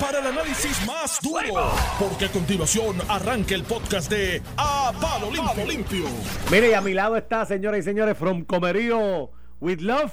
para 0.00 0.18
el 0.18 0.26
análisis 0.26 0.84
más 0.84 1.20
duro, 1.22 1.70
porque 2.00 2.24
a 2.24 2.28
continuación 2.32 2.96
arranca 3.08 3.54
el 3.54 3.62
podcast 3.62 4.10
de 4.10 4.42
A 4.56 4.92
Palo 5.00 5.30
Limpio. 5.30 6.06
Mire, 6.50 6.70
y 6.70 6.72
a 6.72 6.80
mi 6.80 6.92
lado 6.92 7.16
está, 7.16 7.46
señoras 7.46 7.78
y 7.80 7.82
señores, 7.84 8.18
From 8.18 8.44
Comerío 8.44 9.30
with 9.60 9.78
Love, 9.78 10.10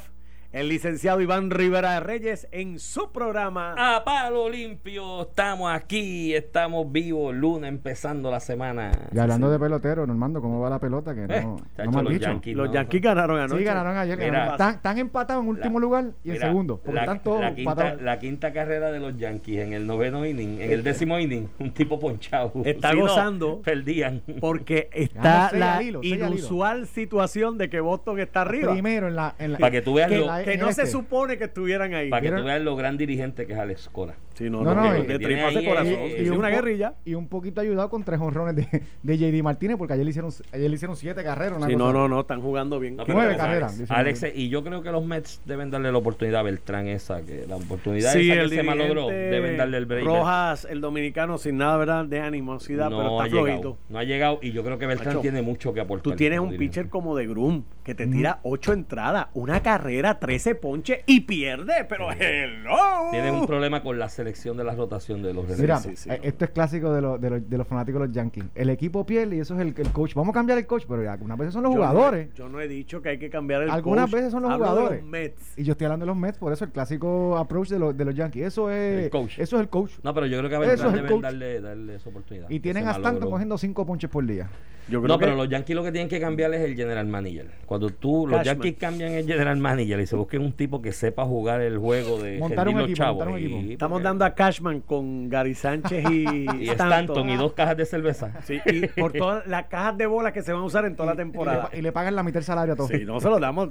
el 0.51 0.67
licenciado 0.67 1.21
Iván 1.21 1.49
Rivera 1.49 1.93
de 1.93 1.99
Reyes 2.01 2.47
en 2.51 2.77
su 2.79 3.11
programa. 3.11 3.73
A 3.77 4.03
palo 4.03 4.49
limpio, 4.49 5.21
estamos 5.21 5.71
aquí, 5.73 6.33
estamos 6.33 6.91
vivos, 6.91 7.33
lunes 7.33 7.69
empezando 7.69 8.29
la 8.29 8.39
semana. 8.39 8.91
Y 9.13 9.19
hablando 9.19 9.49
de 9.49 9.57
pelotero, 9.57 10.05
Normando, 10.05 10.41
¿cómo 10.41 10.59
va 10.59 10.69
la 10.69 10.79
pelota? 10.79 11.15
Que 11.15 11.21
no, 11.27 11.33
Eh, 11.33 11.41
no 11.45 11.57
chacho, 11.77 11.91
me 11.91 11.97
han 11.97 12.03
los 12.03 12.13
dicho. 12.13 12.25
Yankees, 12.25 12.55
Los 12.57 12.67
no. 12.67 12.73
Yankees 12.73 13.01
ganaron 13.01 13.39
anoche. 13.39 13.59
Sí, 13.59 13.63
ganaron 13.63 13.97
ayer. 13.97 14.17
Mira, 14.17 14.29
ganaron. 14.31 14.51
Están, 14.53 14.75
están 14.75 14.97
empatados 14.97 15.43
en 15.43 15.49
último 15.49 15.79
La- 15.79 15.85
lugar 15.85 16.03
y 16.23 16.29
en 16.29 16.33
Mira, 16.33 16.47
segundo. 16.47 16.77
Porque 16.77 16.93
la, 16.95 17.01
están 17.01 17.23
todos 17.23 17.41
la 17.41 17.55
quinta, 17.55 17.71
empatados. 17.71 18.01
la 18.01 18.19
quinta 18.19 18.53
carrera 18.53 18.91
de 18.91 18.99
los 18.99 19.17
Yankees 19.17 19.59
en 19.61 19.73
el 19.73 19.87
noveno 19.87 20.25
inning, 20.25 20.59
en 20.61 20.71
el 20.71 20.83
décimo 20.83 21.17
inning, 21.19 21.47
un 21.59 21.71
tipo 21.73 21.99
ponchado. 21.99 22.51
Está 22.65 22.91
Si 22.91 22.95
no, 22.97 23.01
gozando. 23.03 23.61
perdían. 23.61 24.21
Porque 24.41 24.89
está 24.93 25.51
la 25.53 25.81
hilo, 25.81 26.01
inusual 26.03 26.87
situación 26.87 27.57
de 27.57 27.69
que 27.69 27.79
Boston 27.79 28.19
está 28.19 28.41
arriba. 28.41 28.73
Primero 28.73 29.07
en 29.07 29.15
la. 29.15 29.35
En 29.39 29.53
la 29.53 29.57
Para 29.57 29.71
que 29.71 29.81
tú 29.81 29.93
veas 29.93 30.09
Que, 30.09 30.17
lo, 30.17 30.25
la- 30.25 30.40
que 30.43 30.57
no 30.57 30.69
este. 30.69 30.85
se 30.85 30.91
supone 30.91 31.37
que 31.37 31.45
estuvieran 31.45 31.93
ahí. 31.93 32.09
para 32.09 32.21
que 32.21 32.31
tú 32.31 32.43
veas 32.43 32.61
lo 32.61 32.75
gran 32.75 32.97
dirigente 32.97 33.45
que 33.45 33.53
es 33.53 33.59
Alex 33.59 33.89
Cora. 33.91 34.15
Sí, 34.41 34.49
no, 34.49 34.63
No, 34.63 34.73
no, 34.73 34.81
no, 34.83 34.91
de- 35.03 35.13
y- 35.15 35.17
tripas 35.19 35.53
de 35.53 35.65
corazón. 35.65 35.93
es 35.93 36.25
y 36.25 36.29
un 36.29 36.37
una 36.39 36.49
guerrilla. 36.49 36.95
Y 37.05 37.13
un 37.13 37.27
poquito 37.27 37.61
ayudado 37.61 37.89
con 37.89 38.03
tres 38.03 38.19
honrones 38.19 38.55
de, 38.55 38.81
de 39.03 39.17
JD 39.17 39.43
Martínez, 39.43 39.77
porque 39.77 39.93
ayer 39.93 40.03
le 40.05 40.09
hicieron, 40.09 40.31
ayer 40.51 40.69
le 40.69 40.75
hicieron 40.75 40.95
siete 40.95 41.23
carreras. 41.23 41.57
una 41.57 41.67
Sí, 41.67 41.73
cosa 41.73 41.85
no, 41.85 41.93
no, 41.93 42.07
no, 42.07 42.21
están 42.21 42.41
jugando 42.41 42.79
bien. 42.79 42.95
No, 42.95 43.03
Nueve 43.07 43.35
carreras, 43.37 43.79
Alex, 43.89 44.25
y 44.33 44.49
yo 44.49 44.63
creo 44.63 44.81
que 44.81 44.91
los 44.91 45.05
Mets 45.05 45.41
deben 45.45 45.69
darle 45.69 45.91
la 45.91 45.97
oportunidad 45.97 46.39
a 46.39 46.43
Beltrán 46.43 46.87
esa, 46.87 47.21
que 47.21 47.45
la 47.47 47.57
oportunidad 47.57 48.13
Sí, 48.13 48.31
esa 48.31 48.41
el 48.41 48.49
que 48.49 48.55
se 48.55 48.63
malogró, 48.63 49.07
deben 49.07 49.57
darle 49.57 49.77
el 49.77 49.85
break. 49.85 50.05
Rojas, 50.05 50.65
el 50.69 50.81
dominicano, 50.81 51.37
sin 51.37 51.57
nada, 51.57 51.77
¿verdad? 51.77 52.05
De 52.05 52.19
animosidad, 52.19 52.89
no 52.89 52.97
pero 52.97 53.19
ha 53.21 53.25
está 53.25 53.35
llegado, 53.37 53.61
flojito. 53.61 53.77
no 53.89 53.99
ha 53.99 54.03
llegado 54.03 54.39
y 54.41 54.51
yo 54.51 54.63
creo 54.63 54.77
que 54.79 54.87
Beltrán 54.87 55.09
Macho, 55.09 55.21
tiene 55.21 55.41
mucho 55.41 55.73
que 55.73 55.81
aportar. 55.81 56.03
Tú 56.03 56.15
tienes 56.17 56.39
un 56.39 56.49
dirigente. 56.49 56.69
pitcher 56.81 56.89
como 56.89 57.15
de 57.15 57.27
Groom 57.27 57.63
que 57.83 57.93
te 57.95 58.07
tira 58.07 58.39
ocho 58.43 58.73
entradas, 58.73 59.27
una 59.33 59.61
carrera, 59.61 60.19
13 60.19 60.55
ponches 60.55 60.99
y 61.05 61.21
pierde, 61.21 61.85
pero 61.89 62.11
hello. 62.11 63.09
Tienes 63.11 63.33
un 63.33 63.45
problema 63.47 63.81
con 63.83 63.99
la 63.99 64.07
selección 64.09 64.30
de 64.33 64.63
la 64.63 64.75
rotación 64.75 65.21
de 65.21 65.33
los 65.33 65.43
Mira, 65.45 65.55
relevos. 65.57 65.81
sí, 65.83 65.95
sí, 65.95 66.09
eh, 66.09 66.17
no. 66.17 66.23
esto 66.23 66.45
es 66.45 66.51
clásico 66.51 66.93
de, 66.93 67.01
los- 67.01 67.19
de, 67.21 67.29
los, 67.29 67.49
de 67.49 67.57
los 67.57 67.67
fanáticos 67.67 68.01
de 68.01 68.07
los 68.07 68.15
Yankees. 68.15 68.45
El 68.55 68.69
equipo 68.69 69.05
pierde 69.05 69.35
y 69.35 69.39
eso 69.39 69.55
es 69.55 69.61
el, 69.61 69.73
el 69.77 69.91
coach. 69.91 70.13
Vamos 70.13 70.31
a 70.31 70.33
cambiar 70.33 70.57
el 70.57 70.65
coach, 70.67 70.83
pero 70.87 71.03
ya, 71.03 71.13
algunas 71.13 71.37
veces 71.37 71.53
son 71.53 71.63
los 71.63 71.73
Yo 71.73 71.79
no- 71.79 71.87
jugadores. 71.87 72.33
Yo 72.33 72.49
no, 72.49 72.59
he 72.61 72.67
dicho 72.67 73.01
que 73.01 73.09
hay 73.09 73.19
que 73.19 73.29
cambiar 73.29 73.63
el 73.63 73.69
Algunas 73.69 74.05
coach. 74.05 74.13
veces 74.15 74.31
son 74.31 74.43
los 74.43 74.51
Hablo 74.51 74.65
de 74.65 74.71
jugadores. 74.71 75.01
los 75.01 75.09
Mets. 75.09 75.57
Y 75.57 75.63
yo 75.63 75.71
estoy 75.73 75.85
hablando 75.85 76.05
de 76.05 76.07
los 76.07 76.17
Mets, 76.17 76.37
por 76.37 76.53
eso 76.53 76.65
el 76.65 76.71
clásico 76.71 77.37
approach 77.37 77.69
de, 77.69 77.79
los 77.79 77.95
de 77.97 78.05
los 78.05 78.15
Yankees. 78.15 78.45
Eso 78.47 78.69
es 78.69 79.03
El 79.05 79.09
coach. 79.09 79.39
Eso 79.39 79.55
es 79.57 79.61
el 79.61 79.69
coach. 79.69 79.91
No, 80.03 80.13
pero 80.13 80.25
yo 80.25 80.37
creo 80.39 80.49
que 80.49 80.55
a 80.55 80.59
Eso 80.59 80.67
Beltrán 80.67 80.87
es 80.89 80.93
el 80.93 81.01
deben 81.03 81.11
coach. 81.11 81.21
darle, 81.23 81.61
darle 81.61 81.95
esa 81.95 82.09
oportunidad. 82.09 82.49
Y 82.49 82.59
tienen 82.59 82.85
a 82.87 82.91
Stanton 82.91 83.13
malogró. 83.15 83.29
cogiendo 83.31 83.57
cinco 83.57 83.85
ponches 83.85 84.09
por 84.09 84.25
día. 84.25 84.49
Yo 84.91 85.01
creo 85.01 85.07
No, 85.15 85.17
que 85.17 85.25
pero 85.25 85.37
los 85.37 85.47
Yankees 85.49 85.75
lo 85.75 85.83
que 85.83 85.91
tienen 85.91 86.09
que 86.09 86.19
cambiar 86.19 86.53
es 86.53 86.61
el 86.61 86.75
general 86.75 87.07
manager. 87.07 87.47
Cuando 87.65 87.89
tú, 87.89 88.27
los. 88.27 88.43
Yankees 88.43 88.75
cambian 88.77 89.13
el 89.13 89.25
general 89.25 89.57
manager 89.57 89.99
y 90.01 90.05
se 90.05 90.15
busquen 90.17 90.41
un 90.41 90.51
tipo 90.51 90.81
que 90.81 90.91
sepa 90.91 91.25
jugar 91.25 91.61
el 91.61 91.77
juego 91.77 92.21
de 92.21 92.37
Montar 92.39 92.67
un 92.67 92.75
los 92.75 92.83
equipo, 92.83 92.97
chavos. 92.97 93.15
montar 93.25 93.33
un 93.33 93.39
equipo. 93.39 93.57
y- 93.61 93.73
estamos 93.73 93.95
porque- 93.95 94.03
dando 94.03 94.25
a 94.25 94.35
Cashman 94.35 94.81
con 94.81 95.29
Gary 95.29 95.55
Sánchez 95.55 96.03
y, 96.11 96.25
y 96.61 96.69
Stanton 96.69 97.29
y 97.29 97.37
dos 97.37 97.53
cajas 97.53 97.77
de 97.77 97.85
cerveza. 97.85 98.33
Sí, 98.43 98.59
y 98.65 98.87
por 98.87 99.13
todas 99.13 99.47
las 99.47 99.67
cajas 99.67 99.97
de 99.97 100.05
bolas 100.05 100.33
que 100.33 100.41
se 100.41 100.51
van 100.51 100.61
a 100.61 100.65
usar 100.65 100.85
en 100.85 100.95
toda 100.95 101.07
la 101.07 101.13
Y 101.13 101.17
le, 101.17 101.23
temporada. 101.23 101.69
y 101.73 101.81
le 101.81 101.91
pagan 101.91 102.15
la 102.15 102.23
mitad 102.23 102.35
del 102.35 102.43
salario 102.43 102.73
a 102.73 102.75
todos. 102.75 102.89
Sí, 102.91 103.05
no 103.05 103.19
se 103.21 103.29
lo 103.29 103.39
damos 103.39 103.69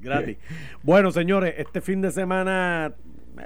gratis. 0.00 0.38
Bueno, 0.82 1.10
señores, 1.10 1.54
este 1.58 1.80
fin 1.80 2.00
de 2.00 2.10
semana. 2.10 2.94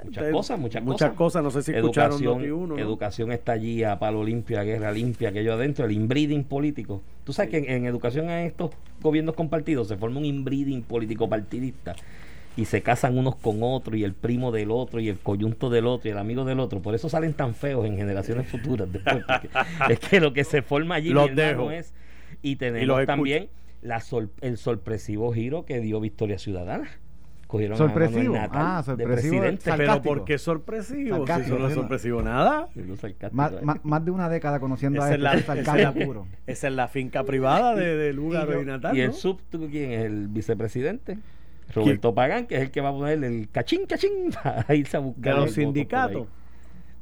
Muchas 0.03 0.31
cosas, 0.31 0.59
muchas, 0.59 0.83
muchas 0.83 1.13
cosas. 1.13 1.43
No 1.43 1.51
sé 1.51 1.63
si 1.63 1.71
escucharon 1.71 2.21
educación, 2.21 2.43
Noti1, 2.43 2.67
¿no? 2.67 2.77
educación 2.77 3.31
está 3.31 3.51
allí 3.53 3.83
a 3.83 3.99
palo 3.99 4.23
limpio, 4.23 4.59
a 4.59 4.63
guerra 4.63 4.91
limpia, 4.91 5.29
aquello 5.29 5.53
adentro, 5.53 5.85
el 5.85 5.91
inbreeding 5.91 6.43
político. 6.43 7.01
Tú 7.23 7.33
sabes 7.33 7.51
que 7.51 7.57
en, 7.57 7.69
en 7.69 7.85
educación 7.85 8.29
en 8.29 8.45
estos 8.47 8.71
gobiernos 9.01 9.35
compartidos 9.35 9.87
se 9.87 9.97
forma 9.97 10.19
un 10.19 10.25
inbreeding 10.25 10.83
político 10.83 11.27
partidista 11.29 11.95
y 12.57 12.65
se 12.65 12.81
casan 12.81 13.17
unos 13.17 13.35
con 13.37 13.59
otros 13.61 13.95
y 13.97 14.03
el 14.03 14.13
primo 14.13 14.51
del 14.51 14.71
otro 14.71 14.99
y 14.99 15.07
el 15.09 15.19
coyunto 15.19 15.69
del 15.69 15.87
otro 15.87 16.09
y 16.09 16.11
el 16.11 16.17
amigo 16.17 16.43
del 16.45 16.59
otro. 16.59 16.81
Por 16.81 16.95
eso 16.95 17.07
salen 17.07 17.33
tan 17.33 17.55
feos 17.55 17.85
en 17.85 17.95
generaciones 17.97 18.47
futuras 18.47 18.91
después. 18.91 19.23
es 19.89 19.99
que 19.99 20.19
lo 20.19 20.33
que 20.33 20.43
se 20.43 20.61
forma 20.61 20.95
allí 20.95 21.09
Los 21.09 21.33
dejo. 21.35 21.71
es 21.71 21.93
y 22.41 22.51
Y 22.51 22.55
tenemos 22.57 22.87
los 22.87 23.05
también 23.05 23.49
la 23.81 23.99
sor- 23.99 24.29
el 24.41 24.57
sorpresivo 24.57 25.31
giro 25.33 25.65
que 25.65 25.79
dio 25.79 25.99
Victoria 25.99 26.37
Ciudadana. 26.37 26.89
Cogieron 27.51 27.75
a 27.75 27.77
Sorpresivo. 27.77 28.33
Natal 28.33 28.61
Ah, 28.63 28.77
de 28.77 28.83
sorpresivo. 28.85 29.41
presidente. 29.41 29.71
Pero. 29.75 30.01
¿por 30.01 30.23
qué 30.23 30.37
sorpresivo? 30.37 31.25
Si 31.27 31.31
eso 31.41 31.59
no 31.59 31.67
es 31.67 31.73
sorpresivo 31.73 32.21
nada. 32.21 32.69
Sarcástico 32.97 33.35
Más, 33.35 33.61
más- 33.61 33.83
más 33.83 34.05
de 34.05 34.11
una 34.11 34.29
década 34.29 34.61
conociendo 34.61 34.99
Esa 35.05 35.07
a 35.09 35.13
este 35.15 35.25
esa, 35.27 35.35
es 35.59 35.65
sarcasmo 35.65 35.99
la, 35.99 36.05
puro. 36.05 36.27
esa 36.47 36.67
es 36.69 36.73
la 36.73 36.87
finca 36.87 37.25
privada 37.25 37.75
de, 37.75 37.97
de 37.97 38.13
lugar 38.13 38.47
Y 38.47 38.51
yo- 38.53 38.59
de 38.59 38.65
natal. 38.65 38.95
¿Y 38.97 39.01
el 39.01 39.11
sub, 39.11 39.41
tú 39.49 39.67
quién 39.69 39.91
es? 39.91 40.05
El 40.05 40.29
vicepresidente. 40.29 41.17
Roberto 41.75 42.13
Pagán, 42.15 42.47
que 42.47 42.55
es 42.55 42.61
el 42.61 42.71
que 42.71 42.79
va 42.79 42.89
a 42.89 42.93
poner 42.93 43.21
el 43.21 43.49
cachín, 43.51 43.85
cachín, 43.85 44.31
para 44.43 44.73
irse 44.73 44.95
a 44.95 45.01
buscar 45.01 45.35
de 45.35 45.41
los 45.41 45.51
sindicatos. 45.53 46.27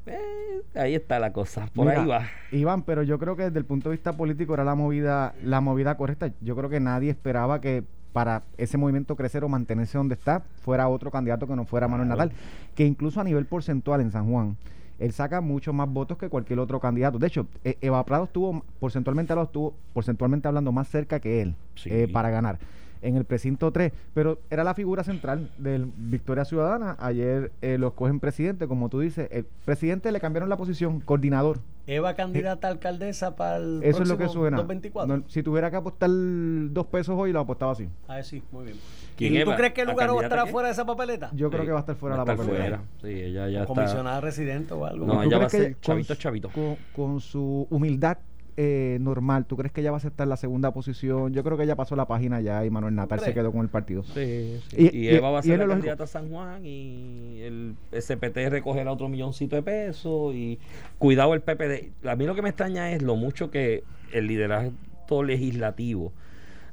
ahí. 0.08 0.14
Eh, 0.16 0.80
ahí 0.80 0.96
está 0.96 1.20
la 1.20 1.32
cosa, 1.32 1.68
por 1.76 1.86
Mira, 1.86 2.02
ahí 2.02 2.08
va. 2.08 2.28
Iván, 2.52 2.82
pero 2.82 3.04
yo 3.04 3.20
creo 3.20 3.36
que 3.36 3.44
desde 3.44 3.60
el 3.60 3.66
punto 3.66 3.90
de 3.90 3.96
vista 3.98 4.14
político 4.14 4.56
era 4.56 4.64
la 4.64 4.74
movida, 4.74 5.36
la 5.44 5.62
movida 5.62 5.96
correcta. 5.98 6.32
Yo 6.42 6.56
creo 6.56 6.70
que 6.70 6.80
nadie 6.80 7.12
esperaba 7.12 7.62
que 7.62 7.84
para 8.14 8.44
ese 8.58 8.78
movimiento 8.78 9.16
crecer 9.16 9.44
o 9.44 9.50
mantenerse 9.50 9.98
donde 9.98 10.16
está 10.16 10.42
fuera 10.62 10.88
otro 10.90 11.12
candidato 11.12 11.48
que 11.48 11.56
no 11.56 11.66
fuera 11.66 11.88
Manuel. 11.88 12.10
Natal, 12.10 12.32
que 12.76 12.86
incluso 12.86 13.22
a 13.22 13.24
nivel 13.24 13.46
porcentual 13.46 14.02
en 14.02 14.12
San 14.12 14.30
Juan, 14.30 14.58
él 14.98 15.14
saca 15.14 15.40
muchos 15.42 15.74
más 15.74 15.88
votos 15.88 16.18
que 16.18 16.28
cualquier 16.28 16.60
otro 16.60 16.80
candidato. 16.80 17.20
De 17.20 17.28
hecho, 17.28 17.48
E- 17.64 17.78
Eva 17.82 18.04
Prado 18.06 18.26
estuvo 18.26 18.64
porcentualmente 18.80 19.34
estuvo 19.42 19.74
porcentualmente 19.94 20.48
hablando 20.48 20.72
más 20.72 20.88
cerca 20.90 21.20
que 21.20 21.42
él 21.42 21.56
Sí. 21.76 21.90
eh, 21.92 22.08
para 22.12 22.30
ganar 22.30 22.60
en 23.02 23.16
el 23.16 23.26
precinto 23.26 23.72
3, 23.72 23.92
pero 24.14 24.40
era 24.50 24.64
la 24.64 24.74
figura 24.74 25.04
central 25.04 25.50
del 25.58 25.86
Victoria 25.98 26.46
Ciudadana. 26.46 26.96
Ayer 27.00 27.52
eh, 27.62 27.78
lo 27.78 27.88
escogen 27.90 28.20
presidente, 28.20 28.68
como 28.68 28.90
tú 28.90 29.00
dices, 29.00 29.28
el 29.32 29.46
presidente 29.66 30.12
le 30.12 30.20
cambiaron 30.20 30.50
la 30.50 30.58
posición, 30.58 31.00
coordinador. 31.02 31.60
Eva 31.88 32.14
candidata 32.14 32.68
a 32.68 32.72
alcaldesa 32.72 33.36
para 33.36 33.58
el 33.58 33.82
Eso 33.84 34.04
es 34.04 34.10
lo 34.10 34.16
que 34.16 34.24
próximo 34.26 34.44
suena. 34.44 34.58
2024. 34.58 35.18
No, 35.18 35.24
si 35.28 35.42
tuviera 35.42 35.72
que 35.72 35.78
apostar 35.78 36.10
dos 36.12 36.86
pesos 36.88 37.16
hoy, 37.18 37.32
lo 37.32 37.40
apostaba 37.40 37.72
así. 37.72 37.88
Ah, 38.08 38.22
sí, 38.22 38.44
muy 38.52 38.66
bien. 38.66 38.78
¿Quién 39.18 39.34
¿Y 39.34 39.38
tú 39.38 39.42
Eva? 39.50 39.56
crees 39.58 39.74
que 39.74 39.82
el 39.82 39.88
¿La 39.88 39.94
lugar 39.94 40.10
va 40.16 40.20
a 40.20 40.24
estar 40.24 40.48
fuera 40.50 40.68
de 40.68 40.74
esa 40.74 40.86
papeleta? 40.86 41.32
Yo 41.34 41.50
creo 41.50 41.62
Sí, 41.62 41.66
que 41.68 41.72
va 41.72 41.80
a 41.80 41.82
estar 41.82 41.96
fuera 41.96 42.16
de 42.16 42.20
la 42.20 42.26
papeleta. 42.26 42.58
fuera. 42.58 42.82
Sí, 43.02 43.08
ella 43.22 43.50
ya 43.50 43.62
está. 43.62 43.74
Comisionada 43.74 44.22
residente 44.22 44.74
o 44.74 44.86
algo. 44.86 45.06
No, 45.08 45.14
¿Tú 45.16 45.22
ella 45.24 45.38
va 45.40 45.46
a 45.46 45.50
ser 45.50 45.74
con 45.74 45.82
chavito, 45.82 46.16
chavito. 46.16 46.50
Con, 46.50 46.78
con 46.96 47.20
su 47.20 47.66
humildad 47.72 48.20
eh, 48.58 48.98
normal, 49.02 49.46
¿tú 49.46 49.56
crees 49.58 49.72
que 49.72 49.82
ella 49.82 49.92
va 49.92 49.98
a 49.98 50.00
aceptar 50.00 50.28
la 50.28 50.38
segunda 50.38 50.72
posición? 50.74 51.34
Yo 51.34 51.44
creo 51.44 51.58
que 51.58 51.64
ella 51.64 51.76
pasó 51.76 51.96
la 51.96 52.08
página 52.08 52.42
ya 52.42 52.66
y 52.66 52.70
Manuel 52.70 52.96
Natal 52.96 53.20
se 53.20 53.34
quedó 53.34 53.52
con 53.52 53.62
el 53.62 53.70
partido. 53.70 54.04
Sí, 54.04 54.60
sí. 54.70 54.76
Y- 54.78 54.98
Y, 54.98 55.06
y- 55.06 55.10
Eva 55.16 55.32
va 55.32 55.40
a 55.40 55.44
ser 55.44 55.60
la 55.60 55.68
candidata 55.68 56.04
a 56.04 56.08
San 56.08 56.30
Juan 56.30 56.66
y 56.66 57.42
el 57.42 57.76
SPT 57.92 58.50
recogerá 58.50 58.92
otro 58.92 59.10
milloncito 59.10 59.56
de 59.56 59.64
pesos 59.64 60.34
y 60.36 60.60
cuidado 60.98 61.34
el 61.34 61.42
PPD. 61.42 61.92
A 62.08 62.16
mí 62.16 62.26
lo 62.26 62.36
que 62.36 62.42
me 62.42 62.50
extraña 62.50 62.92
es 62.92 63.02
lo 63.02 63.16
mucho 63.16 63.50
que 63.52 63.84
el 64.14 64.28
liderazgo 64.28 65.24
legislativo 65.24 66.12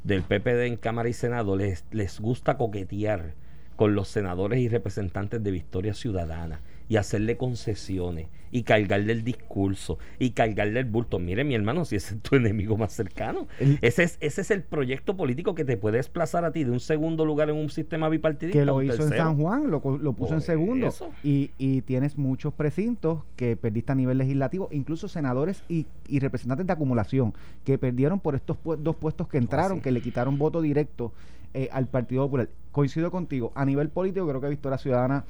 del 0.04 0.22
PPD 0.22 0.66
en 0.66 0.76
Cámara 0.76 1.08
y 1.08 1.12
Senado 1.12 1.56
les, 1.56 1.84
les 1.90 2.20
gusta 2.20 2.56
coquetear 2.56 3.34
con 3.76 3.94
los 3.94 4.08
senadores 4.08 4.58
y 4.60 4.68
representantes 4.68 5.42
de 5.42 5.50
Victoria 5.50 5.94
Ciudadana 5.94 6.60
y 6.88 6.96
hacerle 6.96 7.36
concesiones 7.36 8.28
y 8.52 8.62
cargarle 8.62 9.12
el 9.12 9.24
discurso 9.24 9.98
y 10.20 10.30
cargarle 10.30 10.78
el 10.80 10.86
bulto. 10.86 11.18
Mire, 11.18 11.42
mi 11.42 11.54
hermano, 11.56 11.84
si 11.84 11.96
ese 11.96 12.14
es 12.14 12.22
tu 12.22 12.36
enemigo 12.36 12.76
más 12.76 12.92
cercano, 12.92 13.48
El- 13.58 13.78
ese 13.82 14.04
es, 14.04 14.16
ese 14.20 14.40
es 14.42 14.50
el 14.52 14.62
proyecto 14.62 15.16
político 15.16 15.54
que 15.56 15.64
te 15.64 15.76
puede 15.76 15.96
desplazar 15.96 16.44
a 16.44 16.52
ti 16.52 16.62
de 16.64 16.70
un 16.70 16.78
segundo 16.80 17.24
lugar 17.24 17.50
en 17.50 17.56
un 17.56 17.70
sistema 17.70 18.08
bipartidista. 18.08 18.58
que 18.60 18.64
lo 18.64 18.80
hizo 18.82 19.02
en. 19.02 19.08
San 19.10 19.36
Juan, 19.36 19.68
lo, 19.70 19.82
lo 20.00 20.12
puso 20.12 20.34
en 20.34 20.40
segundo. 20.42 20.90
Y, 21.24 21.50
y 21.58 21.82
tienes 21.82 22.16
muchos 22.16 22.54
precintos 22.54 23.22
que 23.34 23.56
perdiste 23.56 23.92
a 23.92 23.94
nivel 23.96 24.18
legislativo, 24.18 24.68
incluso 24.70 25.08
senadores 25.08 25.62
y, 25.68 25.86
y 26.08 26.20
representantes 26.20 26.66
de 26.68 26.72
acumulación 26.72 27.34
que 27.64 27.78
perdieron 27.78 28.20
por 28.20 28.36
estos 28.36 28.56
pu- 28.64 28.76
dos 28.76 28.94
puestos 28.96 29.26
que 29.28 29.38
entraron, 29.38 29.78
sí. 29.78 29.82
que 29.82 29.90
le 29.90 30.00
quitaron 30.00 30.38
voto 30.38 30.62
directo 30.62 31.12
eh, 31.52 31.68
al 31.72 31.86
Partido 31.88 32.22
Popular. 32.24 32.48
Coincido 32.70 33.10
contigo, 33.10 33.50
a 33.56 33.64
nivel 33.64 33.88
político 33.88 34.28
creo 34.28 34.40
que 34.40 34.48
Victoria 34.50 34.78
Ciudadana 34.78 35.24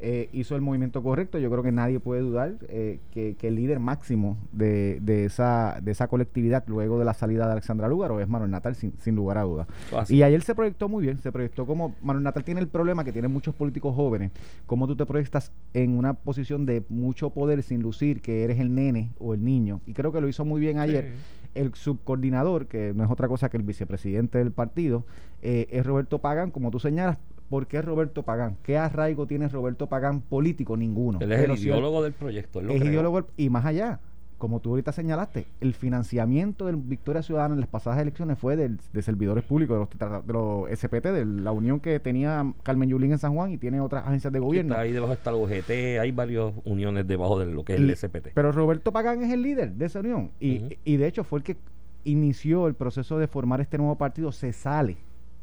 eh, 0.00 0.28
hizo 0.32 0.56
el 0.56 0.62
movimiento 0.62 1.02
correcto. 1.02 1.38
Yo 1.38 1.50
creo 1.50 1.62
que 1.62 1.72
nadie 1.72 2.00
puede 2.00 2.22
dudar 2.22 2.54
eh, 2.68 3.00
que, 3.10 3.36
que 3.36 3.48
el 3.48 3.56
líder 3.56 3.78
máximo 3.78 4.38
de, 4.52 4.98
de 5.00 5.24
esa, 5.24 5.78
de 5.82 5.90
esa 5.90 6.08
colectividad 6.08 6.64
luego 6.66 6.98
de 6.98 7.04
la 7.04 7.14
salida 7.14 7.46
de 7.46 7.52
Alexandra 7.52 7.88
Lúgaro 7.88 8.20
es 8.20 8.28
Manuel 8.28 8.50
Natal, 8.50 8.74
sin, 8.74 8.92
sin 8.98 9.14
lugar 9.14 9.38
a 9.38 9.42
dudas. 9.42 9.66
Así. 9.96 10.16
Y 10.16 10.22
ayer 10.22 10.42
se 10.42 10.54
proyectó 10.54 10.88
muy 10.88 11.02
bien, 11.02 11.18
se 11.18 11.30
proyectó 11.32 11.66
como 11.66 11.94
Manuel 12.02 12.24
Natal 12.24 12.44
tiene 12.44 12.60
el 12.60 12.68
problema 12.68 13.04
que 13.04 13.12
tienen 13.12 13.32
muchos 13.32 13.54
políticos 13.54 13.94
jóvenes, 13.94 14.32
como 14.66 14.86
tú 14.86 14.96
te 14.96 15.06
proyectas 15.06 15.52
en 15.74 15.96
una 15.96 16.14
posición 16.14 16.66
de 16.66 16.82
mucho 16.88 17.30
poder 17.30 17.62
sin 17.62 17.82
lucir 17.82 18.22
que 18.22 18.44
eres 18.44 18.58
el 18.58 18.74
nene 18.74 19.10
o 19.18 19.34
el 19.34 19.44
niño. 19.44 19.80
Y 19.86 19.92
creo 19.92 20.12
que 20.12 20.20
lo 20.20 20.28
hizo 20.28 20.44
muy 20.44 20.60
bien 20.60 20.78
ayer. 20.78 21.12
El 21.54 21.74
subcoordinador, 21.74 22.68
que 22.68 22.94
no 22.94 23.02
es 23.02 23.10
otra 23.10 23.26
cosa 23.26 23.48
que 23.48 23.56
el 23.56 23.64
vicepresidente 23.64 24.38
del 24.38 24.52
partido, 24.52 25.04
eh, 25.42 25.66
es 25.70 25.84
Roberto 25.84 26.20
Pagan, 26.20 26.52
como 26.52 26.70
tú 26.70 26.78
señalas, 26.78 27.18
¿por 27.50 27.66
qué 27.66 27.82
Roberto 27.82 28.22
Pagán? 28.22 28.56
¿Qué 28.62 28.78
arraigo 28.78 29.26
tiene 29.26 29.48
Roberto 29.48 29.86
Pagán 29.88 30.22
político? 30.22 30.76
Ninguno. 30.78 31.18
Él 31.20 31.30
es 31.32 31.40
Pero 31.40 31.52
el 31.52 31.58
si 31.58 31.64
él- 31.66 31.72
ideólogo 31.74 32.02
del 32.02 32.12
proyecto. 32.14 32.60
él 32.60 32.66
lo 32.68 32.72
es 32.72 32.80
creó. 32.80 32.92
ideólogo 32.92 33.26
y 33.36 33.50
más 33.50 33.66
allá. 33.66 34.00
Como 34.38 34.60
tú 34.60 34.70
ahorita 34.70 34.90
señalaste, 34.92 35.44
el 35.60 35.74
financiamiento 35.74 36.64
de 36.64 36.72
Victoria 36.74 37.22
Ciudadana 37.22 37.52
en 37.52 37.60
las 37.60 37.68
pasadas 37.68 38.00
elecciones 38.00 38.38
fue 38.38 38.56
del- 38.56 38.78
de 38.90 39.02
servidores 39.02 39.44
públicos, 39.44 39.86
de 39.98 40.06
los, 40.08 40.26
de 40.26 40.32
los 40.32 40.70
SPT, 40.70 41.12
de 41.12 41.26
la 41.26 41.52
unión 41.52 41.78
que 41.78 42.00
tenía 42.00 42.50
Carmen 42.62 42.88
Yulín 42.88 43.12
en 43.12 43.18
San 43.18 43.34
Juan 43.34 43.50
y 43.52 43.58
tiene 43.58 43.82
otras 43.82 44.06
agencias 44.06 44.32
de 44.32 44.38
gobierno. 44.38 44.72
está 44.72 44.80
ahí 44.82 44.92
debajo 44.92 45.12
está 45.12 45.28
el 45.28 45.36
UGT, 45.36 45.98
hay 46.00 46.10
varias 46.12 46.54
uniones 46.64 47.06
debajo 47.06 47.38
de 47.38 47.46
lo 47.52 47.66
que 47.66 47.74
es 47.74 47.80
el 47.80 47.90
SPT. 47.94 48.28
Pero 48.32 48.50
Roberto 48.52 48.92
Pagán 48.92 49.22
es 49.22 49.30
el 49.30 49.42
líder 49.42 49.72
de 49.74 49.84
esa 49.84 50.00
unión. 50.00 50.30
Y, 50.40 50.78
y 50.86 50.96
de 50.96 51.06
hecho 51.06 51.22
fue 51.22 51.40
el 51.40 51.44
que 51.44 51.56
inició 52.04 52.66
el 52.66 52.72
proceso 52.72 53.18
de 53.18 53.26
formar 53.26 53.60
este 53.60 53.76
nuevo 53.76 53.96
partido. 53.96 54.32
Se 54.32 54.54
sale 54.54 54.96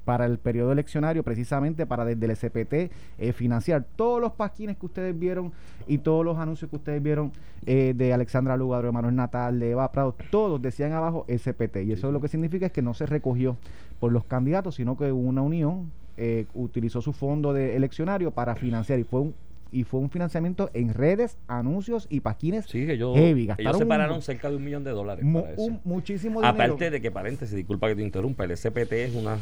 para 0.07 0.25
el 0.25 0.37
periodo 0.37 0.71
eleccionario 0.71 1.21
precisamente 1.21 1.85
para 1.85 2.05
desde 2.05 2.25
el 2.25 2.33
SPT 2.33 2.73
eh, 3.19 3.33
financiar 3.33 3.83
todos 3.97 4.21
los 4.21 4.31
pasquines 4.31 4.77
que 4.77 4.85
ustedes 4.85 5.19
vieron 5.19 5.51
y 5.85 5.97
todos 5.97 6.23
los 6.23 6.37
anuncios 6.37 6.69
que 6.69 6.77
ustedes 6.77 7.03
vieron 7.03 7.33
eh, 7.65 7.93
de 7.93 8.13
Alexandra 8.13 8.55
Lugaro, 8.55 8.87
de 8.87 8.93
Manuel 8.93 9.15
Natal, 9.17 9.59
de 9.59 9.71
Eva 9.71 9.91
Prado, 9.91 10.15
todos 10.31 10.61
decían 10.61 10.93
abajo 10.93 11.25
SPT. 11.27 11.83
Y 11.83 11.91
eso 11.91 12.09
lo 12.13 12.21
que 12.21 12.29
significa 12.29 12.67
es 12.67 12.71
que 12.71 12.81
no 12.81 12.93
se 12.93 13.05
recogió 13.05 13.57
por 13.99 14.13
los 14.13 14.23
candidatos, 14.23 14.75
sino 14.75 14.95
que 14.97 15.11
una 15.11 15.41
unión 15.41 15.91
eh, 16.15 16.45
utilizó 16.53 17.01
su 17.01 17.11
fondo 17.11 17.51
de 17.51 17.75
eleccionario 17.75 18.31
para 18.31 18.55
financiar 18.55 18.99
y 18.99 19.03
fue 19.03 19.19
un 19.19 19.33
y 19.69 19.83
fue 19.83 19.99
un 19.99 20.09
financiamiento 20.09 20.69
en 20.73 20.93
redes, 20.93 21.37
anuncios 21.49 22.07
y 22.09 22.21
pasquines 22.21 22.67
Sí, 22.67 22.85
que 22.87 22.97
yo, 22.97 23.13
heavy, 23.13 23.41
ellos 23.43 23.57
gastaron 23.57 23.79
separaron 23.79 24.15
un- 24.15 24.21
cerca 24.21 24.49
de 24.49 24.55
un 24.55 24.63
millón 24.63 24.85
de 24.85 24.91
dólares. 24.91 25.25
mu- 25.25 25.41
para 25.41 25.53
eso. 25.55 25.61
un- 25.61 25.81
muchísimo 25.83 26.39
dinero. 26.39 26.53
Aparte 26.63 26.89
de 26.89 27.01
que, 27.01 27.11
paréntesis, 27.11 27.53
disculpa 27.53 27.89
que 27.89 27.95
te 27.97 28.01
interrumpa, 28.01 28.45
el 28.45 28.51
SPT 28.51 28.93
es 28.93 29.13
una 29.15 29.37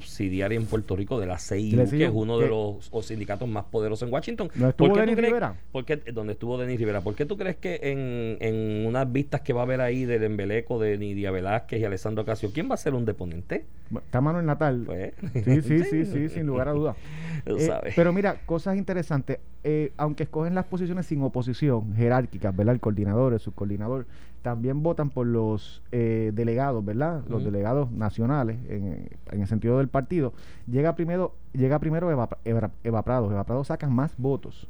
subsidiaria 0.00 0.56
en 0.58 0.64
Puerto 0.66 0.96
Rico 0.96 1.20
de 1.20 1.26
la 1.26 1.38
CIU, 1.38 1.88
que 1.90 2.04
es 2.06 2.10
uno 2.12 2.38
que- 2.38 2.44
de 2.44 2.50
los, 2.50 2.90
sindicatos 3.06 3.46
más 3.48 3.64
poderosos 3.64 4.08
en 4.08 4.12
Washington. 4.14 4.50
¿No 4.54 4.70
estuvo 4.70 4.88
¿Por 4.88 4.94
qué 4.96 5.00
Denis 5.02 5.16
crees- 5.16 5.28
Rivera? 5.28 5.54
por 5.70 5.84
qué- 5.84 5.96
donde 6.12 6.32
estuvo 6.32 6.56
Denis 6.56 6.78
Rivera. 6.78 7.02
¿Por 7.02 7.14
qué 7.14 7.26
tú 7.26 7.36
crees 7.36 7.56
que 7.56 7.78
en, 7.82 8.38
en 8.40 8.86
unas 8.86 9.10
vistas 9.12 9.42
que 9.42 9.52
va 9.52 9.60
a 9.60 9.64
haber 9.64 9.80
ahí 9.82 10.04
del 10.06 10.22
embeleco 10.24 10.78
de 10.80 10.96
Nidia 10.96 11.30
Velázquez 11.30 11.80
y 11.80 11.84
Alessandro 11.84 12.24
Casio, 12.24 12.50
¿quién 12.54 12.70
va 12.70 12.74
a 12.74 12.78
ser 12.78 12.94
un 12.94 13.04
deponente? 13.04 13.66
Está 13.94 14.20
Manuel 14.22 14.46
Natal. 14.46 14.84
Pues, 14.86 15.12
Sí, 15.44 15.60
sí, 15.62 15.84
sí, 15.84 16.04
sí, 16.06 16.28
sin 16.30 16.46
lugar 16.46 16.68
a 16.68 16.72
dudas. 16.72 16.96
Tú 17.44 17.56
Eh, 17.58 17.70
pero 17.96 18.12
mira, 18.12 18.36
cosas 18.46 18.76
interesantes. 18.76 19.38
Eh, 19.64 19.92
aunque 19.96 20.22
escogen 20.24 20.54
las 20.54 20.64
posiciones 20.64 21.06
sin 21.06 21.22
oposición, 21.22 21.94
jerárquicas, 21.94 22.54
¿verdad? 22.56 22.74
El 22.74 22.80
coordinador, 22.80 23.32
el 23.34 23.40
subcoordinador, 23.40 24.06
también 24.42 24.82
votan 24.82 25.10
por 25.10 25.26
los 25.26 25.82
eh, 25.92 26.32
delegados, 26.34 26.84
¿verdad? 26.84 27.22
Los 27.28 27.44
delegados 27.44 27.90
nacionales, 27.92 28.58
en, 28.68 29.08
en 29.30 29.40
el 29.40 29.46
sentido 29.46 29.78
del 29.78 29.88
partido. 29.88 30.32
Llega 30.66 30.94
primero, 30.94 31.34
llega 31.52 31.78
primero 31.78 32.10
Eva, 32.10 32.28
Eva, 32.44 32.70
Eva 32.82 33.02
Prado. 33.02 33.30
Eva 33.30 33.44
Prado 33.44 33.64
saca 33.64 33.88
más 33.88 34.14
votos 34.18 34.68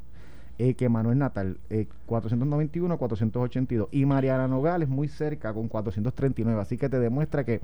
eh, 0.58 0.74
que 0.74 0.88
Manuel 0.88 1.18
Natal, 1.18 1.56
eh, 1.70 1.86
491 2.06 2.98
482. 2.98 3.88
Y 3.90 4.04
Mariana 4.04 4.46
Nogales 4.46 4.88
muy 4.88 5.08
cerca 5.08 5.52
con 5.54 5.68
439. 5.68 6.60
Así 6.60 6.76
que 6.76 6.88
te 6.88 7.00
demuestra 7.00 7.44
que 7.44 7.60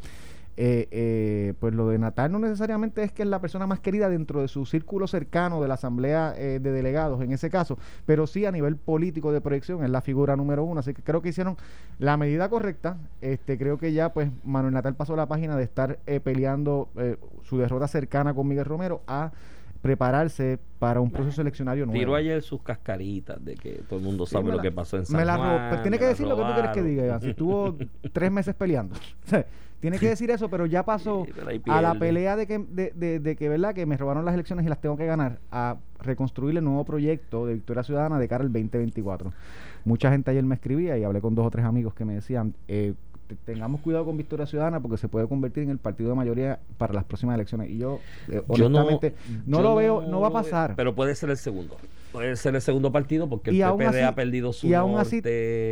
eh, 0.61 0.89
eh, 0.91 1.55
pues 1.61 1.73
lo 1.73 1.87
de 1.89 2.01
Natal 2.01 2.33
no 2.33 2.41
necesariamente 2.41 3.05
es 3.05 3.13
que 3.13 3.23
es 3.23 3.29
la 3.29 3.41
persona 3.41 3.69
más 3.69 3.79
querida 3.79 4.09
dentro 4.09 4.41
de 4.41 4.49
su 4.49 4.67
círculo 4.67 5.07
cercano 5.07 5.63
de 5.63 5.69
la 5.69 5.75
Asamblea 5.75 6.35
eh, 6.37 6.59
de 6.61 6.73
Delegados 6.73 7.23
en 7.23 7.31
ese 7.31 7.49
caso, 7.49 7.79
pero 8.07 8.27
sí 8.27 8.45
a 8.45 8.51
nivel 8.51 8.75
político 8.75 9.31
de 9.31 9.41
proyección 9.41 9.85
es 9.85 9.91
la 9.91 10.01
figura 10.01 10.35
número 10.35 10.65
uno. 10.65 10.81
Así 10.81 10.95
que 10.95 11.03
creo 11.03 11.23
que 11.23 11.29
hicieron 11.29 11.57
la 12.01 12.17
medida 12.17 12.49
correcta. 12.49 12.99
Este 13.21 13.57
Creo 13.57 13.79
que 13.79 13.93
ya 13.93 14.13
pues 14.13 14.31
Manuel 14.43 14.75
Natal 14.75 14.97
pasó 14.97 15.15
la 15.15 15.27
página 15.27 15.57
de 15.57 15.63
estar 15.63 16.01
eh, 16.07 16.19
peleando 16.19 16.89
eh, 16.97 17.19
su 17.45 17.57
derrota 17.57 17.87
cercana 17.87 18.35
con 18.35 18.49
Miguel 18.49 18.65
Romero 18.65 19.03
a 19.07 19.31
prepararse 19.81 20.59
para 20.81 21.01
un 21.01 21.13
proceso 21.13 21.41
eleccionario 21.41 21.87
nuevo. 21.87 21.97
Tiró 21.97 22.17
ayer 22.17 22.43
sus 22.43 22.63
cascaritas 22.63 23.45
de 23.45 23.55
que 23.55 23.83
todo 23.89 24.01
el 24.01 24.05
mundo 24.05 24.27
Sí, 24.27 24.33
sabe 24.33 24.51
lo 24.51 24.59
que 24.59 24.73
pasó 24.73 24.97
en 24.97 25.07
San 25.07 25.17
me 25.19 25.25
la 25.25 25.37
Juan. 25.37 25.67
pero 25.71 25.83
tiene 25.83 25.99
que 26.01 26.07
decir 26.07 26.27
lo 26.27 26.37
que 26.37 26.43
tú 26.43 26.53
quieres 26.53 26.71
que 26.73 26.83
diga, 26.83 27.07
Iván. 27.07 27.21
Si 27.21 27.31
estuvo 27.31 27.77
tres 28.13 28.33
meses 28.33 28.57
peleando. 28.57 28.97
Tiene 29.81 29.99
que 29.99 30.09
decir 30.09 30.31
eso, 30.31 30.49
pero 30.49 30.67
ya 30.67 30.85
pasó 30.85 31.25
a 31.73 31.81
la 31.83 31.95
pelea 31.99 32.37
de 32.37 32.47
que, 32.47 32.59
de, 32.59 32.93
de- 32.97 33.21
de 33.21 33.37
que, 33.37 33.49
¿verdad? 33.49 33.75
Que 33.75 33.87
me 33.87 33.97
robaron 33.97 34.25
las 34.25 34.35
elecciones 34.35 34.67
y 34.67 34.69
las 34.69 34.81
tengo 34.81 34.97
que 34.97 35.07
ganar, 35.07 35.39
a 35.53 35.77
reconstruir 36.01 36.57
el 36.57 36.65
nuevo 36.65 36.85
proyecto 36.85 37.47
de 37.47 37.55
Victoria 37.55 37.83
Ciudadana 37.83 38.19
de 38.19 38.27
cara 38.29 38.43
al 38.45 38.53
2024. 38.53 39.33
Mucha 39.85 40.11
gente 40.11 40.31
ayer 40.31 40.43
me 40.45 40.55
escribía 40.57 40.99
y 40.99 41.05
hablé 41.05 41.21
con 41.21 41.35
dos 41.35 41.47
o 41.47 41.51
tres 41.51 41.65
amigos 41.65 41.95
que 41.95 42.05
me 42.05 42.15
decían, 42.15 42.55
eh, 42.67 42.95
te- 43.29 43.37
tengamos 43.37 43.81
cuidado 43.81 44.05
con 44.05 44.17
Victoria 44.17 44.47
Ciudadana 44.47 44.81
porque 44.81 44.97
se 44.97 45.07
puede 45.09 45.29
convertir 45.29 45.63
en 45.63 45.71
el 45.71 45.79
partido 45.79 46.11
de 46.11 46.17
mayoría 46.17 46.59
para 46.77 46.93
las 46.95 47.05
próximas 47.05 47.35
elecciones. 47.37 47.71
Y 47.71 47.79
yo, 47.79 48.01
eh, 48.29 48.43
Yo 48.57 48.69
no, 48.69 48.79
honestamente, 48.81 49.15
no, 49.47 49.59
yo 49.59 49.63
lo 49.63 49.75
veo, 49.77 50.03
no 50.03 50.21
va 50.21 50.29
a 50.29 50.33
pasar. 50.33 50.75
Pero 50.77 50.95
puede 50.95 51.15
ser 51.15 51.31
el 51.31 51.37
segundo. 51.37 51.77
Puede 52.13 52.35
ser 52.37 52.55
el 52.55 52.63
segundo 52.63 52.91
partido 52.91 53.29
porque 53.29 53.51
el 53.51 53.57
PPD 53.59 53.83
así, 53.87 54.01
ha 54.01 54.15
perdido 54.15 54.53
su 54.53 54.67
y 54.67 54.73
aún 54.75 54.99
así 54.99 55.21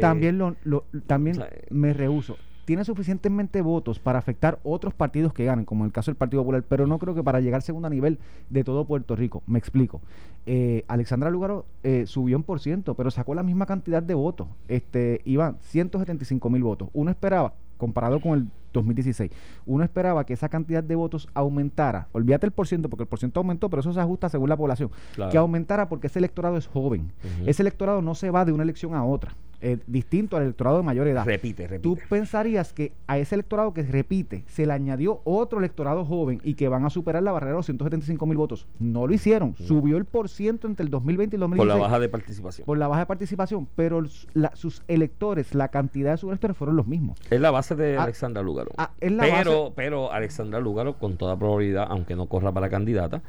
también 0.01 0.37
lo, 0.39 0.55
lo- 0.65 0.85
también 1.07 1.37
O 1.39 1.41
sea, 1.41 1.51
me 1.71 1.93
rehuso 1.95 2.37
tiene 2.67 2.85
suficientemente 2.85 3.63
votos 3.63 4.01
para 4.01 4.19
afectar 4.19 4.59
otros 4.65 4.93
partidos 4.93 5.33
que 5.33 5.45
ganen, 5.45 5.65
como 5.65 5.85
el 5.85 5.93
caso 5.93 6.11
del 6.11 6.17
Partido 6.17 6.43
Popular, 6.43 6.65
pero 6.69 6.87
no 6.87 6.99
creo 6.99 7.15
que 7.15 7.23
para 7.23 7.41
llegar 7.41 7.63
segundo 7.63 7.87
a 7.87 7.91
nivel 7.91 8.19
de 8.51 8.65
todo 8.65 8.85
Puerto 8.85 9.15
Rico. 9.15 9.43
Me 9.47 9.59
explico. 9.59 10.03
Eh, 10.47 10.85
Alexandra 10.89 11.31
Lugaro 11.31 11.65
eh, 11.85 12.05
subió 12.07 12.37
en 12.37 12.43
por 12.43 12.59
ciento, 12.59 12.95
pero 12.95 13.11
sacó 13.13 13.35
la 13.37 13.45
misma 13.45 13.67
cantidad 13.67 14.03
de 14.03 14.15
votos. 14.15 14.49
Este, 14.67 15.23
iban 15.25 15.59
175 15.61 16.51
mil 16.51 16.65
votos. 16.65 16.89
Uno 16.93 17.13
esperaba, 17.13 17.55
comparado 17.79 18.21
con 18.21 18.37
el 18.37 18.49
2016, 18.73 19.31
uno 19.65 19.85
esperaba 19.85 20.27
que 20.27 20.33
esa 20.33 20.49
cantidad 20.49 20.83
de 20.83 20.95
votos 20.97 21.29
aumentara. 21.35 22.09
Olvídate 22.11 22.47
el 22.47 22.53
por 22.53 22.67
ciento, 22.67 22.91
porque 22.91 23.05
el 23.05 23.09
por 23.09 23.21
ciento 23.21 23.39
aumentó, 23.39 23.71
pero 23.71 23.81
eso 23.81 23.93
se 23.93 24.01
ajusta 24.01 24.29
según 24.29 24.49
la 24.49 24.57
población. 24.57 24.91
Claro. 25.15 25.31
Que 25.31 25.39
aumentara 25.39 25.89
porque 25.89 26.09
ese 26.09 26.19
electorado 26.19 26.57
es 26.57 26.67
joven. 26.67 27.13
Ese 27.47 27.63
electorado 27.63 28.03
no 28.03 28.17
se 28.17 28.31
va 28.31 28.45
de 28.45 28.51
una 28.51 28.65
elección 28.65 28.95
a 28.95 29.05
otra. 29.05 29.35
Eh, 29.69 29.79
distinto 29.87 30.37
al 30.37 30.45
electorado 30.45 30.77
de 30.77 30.83
mayor 30.85 31.09
edad. 31.09 31.25
Repite, 31.25 31.67
repite. 31.67 31.83
Tú 31.83 31.99
pensarías 32.09 32.73
que 32.73 32.93
a 33.07 33.19
ese 33.19 33.35
electorado 33.35 33.75
que 33.75 33.83
repite 33.83 34.45
se 34.47 34.65
le 34.67 34.73
añadió 34.73 35.21
otro 35.25 35.59
electorado 35.59 36.05
joven 36.05 36.41
y 36.45 36.55
que 36.55 36.69
van 36.69 36.85
a 36.85 36.91
superar 36.91 37.23
la 37.23 37.33
barrera 37.33 37.53
de 37.53 37.57
los 37.59 37.67
175 37.67 38.27
mil 38.27 38.37
votos. 38.37 38.67
No 38.79 39.07
lo 39.07 39.13
hicieron. 39.15 39.55
Subió 39.57 39.97
el 39.97 40.05
por 40.05 40.29
ciento 40.29 40.67
entre 40.69 40.85
el 40.85 40.91
2020 40.91 41.35
y 41.35 41.39
el 41.39 41.41
por 41.41 41.51
2016 41.51 41.79
la 41.81 41.83
baja 41.89 41.99
de 42.01 42.09
participación. 42.09 42.65
por 42.67 42.79
la 42.79 42.87
baja 42.89 43.01
de 43.01 43.07
participación, 43.07 43.69
pero 43.75 44.03
la- 44.35 44.55
sus 44.55 44.83
electores, 44.89 45.55
la 45.55 45.69
cantidad 45.69 46.13
de 46.13 46.19
sus 46.19 46.29
electores 46.29 46.57
fueron 46.57 46.77
los 46.77 46.87
mismos. 46.87 47.19
Es 47.31 47.41
la 47.41 47.51
base 47.51 47.75
de 47.75 47.97
Ah, 47.97 48.05
Alexandra 48.05 48.43
Lugaro. 48.43 48.71
ah, 48.79 48.93
es 49.01 49.11
la 49.13 49.25
pero, 49.25 49.63
base- 49.65 49.73
pero 49.75 50.13
Alexandra 50.13 50.61
Lugaro, 50.61 50.99
con 50.99 51.17
toda 51.17 51.37
probabilidad, 51.39 51.87
aunque 51.91 52.15
no 52.15 52.27
corra 52.27 52.53
para 52.53 52.69
candidata, 52.69 53.23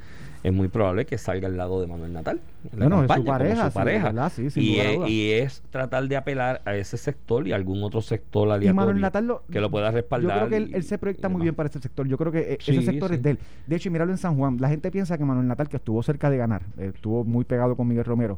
es 0.48 0.54
muy 0.54 0.68
probable 0.68 1.06
que 1.06 1.18
salga 1.18 1.48
al 1.48 1.58
lado 1.58 1.82
de 1.82 1.88
Manuel 1.88 2.14
Natal. 2.14 2.40
Bueno, 2.76 2.98
es 2.98 3.02
su 3.04 3.08
campaña, 3.08 3.38
pareja, 3.38 3.64
su 3.66 3.70
sí, 3.72 3.74
pareja. 3.76 4.06
¿verdad? 4.06 4.32
Sí, 4.36 4.48
y, 4.56 4.78
es, 4.80 5.10
y 5.10 5.32
es 5.32 5.64
tratar 5.70 6.08
de 6.08 6.16
apelar 6.18 6.62
a 6.66 6.75
ese 6.75 6.98
sector 6.98 7.48
y 7.48 7.54
algún 7.54 7.84
otro 7.84 8.01
sector 8.01 8.48
Y 8.48 8.51
aleatorio 8.51 8.74
Manuel 8.75 9.01
Natal 9.01 9.25
lo, 9.27 9.44
que 9.51 9.60
lo 9.62 9.70
pueda 9.72 9.89
Yo 9.89 9.96
respaldar. 9.96 10.38
creo 10.39 10.50
que 10.50 10.58
él, 10.58 10.70
y- 10.72 10.75
él 10.75 10.84
se 10.84 10.98
proyecta 10.98 11.27
y 11.30 11.32
muy 11.32 11.42
bien 11.44 11.56
para 11.56 11.70
ese 11.70 11.80
sector. 11.80 12.08
Yo 12.08 12.18
creo 12.18 12.32
que 12.32 12.39
eh, 12.54 12.58
ese 12.60 12.82
sector 12.82 13.13
es 13.13 13.22
de 13.22 13.32
él. 13.32 13.39
De 13.66 13.75
hecho, 13.75 13.89
y 13.89 13.92
míralo 13.92 14.12
en 14.12 14.18
San 14.18 14.36
Juan. 14.38 14.58
La 14.60 14.70
gente 14.70 14.92
piensa 14.92 15.18
que 15.18 15.25
Manuel 15.25 15.48
Natal, 15.48 15.70
que 15.70 15.77
estuvo 15.77 16.01
cerca 16.04 16.30
de 16.30 16.38
ganar, 16.38 16.63
eh, 16.77 16.92
estuvo 16.94 17.24
muy 17.24 17.46
pegado 17.46 17.75
con 17.75 17.88
Miguel 17.88 18.06
Romero, 18.06 18.38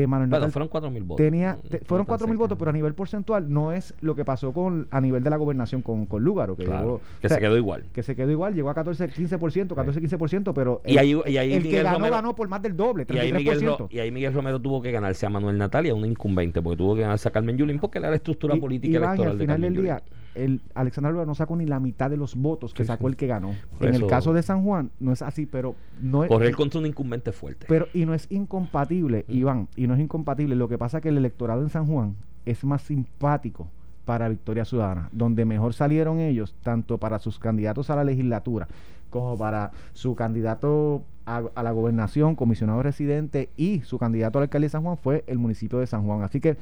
que 0.00 0.06
Manuel 0.08 0.28
Natal 0.28 0.50
fueron 0.50 0.68
4 0.68 0.90
mil 0.90 1.04
votos. 1.04 1.24
tenía, 1.24 1.52
No 1.62 1.68
te- 1.68 1.78
fue 1.78 1.86
fueron 1.86 2.06
tan 2.06 2.10
4 2.12 2.26
mil 2.26 2.34
cerca. 2.34 2.42
votos, 2.44 2.58
pero 2.58 2.70
a 2.70 2.72
nivel 2.72 2.94
porcentual 2.94 3.52
no 3.52 3.70
es 3.70 3.94
lo 4.00 4.16
que 4.16 4.24
pasó 4.24 4.52
con 4.52 4.88
a 4.90 5.00
nivel 5.00 5.22
de 5.22 5.30
la 5.30 5.36
gobernación 5.36 5.82
con, 5.82 6.06
con 6.06 6.24
Lúgaro, 6.24 6.56
que, 6.56 6.64
Claro, 6.64 6.82
llegó- 6.84 7.00
que 7.20 7.26
o 7.26 7.28
sea, 7.28 7.36
se 7.36 7.40
quedó 7.40 7.56
igual. 7.56 7.84
que 7.92 8.02
se 8.02 8.16
quedó 8.16 8.30
igual, 8.32 8.54
llegó 8.54 8.70
a 8.70 8.74
14, 8.74 9.08
15%, 9.08 9.74
14, 9.76 10.00
15%, 10.00 10.52
pero 10.52 10.82
Y 10.84 10.98
ahí- 10.98 11.14
y 11.26 11.36
ahí 11.36 11.52
el 11.52 11.62
que 11.62 11.82
ganó 11.82 11.98
Romero- 11.98 12.14
ganó 12.16 12.34
por 12.34 12.48
más 12.48 12.60
del 12.60 12.76
doble, 12.76 13.06
Y 13.08 13.18
ahí, 13.18 13.32
Miguel, 13.32 13.58
33%. 13.58 13.78
Ro- 13.78 13.88
y 13.90 13.98
ahí 14.00 14.10
Miguel 14.10 14.32
Romero 14.34 14.60
tuvo 14.60 14.82
que 14.82 14.90
ganarse 14.90 15.26
a 15.26 15.30
Manuel 15.30 15.56
Natal 15.58 15.86
y 15.86 15.90
a 15.90 15.94
un 15.94 16.04
incumbente, 16.04 16.60
porque 16.60 16.76
tuvo 16.76 16.96
que 16.96 17.02
ganarse 17.02 17.28
a 17.28 17.30
Carmen 17.30 17.56
Yulín, 17.56 17.78
porque 17.78 17.98
era 17.98 18.10
la 18.10 18.16
estructura 18.16 18.56
Y- 18.56 18.60
política 18.60 18.92
y 18.92 18.96
electoral 18.96 19.30
al 19.32 19.38
de 19.38 19.44
final 19.44 19.54
Carmen 19.54 19.72
del 19.74 19.82
Yulín. 19.84 19.98
El 20.34 20.60
Alexander 20.74 21.12
Lúgaro 21.12 21.26
no 21.26 21.34
sacó 21.34 21.56
ni 21.56 21.66
la 21.66 21.80
mitad 21.80 22.10
de 22.10 22.16
los 22.16 22.34
votos 22.36 22.74
que 22.74 22.82
Sí, 22.84 22.88
sacó 22.88 23.04
sí. 23.06 23.12
el 23.12 23.16
que 23.16 23.26
ganó. 23.26 23.54
Por 23.78 23.88
en 23.88 23.94
el 23.94 24.06
caso 24.06 24.32
de 24.32 24.42
San 24.42 24.64
Juan 24.64 24.90
no 25.00 25.12
es 25.12 25.22
así, 25.22 25.46
pero 25.46 25.74
no 26.00 26.24
es 26.24 26.28
Correr 26.28 26.54
contra 26.54 26.80
un 26.80 26.86
incumbente 26.86 27.32
fuerte. 27.32 27.66
pero 27.68 27.86
y 27.94 28.04
no 28.06 28.14
es 28.14 28.26
incompatible, 28.30 29.24
Mm. 29.28 29.32
Iván, 29.32 29.68
y 29.76 29.86
no 29.86 29.94
es 29.94 30.00
incompatible. 30.00 30.54
Lo 30.56 30.68
que 30.68 30.78
pasa 30.78 30.98
es 30.98 31.02
que 31.02 31.08
el 31.10 31.18
electorado 31.18 31.62
en 31.62 31.68
San 31.70 31.86
Juan 31.86 32.16
es 32.46 32.64
más 32.64 32.82
simpático 32.82 33.68
para 34.04 34.28
Victoria 34.28 34.64
Ciudadana, 34.64 35.08
donde 35.12 35.44
mejor 35.44 35.72
salieron 35.74 36.18
ellos, 36.20 36.54
tanto 36.62 36.98
para 36.98 37.18
sus 37.18 37.38
candidatos 37.38 37.88
a 37.90 37.96
la 37.96 38.04
legislatura 38.04 38.68
como 39.10 39.38
para 39.38 39.70
su 39.92 40.14
candidato 40.16 41.02
a, 41.26 41.42
a 41.54 41.62
la 41.62 41.72
gobernación, 41.72 42.36
comisionado 42.36 42.82
residente 42.82 43.48
y 43.56 43.80
su 43.80 43.98
candidato 43.98 44.38
a 44.38 44.40
la 44.40 44.44
alcaldía 44.44 44.66
de 44.66 44.70
San 44.70 44.82
Juan 44.82 44.98
fue 44.98 45.24
el 45.26 45.38
municipio 45.38 45.78
de 45.78 45.86
San 45.86 46.04
Juan. 46.04 46.22
Así 46.22 46.40
que 46.40 46.56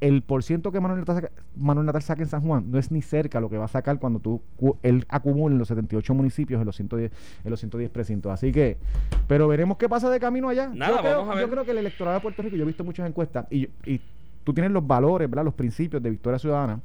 el 0.00 0.22
porciento 0.22 0.72
que 0.72 0.80
Manuel 0.80 1.00
Natal, 1.00 1.16
saca, 1.16 1.30
Manuel 1.56 1.86
Natal 1.86 2.02
saca 2.02 2.22
en 2.22 2.28
San 2.28 2.42
Juan 2.42 2.70
no 2.70 2.78
es 2.78 2.90
ni 2.90 3.02
cerca 3.02 3.40
lo 3.40 3.50
que 3.50 3.58
va 3.58 3.66
a 3.66 3.68
sacar 3.68 3.98
cuando 3.98 4.20
tú 4.20 4.40
él 4.82 5.04
acumule 5.08 5.54
en 5.54 5.58
los 5.58 5.68
78 5.68 6.14
municipios 6.14 6.60
en 6.60 6.66
los 6.66 6.76
110 6.76 7.12
en 7.44 7.50
los 7.50 7.60
110 7.60 7.90
precintos. 7.90 8.32
Así 8.32 8.52
que, 8.52 8.76
pero 9.26 9.48
veremos 9.48 9.76
qué 9.76 9.88
pasa 9.88 10.10
de 10.10 10.20
camino 10.20 10.48
allá. 10.48 10.68
Nada, 10.68 10.96
yo, 10.96 11.00
creo, 11.00 11.18
vamos 11.18 11.32
a 11.32 11.34
ver. 11.34 11.44
yo 11.44 11.50
creo 11.50 11.64
que 11.64 11.70
el 11.72 11.78
electorado 11.78 12.16
de 12.16 12.20
Puerto 12.20 12.42
Rico, 12.42 12.56
yo 12.56 12.62
he 12.62 12.66
visto 12.66 12.84
muchas 12.84 13.08
encuestas 13.08 13.46
y, 13.50 13.68
y 13.84 14.00
tú 14.44 14.54
tienes 14.54 14.70
los 14.70 14.86
valores, 14.86 15.28
¿verdad? 15.28 15.44
los 15.44 15.54
principios 15.54 16.02
de 16.02 16.10
Victoria 16.10 16.38
Ciudadana. 16.38 16.80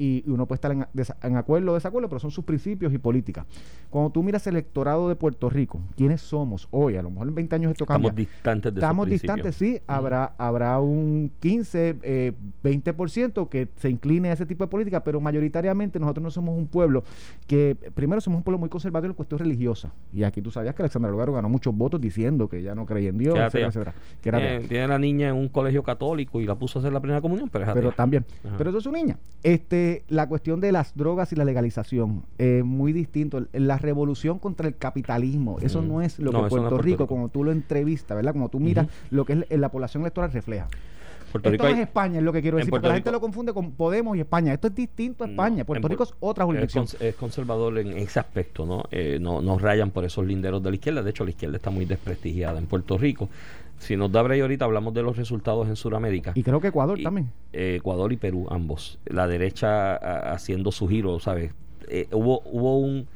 Y, 0.00 0.24
uno 0.30 0.46
puede 0.46 0.56
estar 0.56 0.72
en, 0.72 0.86
en 1.22 1.36
acuerdo 1.36 1.72
o 1.72 1.74
desacuerdo, 1.74 2.08
pero 2.08 2.18
son 2.18 2.30
sus 2.30 2.44
principios 2.44 2.92
y 2.92 2.98
políticas. 2.98 3.46
Cuando 3.90 4.10
tú 4.10 4.22
miras 4.22 4.46
el 4.46 4.54
electorado 4.54 5.08
de 5.08 5.16
Puerto 5.16 5.50
Rico, 5.50 5.80
¿quiénes 5.96 6.22
somos 6.22 6.68
hoy? 6.70 6.96
A 6.96 7.02
lo 7.02 7.10
mejor 7.10 7.28
en 7.28 7.34
20 7.34 7.54
años 7.56 7.72
esto 7.72 7.86
cambia. 7.86 8.08
Estamos 8.08 8.16
distantes 8.16 8.74
de 8.74 8.80
Estamos 8.80 9.08
distantes, 9.08 9.54
sí. 9.56 9.80
Habrá, 9.86 10.34
habrá 10.38 10.80
un 10.80 11.30
15, 11.40 11.98
eh, 12.02 12.32
20% 12.64 13.48
que 13.48 13.68
se 13.76 13.90
incline 13.90 14.30
a 14.30 14.32
ese 14.32 14.46
tipo 14.46 14.64
de 14.64 14.68
política, 14.68 15.04
pero 15.04 15.20
mayoritariamente 15.20 15.98
nosotros 15.98 16.22
no 16.22 16.30
somos 16.30 16.56
un 16.56 16.66
pueblo 16.66 17.04
que, 17.46 17.76
primero, 17.94 18.20
somos 18.20 18.38
un 18.38 18.44
pueblo 18.44 18.58
muy 18.58 18.68
conservador 18.68 19.10
en 19.10 19.14
cuestión 19.14 19.38
religiosa. 19.38 19.92
Y 20.12 20.22
aquí 20.22 20.40
tú 20.40 20.50
sabías 20.50 20.74
que 20.74 20.82
Alexandra 20.82 21.10
Lugaro 21.10 21.32
ganó 21.32 21.48
muchos 21.48 21.74
votos 21.74 22.00
diciendo 22.00 22.48
que 22.48 22.62
ya 22.62 22.74
no 22.74 22.86
creía 22.86 23.10
en 23.10 23.18
Dios, 23.18 23.36
etcétera, 23.36 23.68
etcétera. 23.68 23.94
Que 24.22 24.66
tiene, 24.68 24.88
la 24.88 24.98
niña 24.98 25.28
en 25.28 25.36
un 25.36 25.48
colegio 25.48 25.82
católico 25.82 26.40
y 26.40 26.46
la 26.46 26.54
puso 26.54 26.78
a 26.78 26.80
hacer 26.80 26.92
la 26.92 27.00
primera 27.00 27.20
comunión, 27.20 27.48
pero 27.50 27.66
es 27.66 27.72
Pero 27.72 27.92
también. 27.92 28.24
Pero 28.56 28.70
eso 28.70 28.78
es 28.78 28.84
su 28.84 28.92
niña. 28.92 29.18
Este, 29.42 29.89
la 30.08 30.28
cuestión 30.28 30.60
de 30.60 30.72
las 30.72 30.96
drogas 30.96 31.32
y 31.32 31.36
la 31.36 31.44
legalización, 31.44 32.24
eh, 32.38 32.62
muy 32.64 32.92
distinto. 32.92 33.46
La 33.52 33.78
revolución 33.78 34.38
contra 34.38 34.68
el 34.68 34.76
capitalismo, 34.76 35.58
eso 35.60 35.82
no 35.82 36.02
es 36.02 36.18
lo 36.18 36.32
que 36.32 36.48
Puerto, 36.48 36.78
Rico, 36.78 37.06
como 37.06 37.28
tú 37.28 37.44
lo 37.44 37.52
entrevistas, 37.52 38.16
¿verdad? 38.16 38.32
Como 38.32 38.48
tú 38.48 38.60
miras 38.60 38.86
lo 39.10 39.24
que 39.24 39.44
es 39.48 39.58
la 39.58 39.70
población 39.70 40.02
electoral 40.02 40.32
refleja. 40.32 40.68
Puerto 41.30 41.50
Esto 41.50 41.62
no 41.62 41.70
es 41.70 41.78
España, 41.78 42.18
es 42.18 42.24
lo 42.24 42.32
que 42.32 42.42
quiero 42.42 42.56
decir, 42.56 42.70
porque 42.70 42.88
la 42.88 42.94
gente 42.94 43.12
lo 43.12 43.20
confunde 43.20 43.52
con 43.52 43.72
Podemos 43.72 44.16
y 44.16 44.20
España. 44.20 44.52
Esto 44.52 44.66
es 44.66 44.74
distinto 44.74 45.24
a 45.24 45.28
España. 45.28 45.64
Puerto 45.64 45.86
Rico 45.86 46.02
es 46.02 46.14
otra 46.18 46.44
jurisdicción. 46.44 46.86
Es, 46.98 47.14
conservador 47.14 47.78
en 47.78 47.96
ese 47.96 48.18
aspecto, 48.18 48.66
¿no? 48.66 48.84
Eh, 48.90 49.18
¿no? 49.20 49.40
No 49.40 49.58
rayan 49.58 49.90
por 49.90 50.04
esos 50.04 50.26
linderos 50.26 50.62
de 50.62 50.70
la 50.70 50.74
izquierda. 50.74 51.02
De 51.02 51.10
hecho, 51.10 51.24
la 51.24 51.30
izquierda 51.30 51.56
está 51.56 51.70
muy 51.70 51.84
desprestigiada 51.84 52.58
en 52.58 52.66
Puerto 52.66 52.98
Rico. 52.98 53.28
Si 53.80 53.96
nos 53.96 54.12
da 54.12 54.20
breve 54.20 54.42
ahorita, 54.42 54.66
hablamos 54.66 54.92
de 54.92 55.02
los 55.02 55.16
resultados 55.16 55.66
en 55.66 55.74
Sudamérica. 55.74 56.32
Y 56.34 56.42
creo 56.42 56.60
que 56.60 56.68
Ecuador 56.68 57.00
también. 57.02 57.32
Eh, 57.54 57.76
Ecuador 57.76 58.12
y 58.12 58.18
Perú, 58.18 58.46
ambos. 58.50 58.98
La 59.06 59.26
derecha 59.26 59.96
haciendo 60.32 60.70
su 60.70 60.86
giro, 60.86 61.18
¿sabes? 61.18 61.52
Eh, 61.88 62.06
hubo, 62.12 62.42
hubo 62.44 62.78
un. 62.78 63.08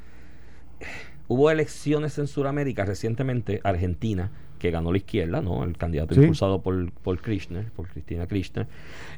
Hubo 1.29 1.51
elecciones 1.51 2.19
en 2.19 2.27
Sudamérica 2.27 2.85
recientemente, 2.85 3.61
Argentina, 3.63 4.31
que 4.65 4.71
ganó 4.71 4.93
la 4.93 4.97
izquierda, 4.97 5.43
¿no? 5.43 5.63
El 5.63 5.77
candidato 5.77 6.15
impulsado 6.15 6.63
por, 6.63 6.91
por 6.91 7.21
Kirchner, 7.21 7.67
por 7.73 7.87
Cristina 7.87 8.27
Kirchner. 8.27 8.67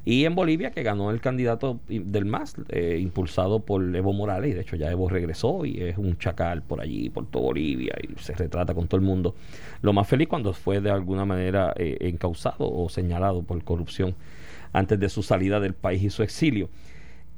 Y 0.05 0.25
en 0.25 0.35
Bolivia, 0.35 0.73
que 0.73 0.83
ganó 0.83 1.13
el 1.13 1.21
candidato 1.21 1.79
del 1.87 2.25
MAS, 2.25 2.57
eh, 2.69 2.99
impulsado 3.01 3.61
por 3.61 3.95
Evo 3.95 4.13
Morales. 4.13 4.51
Y 4.51 4.55
de 4.55 4.63
hecho 4.63 4.75
ya 4.75 4.91
Evo 4.91 5.09
regresó 5.09 5.65
y 5.65 5.81
es 5.81 5.99
un 5.99 6.19
chacal 6.19 6.63
por 6.63 6.81
allí, 6.81 7.11
por 7.11 7.27
toda 7.27 7.45
Bolivia, 7.45 7.95
y 8.03 8.21
se 8.21 8.35
retrata 8.35 8.75
con 8.75 8.89
todo 8.89 8.99
el 8.99 9.07
mundo. 9.07 9.37
Lo 9.83 9.93
más 9.93 10.09
feliz 10.09 10.27
cuando 10.27 10.53
fue 10.53 10.81
de 10.81 10.91
alguna 10.91 11.25
manera 11.25 11.73
eh, 11.77 11.97
encausado 12.01 12.69
o 12.69 12.89
señalado 12.89 13.45
por 13.45 13.63
corrupción 13.63 14.17
antes 14.73 14.99
de 14.99 15.09
su 15.09 15.23
salida 15.23 15.61
del 15.61 15.75
país 15.75 16.03
y 16.03 16.11
su 16.11 16.25
exilio 16.25 16.69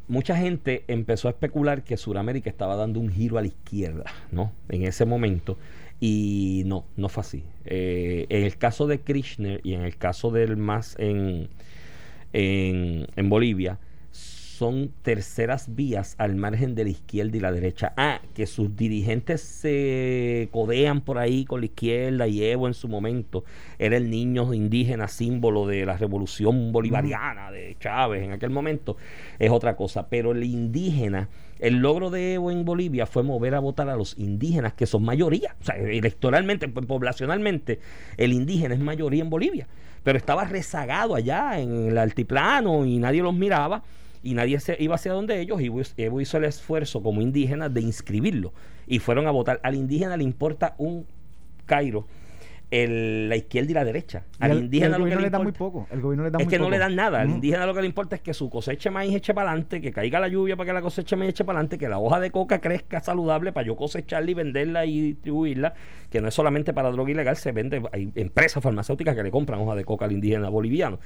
mucha 0.08 0.34
gente 0.34 0.84
empezó 0.88 1.28
a 1.28 1.32
especular 1.32 1.84
que 1.84 1.98
Sudamérica 1.98 2.48
estaba 2.48 2.74
dando 2.74 2.98
un 2.98 3.10
giro 3.10 3.36
a 3.36 3.42
la 3.42 3.48
izquierda, 3.48 4.04
¿no? 4.32 4.52
En 4.70 4.84
ese 4.84 5.04
momento. 5.04 5.58
Y 6.00 6.62
no, 6.66 6.84
no 6.96 7.08
fue 7.08 7.22
así. 7.22 7.44
Eh, 7.64 8.26
en 8.28 8.44
el 8.44 8.56
caso 8.56 8.86
de 8.86 9.00
Kirchner 9.00 9.60
y 9.64 9.74
en 9.74 9.82
el 9.82 9.96
caso 9.96 10.30
del 10.30 10.56
MAS 10.56 10.96
en, 10.98 11.48
en, 12.32 13.06
en 13.16 13.28
Bolivia, 13.28 13.78
son 14.58 14.92
terceras 15.02 15.76
vías 15.76 16.16
al 16.18 16.34
margen 16.34 16.74
de 16.74 16.82
la 16.82 16.90
izquierda 16.90 17.36
y 17.36 17.40
la 17.40 17.52
derecha. 17.52 17.92
Ah, 17.96 18.20
que 18.34 18.44
sus 18.44 18.74
dirigentes 18.74 19.40
se 19.40 20.48
codean 20.50 21.00
por 21.00 21.18
ahí 21.18 21.44
con 21.44 21.60
la 21.60 21.66
izquierda 21.66 22.26
y 22.26 22.42
Evo 22.42 22.66
en 22.66 22.74
su 22.74 22.88
momento 22.88 23.44
era 23.78 23.96
el 23.96 24.10
niño 24.10 24.52
indígena 24.52 25.06
símbolo 25.06 25.64
de 25.68 25.86
la 25.86 25.96
revolución 25.96 26.72
bolivariana 26.72 27.52
de 27.52 27.76
Chávez 27.78 28.24
en 28.24 28.32
aquel 28.32 28.50
momento, 28.50 28.96
es 29.38 29.48
otra 29.52 29.76
cosa. 29.76 30.08
Pero 30.08 30.32
el 30.32 30.42
indígena, 30.42 31.28
el 31.58 31.76
logro 31.76 32.10
de 32.10 32.34
Evo 32.34 32.50
en 32.50 32.64
Bolivia 32.64 33.06
fue 33.06 33.22
mover 33.22 33.54
a 33.54 33.60
votar 33.60 33.88
a 33.88 33.96
los 33.96 34.16
indígenas, 34.18 34.74
que 34.74 34.86
son 34.86 35.04
mayoría, 35.04 35.56
o 35.60 35.64
sea, 35.64 35.76
electoralmente, 35.76 36.68
poblacionalmente, 36.68 37.80
el 38.16 38.32
indígena 38.32 38.74
es 38.74 38.80
mayoría 38.80 39.22
en 39.22 39.30
Bolivia, 39.30 39.66
pero 40.04 40.18
estaba 40.18 40.44
rezagado 40.44 41.14
allá 41.14 41.58
en 41.60 41.88
el 41.88 41.98
altiplano 41.98 42.84
y 42.84 42.98
nadie 42.98 43.22
los 43.22 43.34
miraba 43.34 43.82
y 44.22 44.34
nadie 44.34 44.58
se 44.60 44.76
iba 44.80 44.96
hacia 44.96 45.12
donde 45.12 45.40
ellos 45.40 45.60
y 45.60 45.70
Evo 46.02 46.20
hizo 46.20 46.36
el 46.36 46.44
esfuerzo 46.44 47.02
como 47.02 47.20
indígena 47.20 47.68
de 47.68 47.80
inscribirlo. 47.80 48.52
Y 48.86 48.98
fueron 48.98 49.26
a 49.26 49.30
votar. 49.30 49.60
Al 49.62 49.74
indígena 49.74 50.16
le 50.16 50.24
importa 50.24 50.74
un 50.78 51.06
Cairo 51.66 52.06
el, 52.70 53.28
la 53.28 53.36
izquierda 53.36 53.70
y 53.70 53.74
la 53.74 53.84
derecha. 53.84 54.24
Al 54.38 54.58
indígena 54.58 54.96
el 54.96 55.02
gobierno 55.02 55.22
le, 55.22 55.30
da 55.30 55.38
muy 55.38 55.52
poco. 55.52 55.86
El 55.90 56.00
gobierno 56.00 56.24
le 56.24 56.30
da 56.30 56.38
es 56.38 56.48
que 56.48 56.58
no 56.58 56.68
le 56.68 56.78
dan 56.78 56.94
nada. 56.94 57.20
Al 57.20 57.30
indígena 57.30 57.66
lo 57.66 57.74
que 57.74 57.80
le 57.80 57.86
importa 57.86 58.16
es 58.16 58.22
que 58.22 58.34
su 58.34 58.50
cosecha 58.50 58.90
maíz 58.90 59.14
eche 59.14 59.32
para 59.32 59.50
adelante, 59.50 59.80
que 59.80 59.92
caiga 59.92 60.20
la 60.20 60.28
lluvia 60.28 60.56
para 60.56 60.68
que 60.68 60.72
la 60.74 60.82
cosecha 60.82 61.16
maíz 61.16 61.30
eche 61.30 61.44
para 61.44 61.58
adelante, 61.58 61.78
que 61.78 61.88
la 61.88 61.98
hoja 61.98 62.20
de 62.20 62.30
coca 62.30 62.60
crezca 62.60 63.00
saludable 63.00 63.52
para 63.52 63.66
yo 63.66 63.76
cosecharla 63.76 64.30
y 64.30 64.34
venderla 64.34 64.86
y 64.86 65.00
distribuirla, 65.00 65.74
que 66.10 66.20
no 66.20 66.28
es 66.28 66.34
solamente 66.34 66.72
para 66.72 66.90
droga 66.90 67.10
ilegal, 67.10 67.36
se 67.36 67.52
vende, 67.52 67.82
hay 67.92 68.12
empresas 68.14 68.62
farmacéuticas 68.62 69.14
que 69.14 69.22
le 69.22 69.30
compran 69.30 69.60
hoja 69.60 69.74
de 69.74 69.84
coca 69.84 70.04
al 70.04 70.12
indígena 70.12 70.48
boliviano. 70.48 70.98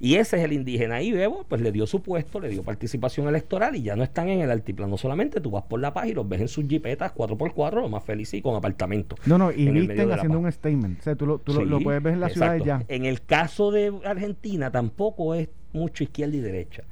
Y 0.00 0.14
ese 0.16 0.36
es 0.36 0.44
el 0.44 0.52
indígena. 0.52 1.02
Y 1.02 1.12
Bebo, 1.12 1.44
pues 1.48 1.60
le 1.60 1.72
dio 1.72 1.86
su 1.86 2.02
puesto, 2.02 2.38
le 2.40 2.48
dio 2.48 2.62
participación 2.62 3.28
electoral 3.28 3.74
y 3.76 3.82
ya 3.82 3.96
no 3.96 4.04
están 4.04 4.28
en 4.28 4.40
el 4.40 4.50
altiplano 4.50 4.96
solamente. 4.96 5.40
Tú 5.40 5.50
vas 5.50 5.64
por 5.64 5.80
la 5.80 5.92
paz 5.92 6.06
y 6.06 6.14
los 6.14 6.28
ves 6.28 6.40
en 6.40 6.48
sus 6.48 6.66
jipetas 6.68 7.12
4x4, 7.14 7.74
lo 7.80 7.88
más 7.88 8.04
feliz 8.04 8.32
y 8.34 8.42
con 8.42 8.54
apartamento. 8.54 9.16
No, 9.26 9.38
no, 9.38 9.50
y 9.50 9.68
visten 9.68 10.12
haciendo 10.12 10.38
un 10.38 10.50
statement. 10.52 11.07
Sea, 11.08 11.16
tú 11.16 11.26
lo, 11.26 11.38
tú 11.38 11.64
lo, 11.64 11.80
puedes 11.80 12.02
ver 12.02 12.14
en 12.14 12.20
la 12.20 12.28
ciudad 12.28 12.56
ya. 12.56 12.84
En 12.88 13.04
el 13.04 13.22
caso 13.22 13.70
de 13.70 13.92
Argentina 14.04 14.70
tampoco 14.70 15.34
es 15.34 15.48
mucho 15.72 16.04
izquierda 16.04 16.36
y 16.36 16.40
derecha 16.40 16.84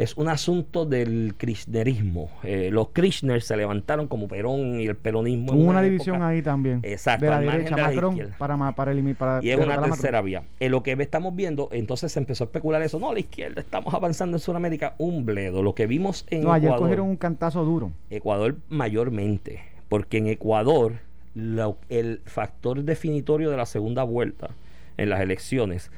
es 0.00 0.16
un 0.16 0.28
asunto 0.28 0.86
del 0.86 1.34
kirchnerismo. 1.36 2.30
Eh, 2.42 2.70
los 2.72 2.88
Kirchner 2.88 3.42
se 3.42 3.54
levantaron 3.54 4.08
como 4.08 4.28
Perón 4.28 4.80
y 4.80 4.86
el 4.86 4.96
peronismo. 4.96 5.52
Hubo 5.52 5.68
una, 5.68 5.82
división 5.82 6.22
ahí 6.22 6.40
también. 6.40 6.80
Exacto. 6.82 7.26
De 7.26 7.30
la 7.30 7.40
derecha, 7.40 7.76
Macron, 7.76 8.18
para, 8.38 8.72
para, 8.72 8.92
eliminar. 8.92 9.44
y 9.44 9.50
es 9.50 9.58
una 9.58 9.78
tercera 9.82 10.22
vía. 10.22 10.44
En 10.58 10.72
lo 10.72 10.82
que 10.82 10.92
estamos 10.92 11.36
viendo, 11.36 11.68
entonces 11.70 12.12
se 12.12 12.18
empezó 12.18 12.44
a 12.44 12.46
especular 12.46 12.80
eso. 12.80 12.98
No, 12.98 13.12
la 13.12 13.20
izquierda, 13.20 13.60
estamos 13.60 13.92
avanzando 13.92 14.38
en 14.38 14.40
Sudamérica. 14.40 14.94
Un 14.96 15.26
bledo. 15.26 15.62
Lo 15.62 15.74
que 15.74 15.86
vimos 15.86 16.24
en 16.30 16.44
no, 16.44 16.52
ayer 16.54 16.74
cogieron 16.76 17.06
un 17.06 17.16
cantazo 17.16 17.62
duro. 17.66 17.92
Ecuador 18.08 18.56
mayormente. 18.70 19.60
Porque 19.90 20.16
en 20.16 20.28
Ecuador, 20.28 20.94
el 21.34 22.20
factor 22.24 22.82
definitorio 22.82 23.50
de 23.50 23.56
la 23.56 23.66
segunda 23.66 24.02
vuelta 24.02 24.50
en 24.96 25.10
las 25.10 25.20
elecciones 25.20 25.90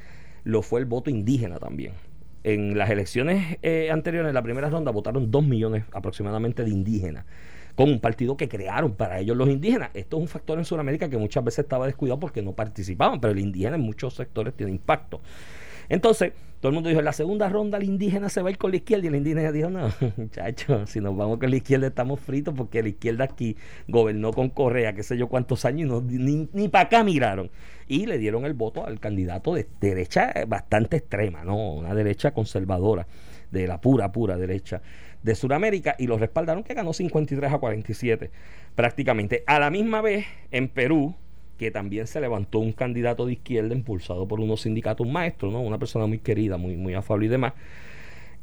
lo 0.45 0.63
fue 0.63 0.81
el 0.81 0.87
voto 0.87 1.11
indígena 1.11 1.59
también 1.59 1.95
en 2.45 2.77
las 2.77 2.91
elecciones 2.91 3.59
eh, 3.63 3.91
anteriores, 3.91 4.29
en 4.31 4.35
la 4.35 4.43
primera 4.43 4.69
ronda, 4.69 4.91
votaron 4.91 5.31
dos 5.31 5.45
millones 5.45 5.85
aproximadamente 5.93 6.65
de 6.65 6.71
indígenas 6.71 7.25
con 7.75 7.89
un 7.89 8.01
partido 8.01 8.37
que 8.37 8.49
crearon 8.49 8.93
para 8.93 9.19
ellos 9.19 9.37
los 9.37 9.49
indígenas. 9.49 9.91
Esto 9.95 10.17
es 10.17 10.23
un 10.23 10.29
factor 10.29 10.59
en 10.59 10.65
Sudamérica 10.65 11.09
que 11.09 11.17
muchas 11.17 11.43
veces 11.43 11.61
estaba 11.61 11.87
descuidado 11.87 12.21
porque 12.21 12.43
no 12.43 12.53
participaban, 12.53 13.19
pero 13.21 13.33
el 13.33 13.39
indígena 13.39 13.77
en 13.77 13.83
muchos 13.83 14.15
sectores 14.15 14.55
tiene 14.55 14.73
impacto. 14.73 15.23
Entonces, 15.93 16.33
todo 16.61 16.71
el 16.71 16.75
mundo 16.75 16.89
dijo, 16.89 17.01
en 17.01 17.05
la 17.05 17.13
segunda 17.13 17.51
ronda 17.51 17.77
el 17.77 17.85
indígena 17.85 18.31
se 18.31 18.41
va 18.41 18.49
a 18.49 18.53
ir 18.53 18.57
con 18.57 18.71
la 18.71 18.79
izquierda 18.79 19.05
y 19.05 19.09
el 19.09 19.17
indígena 19.17 19.53
dijo, 19.53 19.69
no, 19.69 19.93
muchachos, 20.17 20.89
si 20.89 21.01
nos 21.01 21.15
vamos 21.15 21.39
con 21.39 21.51
la 21.51 21.57
izquierda 21.57 21.89
estamos 21.89 22.19
fritos 22.19 22.55
porque 22.57 22.83
la 22.83 22.89
izquierda 22.89 23.25
aquí 23.25 23.59
gobernó 23.89 24.33
con 24.33 24.49
Correa, 24.49 24.95
qué 24.95 25.03
sé 25.03 25.19
yo 25.19 25.29
cuántos 25.29 25.67
años, 25.67 25.83
y 25.83 25.85
no, 25.93 26.01
ni, 26.01 26.49
ni 26.55 26.69
para 26.69 26.87
acá 26.87 27.05
miraron. 27.05 27.51
Y 27.89 28.07
le 28.07 28.17
dieron 28.17 28.47
el 28.47 28.55
voto 28.55 28.87
al 28.87 29.01
candidato 29.01 29.55
de 29.55 29.69
derecha 29.83 30.33
bastante 30.49 30.97
extrema, 30.97 31.45
¿no? 31.45 31.75
Una 31.75 31.95
derecha 31.95 32.31
conservadora, 32.31 33.07
de 33.51 33.67
la 33.67 33.79
pura, 33.79 34.11
pura 34.13 34.39
derecha 34.39 34.81
de 35.23 35.35
Sudamérica 35.35 35.95
y 35.99 36.07
lo 36.07 36.17
respaldaron 36.17 36.65
que 36.65 36.73
ganó 36.73 36.95
53 36.95 37.53
a 37.53 37.59
47 37.59 38.31
prácticamente. 38.75 39.45
A 39.47 39.59
la 39.59 39.69
misma 39.69 40.01
vez, 40.01 40.25
en 40.51 40.69
Perú, 40.69 41.15
que 41.63 41.71
también 41.71 42.09
se 42.09 42.21
levantó 42.21 42.59
un 42.59 42.73
candidato 42.73 43.25
de 43.25 43.35
izquierda 43.35 43.73
impulsado 43.73 44.27
por 44.27 44.41
unos 44.41 44.63
sindicatos 44.63 45.07
maestros, 45.07 45.53
¿no? 45.53 45.61
Una 45.61 45.79
persona 45.79 46.07
muy 46.07 46.19
querida, 46.19 46.57
muy, 46.57 46.77
muy 46.77 46.95
afable 46.95 47.27
y 47.27 47.29
demás. 47.29 47.53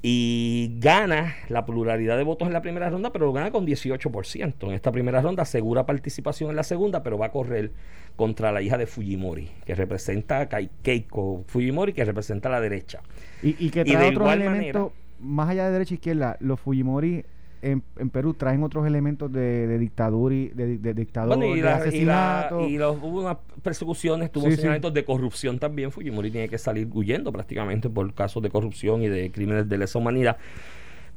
Y 0.01 0.77
gana 0.79 1.35
la 1.49 1.65
pluralidad 1.65 2.15
de 2.15 2.23
votos 2.23 2.47
en 2.47 2.53
la 2.53 2.61
primera 2.61 2.89
ronda, 2.89 3.11
pero 3.11 3.25
lo 3.25 3.33
gana 3.33 3.51
con 3.51 3.67
18%. 3.67 4.53
En 4.69 4.71
esta 4.71 4.93
primera 4.93 5.21
ronda 5.21 5.43
asegura 5.43 5.85
participación 5.85 6.51
en 6.51 6.55
la 6.55 6.63
segunda, 6.63 7.03
pero 7.03 7.17
va 7.17 7.25
a 7.25 7.31
correr 7.33 7.73
contra 8.15 8.53
la 8.53 8.61
hija 8.61 8.77
de 8.77 8.88
Fujimori, 8.88 9.51
que 9.65 9.75
representa 9.75 10.39
a 10.39 10.47
Keiko 10.47 11.43
Fujimori, 11.45 11.91
que 11.91 12.05
representa 12.05 12.47
a 12.47 12.53
la 12.53 12.61
derecha. 12.61 13.01
Y, 13.43 13.69
que 13.69 13.83
trae 13.83 14.11
otros 14.11 14.31
elementos, 14.31 14.93
más 15.19 15.49
allá 15.49 15.65
de 15.65 15.73
derecha 15.73 15.93
e 15.93 15.95
izquierda, 15.95 16.38
los 16.39 16.57
Fujimori 16.57 17.25
en, 17.61 17.83
en, 17.97 18.09
Perú 18.09 18.33
traen 18.33 18.63
otros 18.63 18.85
elementos 18.85 19.31
de, 19.31 19.77
dictadura 19.77 20.33
y 20.33 20.47
de, 20.49 20.77
de, 20.77 20.93
dictador, 20.93 21.43
y 21.43 21.61
de 21.61 21.69
asesinato. 21.69 22.67
Y, 22.67 22.77
los, 22.77 22.97
hubo 22.97 23.21
unas 23.21 23.37
persecuciones, 23.61 24.31
tuvo 24.31 24.49
señalamientos 24.49 24.93
de 24.93 25.05
corrupción 25.05 25.59
también. 25.59 25.91
Fujimori 25.91 26.31
tiene 26.31 26.49
que 26.49 26.57
salir 26.57 26.87
huyendo 26.91 27.31
prácticamente 27.31 27.89
por 27.89 28.13
casos 28.13 28.41
de 28.43 28.49
corrupción 28.49 29.03
y 29.03 29.09
de 29.09 29.31
crímenes 29.31 29.67
de 29.67 29.77
lesa 29.77 29.99
humanidad. 29.99 30.37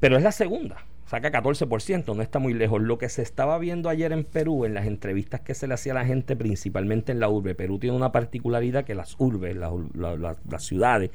Pero 0.01 0.17
es 0.17 0.23
la 0.25 0.33
segunda, 0.33 0.85
saca 1.07 1.31
14%, 1.31 2.17
no 2.17 2.23
está 2.23 2.39
muy 2.41 2.55
lejos. 2.55 2.83
Lo 2.83 2.99
que 2.99 3.09
se 3.09 3.23
estaba 3.23 3.57
viendo 3.59 3.89
ayer 3.89 4.13
en 4.13 4.25
Perú, 4.25 4.65
en 4.65 4.75
las 4.75 4.87
entrevistas 4.87 5.43
que 5.43 5.55
se 5.55 5.69
le 5.69 5.75
hacía 5.75 5.93
a 5.93 5.97
la 5.97 6.05
gente, 6.05 6.35
principalmente 6.35 7.13
en 7.13 7.21
la 7.21 7.29
urbe, 7.29 7.55
Perú 7.55 7.79
tiene 7.79 7.97
una 7.97 8.11
particularidad 8.11 8.85
que 8.85 8.97
las 8.97 9.15
urbes, 9.19 9.57
las 9.57 10.65
ciudades, 10.65 11.11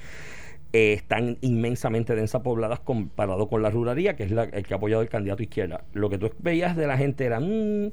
eh, 0.73 0.93
están 0.93 1.37
inmensamente 1.41 2.15
densas 2.15 2.41
pobladas 2.41 2.79
comparado 2.79 3.47
con 3.47 3.61
la 3.61 3.69
ruralía, 3.69 4.15
que 4.15 4.23
es 4.23 4.31
la, 4.31 4.43
el 4.43 4.65
que 4.65 4.73
ha 4.73 4.77
apoyado 4.77 5.01
el 5.01 5.09
candidato 5.09 5.41
izquierda. 5.41 5.85
Lo 5.93 6.09
que 6.09 6.17
tú 6.17 6.29
veías 6.39 6.75
de 6.75 6.87
la 6.87 6.97
gente 6.97 7.25
era, 7.25 7.39
mm, 7.39 7.91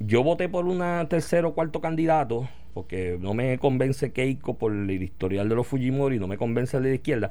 yo 0.00 0.22
voté 0.22 0.48
por 0.48 0.66
una 0.66 1.06
tercero 1.08 1.48
o 1.48 1.54
cuarto 1.54 1.80
candidato, 1.80 2.48
porque 2.74 3.18
no 3.20 3.34
me 3.34 3.58
convence 3.58 4.12
Keiko 4.12 4.58
por 4.58 4.72
el 4.72 4.90
historial 5.02 5.48
de 5.48 5.54
los 5.54 5.66
Fujimori, 5.66 6.18
no 6.18 6.26
me 6.26 6.36
convence 6.36 6.76
el 6.76 6.82
de 6.82 6.88
la 6.90 6.94
izquierda. 6.96 7.30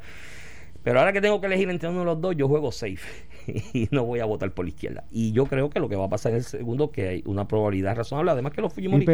Pero 0.84 1.00
ahora 1.00 1.14
que 1.14 1.22
tengo 1.22 1.40
que 1.40 1.48
elegir 1.48 1.70
entre 1.70 1.90
uno 1.90 2.00
de 2.00 2.06
los 2.06 2.22
dos, 2.22 2.36
yo 2.36 2.48
juego 2.48 2.72
safe 2.72 3.28
y 3.74 3.88
no 3.92 4.06
voy 4.06 4.20
a 4.20 4.26
votar 4.26 4.52
por 4.52 4.66
la 4.66 4.70
izquierda. 4.70 5.04
Y 5.12 5.32
yo 5.32 5.46
creo 5.46 5.70
que 5.70 5.80
lo 5.80 5.90
que 5.90 5.96
va 5.96 6.06
a 6.06 6.10
pasar 6.10 6.32
en 6.32 6.40
el 6.40 6.44
segundo, 6.44 6.92
que 6.92 7.08
hay 7.08 7.24
una 7.28 7.48
probabilidad 7.48 7.96
razonable, 7.96 8.32
además 8.32 8.54
que 8.54 8.62
los 8.62 8.74
Fujimori 8.74 9.06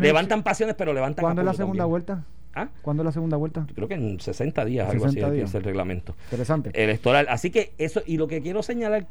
levantan 0.00 0.42
pasiones, 0.42 0.74
pero 0.74 0.92
levantan 0.92 1.22
¿Cuándo 1.22 1.42
es 1.42 1.46
la 1.46 1.54
segunda 1.54 1.84
vuelta? 1.84 2.24
¿Ah? 2.54 2.68
¿Cuándo 2.82 3.02
es 3.02 3.06
la 3.06 3.12
segunda 3.12 3.36
vuelta? 3.36 3.66
Creo 3.74 3.88
que 3.88 3.94
en 3.94 4.20
60 4.20 4.64
días, 4.64 4.88
algo 4.88 5.06
así, 5.06 5.18
es 5.18 5.54
el 5.54 5.62
reglamento. 5.62 6.14
Interesante. 6.26 6.70
Electoral. 6.74 7.26
Así 7.30 7.50
que 7.50 7.72
eso, 7.78 8.02
y 8.06 8.18
lo 8.18 8.28
que 8.28 8.42
quiero 8.42 8.62
señalar, 8.62 9.06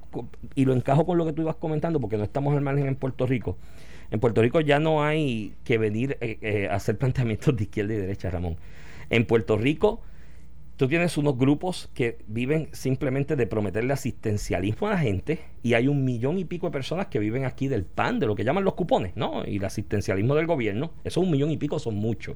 y 0.56 0.66
lo 0.66 0.74
encajo 0.74 1.06
con 1.06 1.18
lo 1.18 1.26
que 1.26 1.34
tú 1.34 1.42
ibas 1.42 1.56
comentando, 1.56 2.00
porque 2.00 2.18
no 2.18 2.24
estamos 2.24 2.56
al 2.56 2.62
margen 2.62 2.88
en 2.88 2.96
Puerto 2.96 3.26
Rico. 3.26 3.58
En 4.12 4.20
Puerto 4.20 4.42
Rico 4.42 4.62
ya 4.62 4.80
no 4.80 5.04
hay 5.04 5.54
que 5.64 5.78
venir 5.78 6.18
eh, 6.22 6.38
eh, 6.42 6.68
a 6.70 6.76
hacer 6.76 6.98
planteamientos 7.00 7.56
de 7.56 7.64
izquierda 7.64 7.94
y 7.94 7.98
derecha, 7.98 8.30
Ramón. 8.30 8.58
En 9.10 9.26
Puerto 9.26 9.58
Rico 9.58 10.02
tú 10.82 10.88
tienes 10.88 11.16
unos 11.16 11.38
grupos 11.38 11.92
que 11.94 12.18
viven 12.26 12.70
simplemente 12.72 13.36
de 13.36 13.46
prometerle 13.46 13.94
asistencialismo 13.94 14.88
a 14.88 14.92
la 14.92 14.98
gente 14.98 15.40
y 15.62 15.76
hay 15.76 15.88
un 15.88 16.04
millón 16.04 16.40
y 16.40 16.46
pico 16.46 16.66
de 16.66 16.72
personas 16.72 17.06
que 17.06 17.20
viven 17.20 17.46
aquí 17.46 17.68
del 17.68 17.84
PAN, 17.84 18.20
de 18.20 18.26
lo 18.26 18.34
que 18.36 18.44
llaman 18.44 18.64
los 18.64 18.74
cupones, 18.74 19.16
¿no? 19.16 19.46
Y 19.46 19.58
el 19.58 19.66
asistencialismo 19.66 20.34
del 20.34 20.48
gobierno, 20.48 20.92
eso 21.04 21.22
un 21.22 21.30
millón 21.30 21.52
y 21.52 21.58
pico 21.58 21.78
son 21.78 21.96
muchos. 21.96 22.36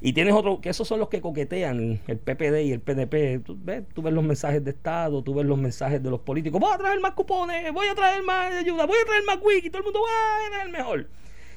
Y 0.00 0.12
tienes 0.12 0.34
otro, 0.34 0.60
que 0.60 0.68
esos 0.68 0.86
son 0.86 1.00
los 1.00 1.08
que 1.08 1.20
coquetean, 1.20 2.00
el 2.06 2.18
PPD 2.18 2.62
y 2.64 2.72
el 2.72 2.80
PNP. 2.80 3.40
Tú 3.40 3.58
ves, 3.60 3.84
tú 3.94 4.02
ves 4.02 4.12
los 4.12 4.24
mensajes 4.24 4.64
de 4.64 4.70
Estado, 4.70 5.22
tú 5.22 5.34
ves 5.34 5.46
los 5.46 5.58
mensajes 5.58 6.02
de 6.02 6.10
los 6.10 6.20
políticos. 6.20 6.60
Voy 6.60 6.72
a 6.72 6.78
traer 6.78 7.00
más 7.00 7.12
cupones, 7.12 7.72
voy 7.72 7.86
a 7.88 7.94
traer 7.94 8.22
más 8.22 8.52
ayuda, 8.54 8.86
voy 8.86 8.96
a 9.02 9.06
traer 9.06 9.24
más 9.24 9.38
wiki, 9.42 9.70
todo 9.70 9.78
el 9.78 9.84
mundo 9.84 10.00
va 10.00 10.58
a 10.60 10.62
el 10.64 10.70
mejor. 10.70 11.08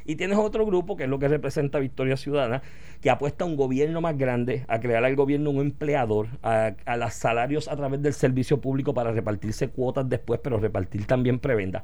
Y 0.05 0.15
tienes 0.15 0.37
otro 0.37 0.65
grupo, 0.65 0.97
que 0.97 1.03
es 1.03 1.09
lo 1.09 1.19
que 1.19 1.27
representa 1.27 1.77
Victoria 1.77 2.17
Ciudadana, 2.17 2.63
que 3.01 3.11
apuesta 3.11 3.43
a 3.43 3.47
un 3.47 3.55
gobierno 3.55 4.01
más 4.01 4.17
grande, 4.17 4.65
a 4.67 4.79
crear 4.79 5.05
al 5.05 5.15
gobierno 5.15 5.51
un 5.51 5.59
empleador, 5.59 6.29
a, 6.41 6.73
los 6.97 7.13
salarios 7.13 7.67
a 7.67 7.75
través 7.75 8.01
del 8.01 8.13
servicio 8.13 8.59
público 8.59 8.93
para 8.93 9.11
repartirse 9.11 9.67
cuotas 9.69 10.09
después, 10.09 10.39
pero 10.43 10.57
repartir 10.57 11.05
también 11.05 11.37
prebenda. 11.37 11.83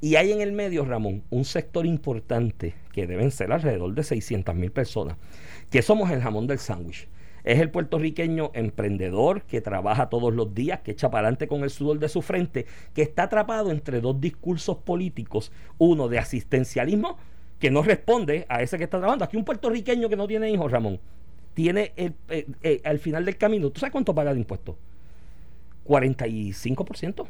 Y 0.00 0.16
hay 0.16 0.32
en 0.32 0.40
el 0.40 0.52
medio, 0.52 0.84
Ramón, 0.86 1.24
un 1.28 1.44
sector 1.44 1.84
importante, 1.84 2.74
que 2.92 3.06
deben 3.06 3.30
ser 3.30 3.52
alrededor 3.52 3.94
de 3.94 4.02
600 4.02 4.54
mil 4.54 4.72
personas, 4.72 5.18
que 5.70 5.82
somos 5.82 6.10
el 6.10 6.22
jamón 6.22 6.46
del 6.46 6.58
sándwich. 6.58 7.06
Es 7.44 7.60
el 7.60 7.70
puertorriqueño 7.70 8.50
emprendedor 8.54 9.42
que 9.42 9.60
trabaja 9.60 10.08
todos 10.08 10.32
los 10.34 10.54
días, 10.54 10.80
que 10.80 10.92
echa 10.92 11.10
para 11.10 11.26
adelante 11.26 11.48
con 11.48 11.62
el 11.62 11.70
sudor 11.70 11.98
de 11.98 12.08
su 12.08 12.22
frente, 12.22 12.66
que 12.94 13.02
está 13.02 13.24
atrapado 13.24 13.70
entre 13.70 14.00
dos 14.00 14.20
discursos 14.20 14.78
políticos, 14.78 15.52
uno 15.76 16.08
de 16.08 16.18
asistencialismo, 16.18 17.18
que 17.58 17.70
no 17.70 17.82
responde 17.82 18.46
a 18.48 18.62
ese 18.62 18.78
que 18.78 18.84
está 18.84 18.98
trabajando. 18.98 19.24
Aquí 19.24 19.36
un 19.36 19.44
puertorriqueño 19.44 20.08
que 20.08 20.16
no 20.16 20.26
tiene 20.26 20.50
hijos, 20.50 20.72
Ramón, 20.72 20.98
tiene 21.52 21.92
el, 21.96 22.14
eh, 22.30 22.46
eh, 22.62 22.80
al 22.84 22.98
final 22.98 23.24
del 23.26 23.36
camino, 23.36 23.70
¿tú 23.70 23.80
sabes 23.80 23.92
cuánto 23.92 24.14
paga 24.14 24.32
de 24.32 24.40
impuestos? 24.40 24.76
45% 25.86 27.26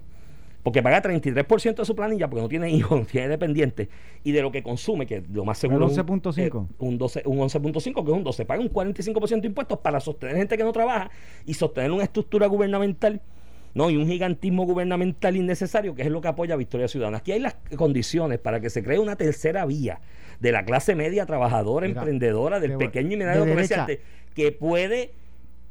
porque 0.62 0.82
paga 0.82 1.02
33% 1.02 1.76
de 1.76 1.84
su 1.84 1.94
planilla 1.96 2.28
porque 2.28 2.42
no 2.42 2.48
tiene 2.48 2.70
hijos, 2.70 2.98
no 3.00 3.06
tiene 3.06 3.28
dependientes, 3.28 3.88
y 4.22 4.32
de 4.32 4.42
lo 4.42 4.52
que 4.52 4.62
consume, 4.62 5.06
que 5.06 5.22
lo 5.32 5.44
más 5.44 5.58
seguro 5.58 5.86
un 5.86 5.92
11.5. 5.92 6.66
un, 6.78 6.98
12, 6.98 7.22
un 7.26 7.38
11.5, 7.38 8.04
que 8.04 8.10
es 8.10 8.16
un 8.16 8.24
12, 8.24 8.44
paga 8.44 8.60
un 8.60 8.70
45% 8.70 9.40
de 9.40 9.46
impuestos 9.46 9.78
para 9.78 10.00
sostener 10.00 10.36
gente 10.36 10.56
que 10.56 10.64
no 10.64 10.72
trabaja 10.72 11.10
y 11.46 11.54
sostener 11.54 11.90
una 11.90 12.04
estructura 12.04 12.46
gubernamental. 12.46 13.20
¿no? 13.72 13.88
y 13.88 13.96
un 13.96 14.08
gigantismo 14.08 14.66
gubernamental 14.66 15.36
innecesario, 15.36 15.94
que 15.94 16.02
es 16.02 16.10
lo 16.10 16.20
que 16.20 16.26
apoya 16.26 16.56
Victoria 16.56 16.88
Ciudadana. 16.88 17.18
Aquí 17.18 17.30
hay 17.30 17.38
las 17.38 17.54
condiciones 17.76 18.40
para 18.40 18.58
que 18.58 18.68
se 18.68 18.82
cree 18.82 18.98
una 18.98 19.14
tercera 19.14 19.64
vía 19.64 20.00
de 20.40 20.50
la 20.50 20.64
clase 20.64 20.96
media 20.96 21.24
trabajadora, 21.24 21.86
emprendedora, 21.86 22.58
del 22.58 22.76
pequeño 22.76 23.12
y 23.12 23.16
mediano 23.18 23.46
comerciante, 23.46 24.00
que 24.34 24.50
puede 24.50 25.12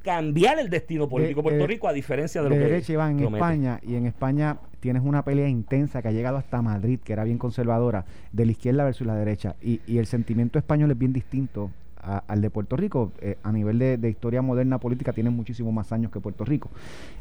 cambiar 0.03 0.60
el 0.60 0.70
destino 0.70 1.10
político 1.10 1.41
de, 1.41 1.44
Puerto 1.44 1.68
Rico 1.68 1.88
a 1.88 1.94
diferencia 1.94 2.41
de, 2.41 2.50
lo 2.50 2.56
que 2.56 2.62
derecha 2.62 3.10
en 3.10 3.20
España 3.20 3.79
y 3.84 3.96
en 3.96 4.06
España 4.06 4.58
tienes 4.79 5.04
una 5.04 5.23
pelea 5.23 5.47
intensa 5.47 6.02
que 6.02 6.08
ha 6.08 6.12
llegado 6.12 6.38
hasta 6.38 6.62
Madrid, 6.62 7.00
que 7.04 7.13
era 7.13 7.23
bien 7.23 7.38
conservadora, 7.38 8.06
de 8.32 8.45
la 8.45 8.52
izquierda 8.52 8.86
versus 8.86 9.06
la 9.06 9.15
derecha. 9.15 9.56
Y, 9.62 9.82
y 9.86 9.97
el 9.97 10.06
sentimiento 10.06 10.58
español 10.58 10.91
es 10.91 10.97
bien 10.97 11.12
distinto 11.12 11.71
al 11.99 12.41
de 12.41 12.49
Puerto 12.49 12.75
Rico. 12.75 13.12
Eh, 13.21 13.38
a 13.43 13.51
nivel 13.51 13.79
de, 13.79 14.09
historia 14.09 14.41
moderna 14.41 14.79
política, 14.79 15.13
tienen 15.13 15.33
muchísimos 15.33 15.73
más 15.73 15.91
años 15.91 16.12
que 16.12 16.19
Puerto 16.19 16.45
Rico. 16.45 16.69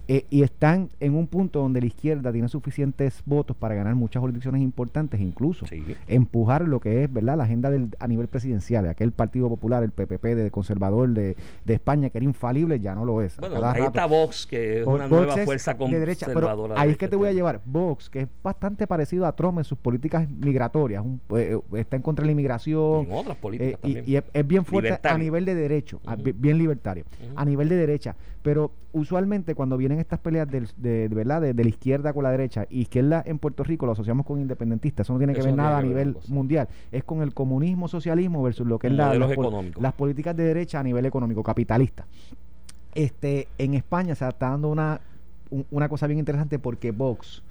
Eh, 0.06 0.24
y 0.30 0.42
están 0.42 0.88
en 1.00 1.14
un 1.14 1.26
punto 1.26 1.60
donde 1.60 1.80
la 1.80 1.86
izquierda 1.86 2.32
tiene 2.32 2.48
suficientes 2.48 3.22
votos 3.26 3.56
para 3.56 3.74
ganar 3.74 3.94
muchas 3.94 4.20
jurisdicciones 4.20 4.62
importantes, 4.62 5.20
incluso 5.20 5.66
empujar 6.06 6.66
lo 6.66 6.80
que 6.80 7.04
es 7.04 7.12
verdad 7.12 7.36
la 7.36 7.44
agenda 7.44 7.70
del, 7.70 7.90
a 7.98 8.08
nivel 8.08 8.28
presidencial. 8.28 8.88
Aquel 8.88 9.12
Partido 9.12 9.48
Popular, 9.48 9.82
el 9.82 9.90
PPP 9.90 10.24
de 10.24 10.50
conservador 10.50 11.10
de, 11.10 11.36
España, 11.66 12.10
que 12.10 12.18
era 12.18 12.24
infalible, 12.24 12.80
ya 12.80 12.94
no 12.94 13.04
lo 13.04 13.22
es. 13.22 13.36
Bueno, 13.36 13.64
ahí 13.64 13.82
está 13.82 14.06
Vox, 14.06 14.46
que 14.46 14.80
es 14.80 14.86
una 14.86 15.08
nueva 15.08 15.36
fuerza 15.38 15.76
conservadora. 15.76 16.74
De 16.74 16.80
ahí 16.80 16.90
es 16.90 16.96
que 16.96 17.08
te 17.08 17.16
voy 17.16 17.28
a 17.28 17.32
llevar. 17.32 17.60
Vox, 17.64 18.08
que 18.08 18.20
es 18.20 18.28
bastante 18.42 18.86
parecido 18.86 19.26
a 19.26 19.32
Trump 19.32 19.58
en 19.58 19.64
sus 19.64 19.78
políticas 19.78 20.28
migratorias. 20.30 21.04
Eh, 21.36 21.58
está 21.74 21.96
en 21.96 22.02
contra 22.02 22.22
de 22.22 22.26
la 22.26 22.32
inmigración. 22.32 23.04
Y 23.04 23.10
en 23.10 23.12
otras 23.12 23.36
políticas 23.36 23.80
y, 23.82 24.12
y 24.12 24.16
es 24.16 24.46
bien 24.46 24.64
fuerte 24.68 25.08
a 25.08 25.18
nivel 25.18 25.44
de 25.44 25.54
derecho, 25.54 26.00
bien 26.34 26.58
libertario, 26.58 27.04
a 27.36 27.44
nivel 27.44 27.68
de 27.68 27.76
derecha. 27.76 28.16
Pero 28.42 28.70
usualmente 28.92 29.54
cuando 29.54 29.76
vienen 29.76 29.98
estas 29.98 30.20
peleas 30.20 30.48
de, 30.50 31.08
¿verdad? 31.08 31.40
De, 31.40 31.54
la 31.54 31.68
izquierda 31.68 32.12
con 32.12 32.22
la 32.22 32.30
derecha, 32.30 32.66
izquierda 32.70 33.22
en 33.26 33.38
Puerto 33.38 33.64
Rico 33.64 33.86
lo 33.86 33.92
asociamos 33.92 34.24
con 34.24 34.40
independentistas, 34.40 35.06
eso 35.06 35.12
no 35.12 35.18
tiene 35.18 35.34
que 35.34 35.42
ver 35.42 35.54
nada 35.54 35.78
a 35.78 35.82
nivel 35.82 36.16
mundial, 36.28 36.68
es 36.92 37.04
con 37.04 37.22
el 37.22 37.34
comunismo, 37.34 37.88
socialismo 37.88 38.42
versus 38.42 38.66
lo 38.66 38.78
que 38.78 38.88
es 38.88 38.92
la, 38.92 39.14
las, 39.14 39.92
políticas 39.94 40.36
de 40.36 40.44
derecha 40.44 40.80
a 40.80 40.82
nivel 40.82 41.06
económico, 41.06 41.42
capitalista. 41.42 42.06
Este, 42.94 43.48
en 43.58 43.74
España 43.74 44.14
se 44.14 44.26
está 44.26 44.50
dando 44.50 44.68
una, 44.68 45.00
una 45.70 45.88
cosa 45.88 46.06
bien 46.06 46.18
interesante 46.18 46.58
porque 46.58 46.90
Vox 46.90 47.42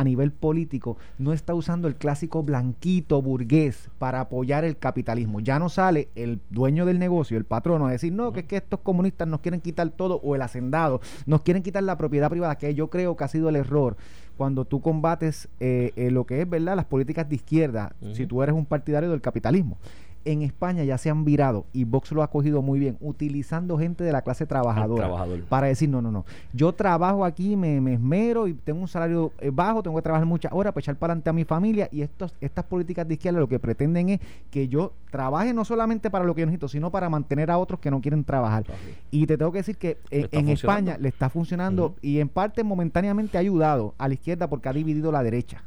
a 0.00 0.04
nivel 0.04 0.32
político 0.32 0.96
no 1.18 1.34
está 1.34 1.52
usando 1.52 1.86
el 1.86 1.94
clásico 1.94 2.42
blanquito 2.42 3.20
burgués 3.20 3.90
para 3.98 4.20
apoyar 4.20 4.64
el 4.64 4.78
capitalismo. 4.78 5.40
Ya 5.40 5.58
no 5.58 5.68
sale 5.68 6.08
el 6.14 6.40
dueño 6.48 6.86
del 6.86 6.98
negocio, 6.98 7.36
el 7.36 7.44
patrono, 7.44 7.86
a 7.86 7.90
decir, 7.90 8.10
no, 8.10 8.32
que 8.32 8.40
es 8.40 8.46
que 8.46 8.56
estos 8.56 8.80
comunistas 8.80 9.28
nos 9.28 9.40
quieren 9.40 9.60
quitar 9.60 9.90
todo, 9.90 10.18
o 10.22 10.34
el 10.34 10.40
hacendado, 10.40 11.02
nos 11.26 11.42
quieren 11.42 11.62
quitar 11.62 11.82
la 11.82 11.98
propiedad 11.98 12.30
privada, 12.30 12.56
que 12.56 12.74
yo 12.74 12.88
creo 12.88 13.14
que 13.14 13.24
ha 13.24 13.28
sido 13.28 13.50
el 13.50 13.56
error 13.56 13.98
cuando 14.38 14.64
tú 14.64 14.80
combates 14.80 15.50
eh, 15.60 15.92
eh, 15.96 16.10
lo 16.10 16.24
que 16.24 16.40
es, 16.40 16.48
¿verdad?, 16.48 16.76
las 16.76 16.86
políticas 16.86 17.28
de 17.28 17.34
izquierda, 17.34 17.94
si 18.14 18.26
tú 18.26 18.42
eres 18.42 18.54
un 18.54 18.64
partidario 18.64 19.10
del 19.10 19.20
capitalismo 19.20 19.76
en 20.24 20.42
España 20.42 20.84
ya 20.84 20.98
se 20.98 21.10
han 21.10 21.24
virado 21.24 21.66
y 21.72 21.84
Vox 21.84 22.12
lo 22.12 22.22
ha 22.22 22.30
cogido 22.30 22.62
muy 22.62 22.78
bien, 22.78 22.96
utilizando 23.00 23.78
gente 23.78 24.04
de 24.04 24.12
la 24.12 24.22
clase 24.22 24.46
trabajadora 24.46 25.08
para 25.48 25.68
decir, 25.68 25.88
no, 25.88 26.02
no, 26.02 26.10
no, 26.10 26.24
yo 26.52 26.72
trabajo 26.72 27.24
aquí, 27.24 27.56
me, 27.56 27.80
me, 27.80 27.94
esmero 27.94 28.46
y 28.46 28.54
tengo 28.54 28.80
un 28.80 28.88
salario 28.88 29.32
eh, 29.40 29.50
bajo, 29.52 29.82
tengo 29.82 29.96
que 29.96 30.02
trabajar 30.02 30.26
muchas 30.26 30.52
horas 30.52 30.72
para 30.72 30.82
echar 30.82 30.96
para 30.96 31.12
adelante 31.12 31.30
a 31.30 31.32
mi 31.32 31.44
familia 31.44 31.88
y 31.90 32.02
estos, 32.02 32.34
estas 32.40 32.64
políticas 32.64 33.08
de 33.08 33.14
izquierda 33.14 33.40
lo 33.40 33.48
que 33.48 33.58
pretenden 33.58 34.10
es 34.10 34.20
que 34.50 34.68
yo 34.68 34.92
trabaje 35.10 35.54
no 35.54 35.64
solamente 35.64 36.10
para 36.10 36.24
lo 36.24 36.34
que 36.34 36.42
yo 36.42 36.46
necesito, 36.46 36.68
sino 36.68 36.90
para 36.90 37.08
mantener 37.08 37.50
a 37.50 37.58
otros 37.58 37.80
que 37.80 37.90
no 37.90 38.00
quieren 38.00 38.24
trabajar. 38.24 38.64
Y 39.10 39.26
te 39.26 39.38
tengo 39.38 39.52
que 39.52 39.58
decir 39.58 39.76
que 39.76 39.98
eh, 40.10 40.28
en 40.32 40.48
España 40.48 40.96
le 40.98 41.08
está 41.08 41.30
funcionando 41.30 41.94
y 42.02 42.20
en 42.20 42.28
parte 42.28 42.62
momentáneamente 42.62 43.38
ha 43.38 43.40
ayudado 43.40 43.94
a 43.98 44.08
la 44.08 44.14
izquierda 44.14 44.48
porque 44.48 44.68
ha 44.68 44.72
dividido 44.72 45.10
la 45.10 45.22
derecha 45.22 45.62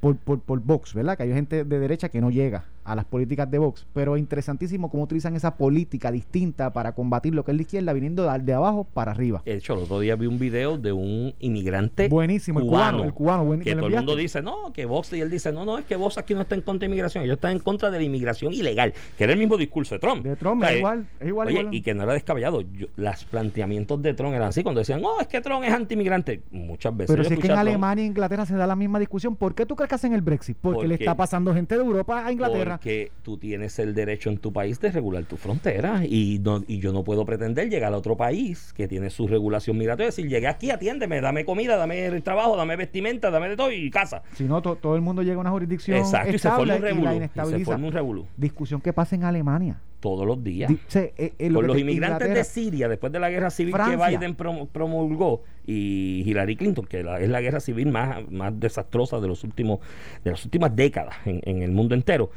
por, 0.00 0.16
por, 0.16 0.40
por 0.40 0.60
Vox, 0.60 0.94
¿verdad? 0.94 1.16
Que 1.16 1.24
hay 1.24 1.32
gente 1.32 1.64
de 1.64 1.78
derecha 1.78 2.08
que 2.08 2.20
no 2.20 2.30
llega 2.30 2.64
a 2.84 2.94
las 2.94 3.04
políticas 3.04 3.50
de 3.50 3.58
Vox, 3.58 3.86
pero 3.92 4.16
es 4.16 4.20
interesantísimo 4.20 4.90
cómo 4.90 5.04
utilizan 5.04 5.36
esa 5.36 5.56
política 5.56 6.10
distinta 6.10 6.72
para 6.72 6.92
combatir 6.94 7.34
lo 7.34 7.44
que 7.44 7.52
es 7.52 7.56
la 7.56 7.62
izquierda, 7.62 7.92
viniendo 7.92 8.30
de, 8.30 8.52
abajo 8.52 8.84
para 8.84 9.12
arriba. 9.12 9.42
De 9.44 9.54
hecho, 9.54 9.74
el 9.74 9.80
otro 9.80 10.00
día 10.00 10.16
vi 10.16 10.26
un 10.26 10.38
video 10.38 10.78
de 10.78 10.92
un 10.92 11.34
inmigrante 11.38 12.08
buenísimo, 12.08 12.60
cubano, 12.60 13.04
el 13.04 13.12
cubano, 13.12 13.58
que 13.60 13.74
todo 13.74 13.86
el 13.86 13.94
mundo 13.94 14.16
dice, 14.16 14.42
no, 14.42 14.72
que 14.72 14.84
Vox, 14.84 15.12
y 15.12 15.20
él 15.20 15.30
dice, 15.30 15.52
no, 15.52 15.64
no, 15.64 15.78
es 15.78 15.84
que 15.84 15.96
Vox 15.96 16.18
aquí 16.18 16.34
no 16.34 16.42
está 16.42 16.54
en 16.54 16.62
contra 16.62 16.86
de 16.86 16.92
inmigración, 16.92 17.24
ellos 17.24 17.34
están 17.34 17.52
en 17.52 17.58
contra 17.60 17.90
de 17.90 17.98
la 17.98 18.04
inmigración 18.04 18.52
ilegal, 18.52 18.92
que 19.16 19.24
era 19.24 19.32
el 19.32 19.38
mismo 19.38 19.56
discurso 19.56 19.94
de 19.94 19.98
Trump. 20.00 20.24
De 20.24 20.36
Trump, 20.36 20.62
es 20.64 20.78
igual, 20.78 21.06
es 21.20 21.28
igual, 21.28 21.48
oye, 21.48 21.68
y 21.70 21.82
que 21.82 21.94
no 21.94 22.02
era 22.02 22.12
descabellado, 22.12 22.62
los 22.96 23.24
planteamientos 23.24 24.02
de 24.02 24.14
Trump 24.14 24.34
eran 24.34 24.48
así, 24.48 24.62
cuando 24.62 24.80
decían, 24.80 25.00
no, 25.00 25.20
es 25.20 25.26
que 25.26 25.40
Trump 25.40 25.64
es 25.64 25.72
anti-inmigrante, 25.72 26.42
muchas 26.50 26.96
veces. 26.96 27.14
Pero 27.14 27.28
si 27.28 27.34
es 27.34 27.40
que 27.40 27.46
en 27.46 27.58
Alemania 27.58 28.04
e 28.04 28.08
Inglaterra 28.08 28.46
se 28.46 28.54
da 28.54 28.66
la 28.66 28.76
misma 28.76 28.98
discusión, 28.98 29.36
¿por 29.36 29.54
qué 29.54 29.66
tú 29.66 29.76
crees 29.76 29.88
que 29.88 29.94
hacen 29.94 30.12
el 30.12 30.22
Brexit? 30.22 30.56
Porque, 30.60 30.88
le 30.88 30.94
está 30.94 31.16
pasando 31.16 31.54
gente 31.54 31.76
de 31.76 31.82
Europa 31.82 32.26
a 32.26 32.32
Inglaterra. 32.32 32.71
Porque 32.76 33.12
tú 33.22 33.36
tienes 33.38 33.78
el 33.78 33.94
derecho 33.94 34.30
en 34.30 34.38
tu 34.38 34.52
país 34.52 34.80
de 34.80 34.90
regular 34.90 35.24
tu 35.24 35.36
frontera 35.36 36.02
y, 36.04 36.40
no, 36.42 36.62
y 36.66 36.78
yo 36.78 36.92
no 36.92 37.04
puedo 37.04 37.24
pretender 37.24 37.68
llegar 37.68 37.92
a 37.92 37.96
otro 37.96 38.16
país 38.16 38.72
que 38.76 38.88
tiene 38.88 39.10
su 39.10 39.26
regulación 39.28 39.76
migratoria 39.78 40.06
y 40.06 40.10
decir, 40.10 40.28
llegué 40.28 40.48
aquí, 40.48 40.70
atiéndeme, 40.70 41.20
dame 41.20 41.44
comida, 41.44 41.76
dame 41.76 42.20
trabajo, 42.22 42.56
dame 42.56 42.76
vestimenta, 42.76 43.30
dame 43.30 43.48
de 43.50 43.56
todo 43.56 43.70
y 43.72 43.90
casa. 43.90 44.22
Si 44.34 44.44
no, 44.44 44.60
todo 44.62 44.96
el 44.96 45.02
mundo 45.02 45.22
llega 45.22 45.36
a 45.36 45.40
una 45.40 45.50
jurisdicción 45.50 45.98
Exacto, 45.98 46.34
y 46.34 46.38
se 46.38 46.48
forma 46.48 47.86
un 47.86 47.92
revolú. 47.92 48.26
Discusión 48.36 48.80
que 48.80 48.92
pasa 48.92 49.14
en 49.16 49.24
Alemania 49.24 49.78
todos 50.00 50.26
los 50.26 50.42
días. 50.42 50.68
Eh, 50.94 51.12
eh, 51.38 51.48
lo 51.48 51.60
que 51.60 51.66
los 51.68 51.76
te- 51.76 51.80
inmigrantes 51.82 52.26
Inglaterra- 52.26 52.34
de 52.34 52.44
Siria, 52.44 52.88
después 52.88 53.12
de 53.12 53.20
la 53.20 53.30
guerra 53.30 53.50
civil 53.50 53.72
Francia. 53.72 53.96
que 54.08 54.16
Biden 54.18 54.34
promulgó, 54.72 55.42
y 55.64 56.24
Hillary 56.26 56.56
Clinton, 56.56 56.84
que 56.86 57.04
la- 57.04 57.20
es 57.20 57.28
la 57.28 57.40
guerra 57.40 57.60
civil 57.60 57.88
más, 57.88 58.28
más 58.30 58.58
desastrosa 58.58 59.20
de 59.20 59.28
los 59.28 59.44
últimos 59.44 59.78
de 60.24 60.32
las 60.32 60.44
últimas 60.44 60.74
décadas 60.74 61.14
en, 61.24 61.40
en 61.44 61.62
el 61.62 61.70
mundo 61.70 61.94
entero. 61.94 62.30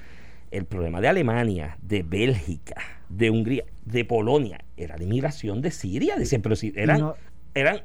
El 0.56 0.66
problema 0.66 1.02
de 1.02 1.08
Alemania, 1.10 1.78
de 1.82 2.02
Bélgica, 2.04 2.76
de 3.10 3.30
Hungría, 3.30 3.66
de 3.84 4.06
Polonia, 4.06 4.60
era 4.78 4.96
la 4.98 5.04
inmigración 5.04 5.62
de 5.62 5.70
Siria. 5.72 6.16
Decían, 6.16 6.42
pero 6.42 6.56
si 6.56 6.72
eran, 6.78 7.00
no- 7.02 7.16
eran 7.54 7.82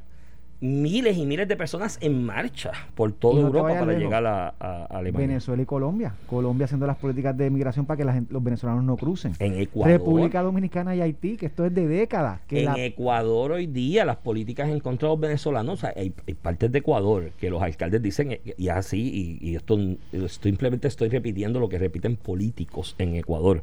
miles 0.61 1.17
y 1.17 1.25
miles 1.25 1.49
de 1.49 1.57
personas 1.57 1.97
en 2.03 2.23
marcha 2.25 2.73
por 2.95 3.13
toda 3.13 3.41
no 3.41 3.47
Europa 3.47 3.69
para 3.71 3.87
lejos. 3.87 4.03
llegar 4.03 4.27
a, 4.27 4.55
a- 4.61 4.85
Alemania. 4.91 5.29
Venezuela 5.29 5.63
y 5.63 5.67
Colombia. 5.67 6.15
Colombia 6.27 6.67
haciendo 6.67 6.87
las 6.87 6.99
políticas 6.99 7.37
de 7.37 7.49
migración 7.51 7.87
para 7.87 7.97
que 7.97 8.05
la 8.05 8.13
gente- 8.13 8.33
los 8.33 8.43
venezolanos 8.45 8.85
no 8.85 8.97
crucen. 8.97 9.33
En 9.39 9.55
Ecuador. 9.59 9.93
República 9.99 10.43
Dominicana 10.43 10.95
y 10.95 11.01
Haití, 11.01 11.37
que 11.37 11.47
esto 11.47 11.65
es 11.65 11.75
de 11.75 11.87
décadas. 11.89 12.41
Que 12.47 12.61
en 12.61 12.67
la- 12.67 12.79
Ecuador 12.85 13.53
hoy 13.53 13.67
día 13.67 14.05
las 14.05 14.17
políticas 14.19 14.69
en 14.69 14.81
contra 14.81 15.09
de 15.09 15.15
los 15.15 15.21
venezolanos, 15.21 15.75
o 15.75 15.81
sea, 15.81 15.93
hay, 15.97 16.13
hay 16.29 16.35
partes 16.35 16.71
de 16.71 16.79
Ecuador 16.81 17.31
que 17.41 17.49
los 17.49 17.63
alcaldes 17.63 18.03
dicen, 18.03 18.33
eh, 18.33 18.41
y 18.59 18.69
así, 18.69 19.39
y, 19.41 19.51
y 19.51 19.57
esto, 19.57 19.79
esto 20.13 20.29
simplemente 20.29 20.89
estoy 20.89 21.09
repitiendo 21.09 21.59
lo 21.61 21.69
que 21.69 21.79
repiten 21.79 22.17
políticos 22.17 22.95
en 22.99 23.15
Ecuador. 23.17 23.63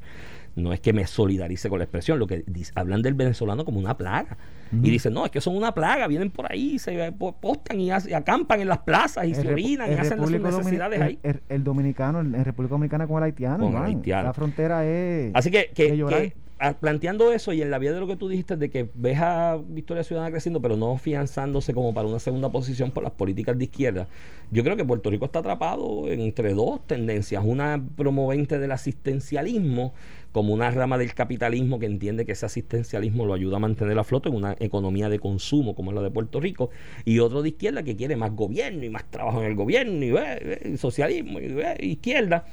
No 0.58 0.74
es 0.74 0.80
que 0.80 0.92
me 0.92 1.06
solidarice 1.08 1.70
con 1.70 1.78
la 1.80 1.86
expresión, 1.86 2.18
lo 2.20 2.26
que 2.28 2.44
dice- 2.48 2.72
hablan 2.76 3.02
del 3.04 3.14
venezolano 3.14 3.64
como 3.64 3.80
una 3.80 3.96
plaga. 3.96 4.38
Y 4.74 4.90
dicen, 4.90 5.14
no, 5.14 5.24
es 5.24 5.32
que 5.32 5.40
son 5.40 5.56
una 5.56 5.74
plaga, 5.74 6.08
vienen 6.08 6.30
por 6.30 6.52
ahí, 6.52 6.78
se 6.80 7.12
po- 7.14 7.34
postan 7.40 7.80
y, 7.80 7.90
hace- 7.92 8.10
y 8.10 8.14
acampan 8.14 8.60
en 8.60 8.68
las 8.68 8.80
plazas 8.80 9.26
y 9.26 9.30
el 9.30 9.36
se 9.36 9.48
orinan 9.54 9.90
y 9.90 9.94
hacen 9.94 10.20
las 10.20 10.30
necesidades 10.30 11.00
ahí. 11.00 11.20
El, 11.24 11.42
el 11.48 11.64
dominicano, 11.64 12.20
en 12.20 12.44
República 12.44 12.74
Dominicana 12.74 13.08
con 13.08 13.18
el 13.18 13.24
haitiano. 13.24 13.64
Con 13.72 13.78
haitiano. 13.78 14.24
La 14.24 14.34
frontera 14.34 14.86
es. 14.86 15.32
Así 15.36 15.52
que, 15.52 15.70
que- 15.74 16.34
ah, 16.60 16.74
planteando 16.74 17.32
eso 17.32 17.54
y 17.54 17.62
en 17.62 17.70
la 17.72 17.78
vía 17.78 17.94
de 17.94 18.00
lo 18.00 18.08
que 18.08 18.16
tú 18.18 18.28
dijiste 18.28 18.58
de 18.58 18.70
que 18.72 18.90
ves 18.96 19.20
a 19.20 19.58
Victoria 19.70 20.04
Ciudadana 20.04 20.32
creciendo, 20.32 20.60
pero 20.62 20.76
no 20.76 20.92
afianzándose 20.94 21.74
como 21.74 21.94
para 21.94 22.08
una 22.08 22.18
segunda 22.20 22.50
posición 22.50 22.90
por 22.92 23.04
las 23.04 23.14
políticas 23.14 23.58
de 23.58 23.64
izquierda, 23.66 24.08
yo 24.52 24.64
creo 24.64 24.76
que 24.76 24.84
Puerto 24.84 25.10
Rico 25.12 25.26
está 25.26 25.40
atrapado 25.40 26.10
entre 26.12 26.54
dos 26.56 26.86
tendencias. 26.88 27.44
Una 27.46 27.82
promovente 27.96 28.58
del 28.60 28.72
asistencialismo, 28.72 29.94
como 30.32 30.54
una 30.54 30.70
rama 30.72 30.98
del 30.98 31.14
capitalismo 31.14 31.80
que 31.80 31.86
entiende 31.86 32.26
que 32.26 32.34
ese 32.34 32.46
asistencialismo 32.46 33.26
lo 33.26 33.34
ayuda 33.34 33.58
a 33.58 33.60
mantener 33.60 33.98
a 33.98 34.04
flote 34.04 34.30
en 34.30 34.36
una 34.36 34.56
economía 34.60 35.10
de 35.10 35.20
consumo 35.20 35.76
como 35.76 35.92
la 35.92 36.02
de 36.02 36.12
Puerto 36.12 36.40
Rico, 36.40 36.70
y 37.06 37.20
otro 37.20 37.42
de 37.42 37.50
izquierda 37.50 37.84
que 37.84 37.96
quiere 37.96 38.16
más 38.16 38.36
gobierno 38.36 38.84
y 38.84 38.90
más 38.90 39.10
trabajo 39.10 39.42
en 39.42 39.48
el 39.48 39.56
gobierno 39.56 40.06
y, 40.06 40.10
eh, 40.10 40.60
eh, 40.64 40.78
socialismo 40.78 41.40
y 41.40 41.46
eh, 41.46 41.78
izquierda. 41.82 42.46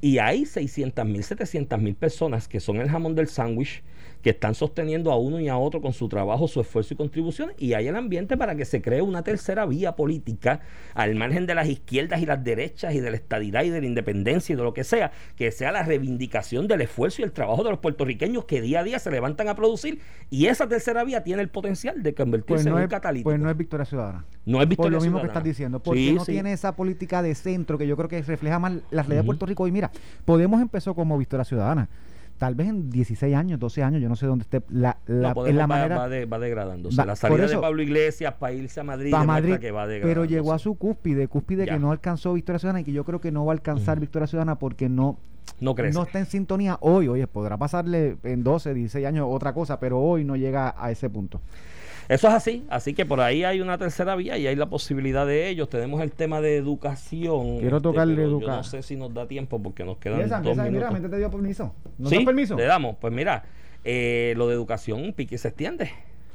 Y 0.00 0.18
hay 0.18 0.44
600 0.44 1.06
mil, 1.06 1.24
700 1.24 1.80
mil 1.80 1.94
personas 1.94 2.48
que 2.48 2.60
son 2.60 2.76
el 2.76 2.88
jamón 2.88 3.14
del 3.14 3.28
sándwich, 3.28 3.82
que 4.22 4.30
están 4.30 4.54
sosteniendo 4.54 5.12
a 5.12 5.16
uno 5.18 5.38
y 5.40 5.48
a 5.48 5.56
otro 5.56 5.80
con 5.80 5.92
su 5.92 6.08
trabajo, 6.08 6.48
su 6.48 6.60
esfuerzo 6.60 6.94
y 6.94 6.96
contribuciones. 6.96 7.54
Y 7.58 7.74
hay 7.74 7.86
el 7.86 7.96
ambiente 7.96 8.36
para 8.36 8.56
que 8.56 8.64
se 8.64 8.82
cree 8.82 9.00
una 9.02 9.22
tercera 9.22 9.66
vía 9.66 9.94
política, 9.96 10.60
al 10.94 11.14
margen 11.14 11.46
de 11.46 11.54
las 11.54 11.68
izquierdas 11.68 12.20
y 12.20 12.26
las 12.26 12.42
derechas 12.42 12.94
y 12.94 13.00
de 13.00 13.10
la 13.10 13.16
estadidad 13.16 13.62
y 13.64 13.70
de 13.70 13.80
la 13.80 13.86
independencia 13.86 14.52
y 14.52 14.56
de 14.56 14.62
lo 14.62 14.74
que 14.74 14.84
sea, 14.84 15.12
que 15.36 15.50
sea 15.52 15.70
la 15.72 15.82
reivindicación 15.82 16.66
del 16.66 16.80
esfuerzo 16.80 17.22
y 17.22 17.24
el 17.24 17.32
trabajo 17.32 17.62
de 17.62 17.70
los 17.70 17.78
puertorriqueños 17.78 18.44
que 18.46 18.60
día 18.60 18.80
a 18.80 18.84
día 18.84 18.98
se 18.98 19.10
levantan 19.10 19.48
a 19.48 19.54
producir. 19.54 20.00
Y 20.30 20.46
esa 20.46 20.68
tercera 20.68 21.04
vía 21.04 21.22
tiene 21.22 21.42
el 21.42 21.48
potencial 21.48 22.02
de 22.02 22.14
convertirse 22.14 22.64
pues, 22.64 22.64
no 22.66 22.72
en 22.72 22.76
un 22.78 22.82
es, 22.82 22.88
catalítico. 22.90 23.30
pues 23.30 23.38
no 23.40 23.50
es 23.50 23.56
Victoria 23.56 23.84
Ciudadana. 23.86 24.24
No 24.44 24.58
es 24.58 24.62
Por 24.64 24.68
Victoria 24.68 24.98
lo 24.98 25.02
mismo 25.02 25.20
que 25.20 25.26
estás 25.26 25.44
diciendo, 25.44 25.80
porque 25.80 26.00
Sí, 26.00 26.12
no 26.14 26.24
sí. 26.24 26.32
tiene 26.32 26.52
esa 26.52 26.74
política 26.74 27.22
de 27.22 27.34
centro 27.34 27.78
que 27.78 27.86
yo 27.86 27.96
creo 27.96 28.08
que 28.08 28.22
refleja 28.22 28.58
más 28.58 28.72
la 28.90 29.02
realidad 29.02 29.16
de 29.16 29.20
Ujú. 29.20 29.26
Puerto 29.26 29.46
Rico. 29.46 29.66
Y 29.68 29.72
mira, 29.72 29.90
Podemos 30.24 30.60
empezó 30.60 30.94
como 30.94 31.16
Victoria 31.18 31.44
Ciudadana. 31.44 31.88
Tal 32.38 32.54
vez 32.54 32.68
en 32.68 32.90
16 32.90 33.34
años, 33.34 33.58
12 33.58 33.82
años, 33.82 34.02
yo 34.02 34.08
no 34.10 34.16
sé 34.16 34.26
dónde 34.26 34.42
esté 34.42 34.60
la, 34.68 34.98
la, 35.06 35.32
No, 35.32 35.46
en 35.46 35.56
la 35.56 35.62
va, 35.62 35.66
manera 35.66 35.96
va 35.98 36.08
de- 36.08 36.26
va 36.26 36.38
degradándose. 36.38 36.96
Va- 36.96 37.06
la 37.06 37.16
salida 37.16 37.46
de 37.46 37.56
Pablo 37.58 37.82
Iglesias 37.82 38.34
para 38.38 38.52
irse 38.52 38.78
a 38.80 38.84
Madrid 38.84 39.10
pa' 39.10 39.20
demuestra 39.20 39.48
Madrid, 39.50 39.60
que 39.60 39.70
va 39.70 39.86
pero 39.86 40.24
llegó 40.26 40.52
a 40.52 40.58
su 40.58 40.74
cúspide, 40.74 41.28
cúspide 41.28 41.64
Ya. 41.66 41.72
que 41.74 41.78
no 41.78 41.90
alcanzó 41.92 42.34
Victoria 42.34 42.58
Ciudadana 42.58 42.80
y 42.80 42.84
que 42.84 42.92
yo 42.92 43.04
creo 43.04 43.20
que 43.20 43.32
no 43.32 43.46
va 43.46 43.52
a 43.52 43.54
alcanzar. 43.54 43.98
Victoria 44.00 44.26
Ciudadana 44.26 44.58
porque 44.58 44.88
no, 44.90 45.18
No 45.60 45.74
crece. 45.74 45.94
no 45.96 46.02
está 46.04 46.18
en 46.18 46.26
sintonía 46.26 46.76
hoy. 46.80 47.08
Oye, 47.08 47.26
podrá 47.26 47.56
pasarle 47.56 48.18
en 48.24 48.42
12, 48.42 48.74
16 48.74 49.06
años 49.06 49.26
otra 49.30 49.54
cosa, 49.54 49.80
pero 49.80 49.98
hoy 50.00 50.24
no 50.24 50.36
llega 50.36 50.74
a 50.76 50.90
ese 50.90 51.08
punto. 51.08 51.40
Eso 52.08 52.28
es 52.28 52.34
así, 52.34 52.64
así 52.70 52.94
que 52.94 53.04
por 53.04 53.20
ahí 53.20 53.42
hay 53.44 53.60
una 53.60 53.78
tercera 53.78 54.14
vía 54.14 54.38
y 54.38 54.46
hay 54.46 54.54
la 54.56 54.66
posibilidad 54.66 55.26
de 55.26 55.48
ellos. 55.48 55.68
Tenemos 55.68 56.00
el 56.02 56.12
tema 56.12 56.40
de 56.40 56.56
educación. 56.56 57.58
Quiero 57.58 57.80
tocarle 57.82 58.14
pero 58.14 58.28
Yo 58.28 58.36
educar. 58.38 58.56
no 58.58 58.62
sé 58.64 58.82
si 58.82 58.96
nos 58.96 59.12
da 59.12 59.26
tiempo 59.26 59.60
porque 59.62 59.84
nos 59.84 59.98
quedan 59.98 60.20
Empieza, 60.20 60.40
dos 60.40 60.56
mira, 60.56 60.70
minutos. 60.70 60.92
mente 60.92 61.08
te 61.08 61.16
dio 61.18 61.30
permiso. 61.30 61.74
¿No 61.98 62.08
sí, 62.08 62.16
das 62.16 62.24
permiso? 62.24 62.56
le 62.56 62.64
damos. 62.64 62.96
Pues 63.00 63.12
mira, 63.12 63.44
eh, 63.84 64.34
lo 64.36 64.46
de 64.48 64.54
educación, 64.54 65.02
un 65.02 65.12
pique 65.12 65.36
se 65.38 65.48
extiende. 65.48 65.90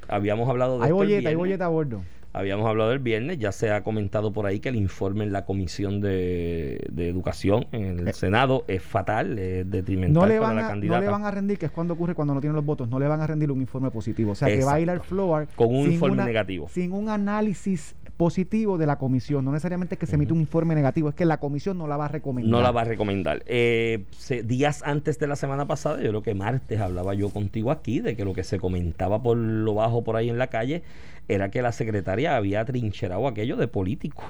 Habíamos 0.08 0.50
hablado 0.50 0.74
de 0.78 0.84
Hay 0.84 0.90
esto 0.90 0.96
bolleta, 0.96 1.30
hay 1.30 1.36
bolleta 1.36 1.66
a 1.66 1.70
bordo. 1.70 2.02
Habíamos 2.34 2.66
hablado 2.68 2.94
el 2.94 3.00
viernes, 3.00 3.40
ya 3.40 3.52
se 3.52 3.72
ha 3.72 3.84
comentado 3.84 4.32
por 4.32 4.46
ahí 4.46 4.60
que 4.62 4.70
el 4.70 4.78
informe 4.78 5.26
en 5.26 5.34
la 5.34 5.44
Comisión 5.44 6.00
de, 6.00 6.80
de 6.90 7.10
Educación 7.10 7.68
en 7.74 8.00
el 8.00 8.08
Eh. 8.08 8.14
Senado 8.14 8.64
es 8.70 8.82
fatal, 8.82 9.38
es 9.38 9.70
detrimental 9.70 10.14
No 10.22 10.26
le, 10.28 10.36
para 10.40 10.48
van 10.48 10.56
la 10.56 10.62
a, 10.62 10.64
no 10.64 10.70
candidata. 10.70 11.02
le 11.02 11.08
van 11.10 11.26
a 11.26 11.32
rendir, 11.32 11.58
que 11.58 11.66
es 11.66 11.72
cuando 11.74 11.94
ocurre 11.94 12.16
cuando 12.16 12.34
no 12.34 12.40
tienen 12.40 12.56
los 12.56 12.64
votos, 12.66 12.88
no 12.90 13.00
le 13.00 13.08
van 13.08 13.20
a 13.20 13.28
rendir 13.28 13.52
un 13.52 13.60
informe 13.60 13.92
positivo. 13.92 14.32
O 14.32 14.36
sea, 14.36 14.48
que 14.48 14.64
va 14.64 14.76
a 14.76 14.80
ir 14.80 14.90
al 14.90 14.98
Exacto. 14.98 15.16
floor 15.16 15.48
Con 15.58 15.76
un 15.76 15.92
informe 15.92 16.14
una- 16.14 16.26
negativo. 16.26 16.70
Sin 16.70 16.94
un 16.94 17.10
análisis 17.10 17.96
positivo 18.22 18.78
de 18.78 18.86
la 18.86 19.00
comisión. 19.00 19.44
No 19.44 19.52
necesariamente 19.52 19.96
es 19.96 20.00
que 20.00 20.06
se 20.06 20.14
emite 20.14 20.32
un 20.32 20.42
informe 20.42 20.76
negativo, 20.76 21.10
es 21.10 21.16
que 21.16 21.26
la 21.26 21.40
comisión 21.40 21.80
no 21.80 21.88
la 21.88 21.98
va 21.98 22.06
a 22.06 22.08
recomendar. 22.08 22.52
No 22.52 22.62
la 22.62 22.70
va 22.70 22.82
a 22.82 22.84
recomendar. 22.84 23.42
Eh, 23.48 24.04
se- 24.12 24.44
días 24.44 24.84
antes 24.86 25.18
de 25.18 25.26
la 25.26 25.36
semana 25.36 25.66
pasada, 25.66 26.00
yo 26.04 26.10
creo 26.10 26.22
que 26.22 26.36
martes 26.36 26.80
hablaba 26.80 27.16
yo 27.16 27.30
contigo 27.32 27.72
aquí 27.72 28.00
de 28.00 28.16
que 28.16 28.24
lo 28.24 28.34
que 28.34 28.44
se 28.44 28.60
comentaba 28.60 29.24
por 29.24 29.38
lo 29.38 29.74
bajo 29.74 30.04
por 30.04 30.18
ahí 30.18 30.30
en 30.30 30.38
la 30.38 30.48
calle 30.52 30.84
era 31.30 31.50
que 31.50 31.64
la 31.64 31.72
secretaria 31.72 32.36
había 32.36 32.64
trincherado 32.64 33.28
aquello 33.28 33.58
de 33.58 33.68
políticos 33.68 34.26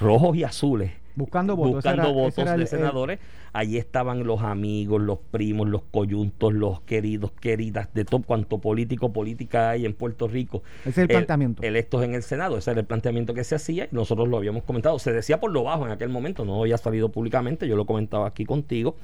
rojos 0.00 0.36
y 0.36 0.42
azules 0.42 0.90
Buscando 1.16 1.56
votos. 1.56 1.74
buscando 1.74 2.02
era- 2.02 2.12
votos 2.12 2.44
de 2.44 2.54
el- 2.54 2.60
el- 2.62 2.66
senadores. 2.66 3.18
Allí 3.52 3.78
estaban 3.78 4.24
los 4.24 4.42
amigos, 4.42 5.02
los 5.02 5.18
primos, 5.18 5.68
los 5.68 5.82
coyuntos, 5.90 6.52
los 6.54 6.80
queridos, 6.82 7.32
queridas, 7.32 7.92
de 7.94 8.04
todo 8.04 8.22
cuanto 8.22 8.58
político, 8.58 9.12
política 9.12 9.70
hay 9.70 9.86
en 9.86 9.92
Puerto 9.94 10.28
Rico. 10.28 10.62
Ese 10.82 10.90
es 10.90 10.98
el 10.98 11.02
el- 11.02 11.08
planteamiento. 11.08 11.62
Electos 11.62 12.04
en 12.04 12.14
el 12.14 12.22
Senado. 12.22 12.56
Ese 12.58 12.70
era 12.70 12.80
el 12.80 12.86
planteamiento 12.86 13.34
que 13.34 13.42
se 13.44 13.56
hacía 13.56 13.84
y 13.84 13.88
nosotros 13.94 14.28
lo 14.28 14.36
habíamos 14.36 14.62
comentado. 14.62 14.98
Se 15.00 15.12
decía 15.12 15.40
por 15.40 15.50
lo 15.50 15.64
bajo 15.64 15.84
en 15.84 15.92
aquel 15.92 16.10
momento, 16.10 16.44
no 16.44 16.60
había 16.60 16.78
salido 16.78 17.08
públicamente, 17.10 17.66
yo 17.66 17.76
lo 17.76 17.86
comentaba 17.86 18.28
aquí 18.28 18.44
contigo. 18.44 18.96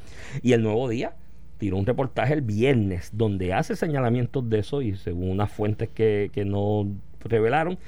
Y 0.43 0.53
el 0.53 0.63
nuevo 0.63 0.89
día 0.89 1.15
tiró 1.59 1.77
un 1.79 1.87
reportaje 1.87 2.35
el 2.35 2.43
viernes 2.43 3.11
donde 3.15 3.53
hace 3.53 3.75
señalamientos 3.77 4.49
de 4.49 4.59
eso 4.61 4.81
y 4.83 4.95
según 4.95 5.31
unas 5.31 5.51
fuentes 5.51 5.89
que, 5.89 6.31
que 6.33 6.45
no 6.45 6.87
revelaron, 7.21 7.79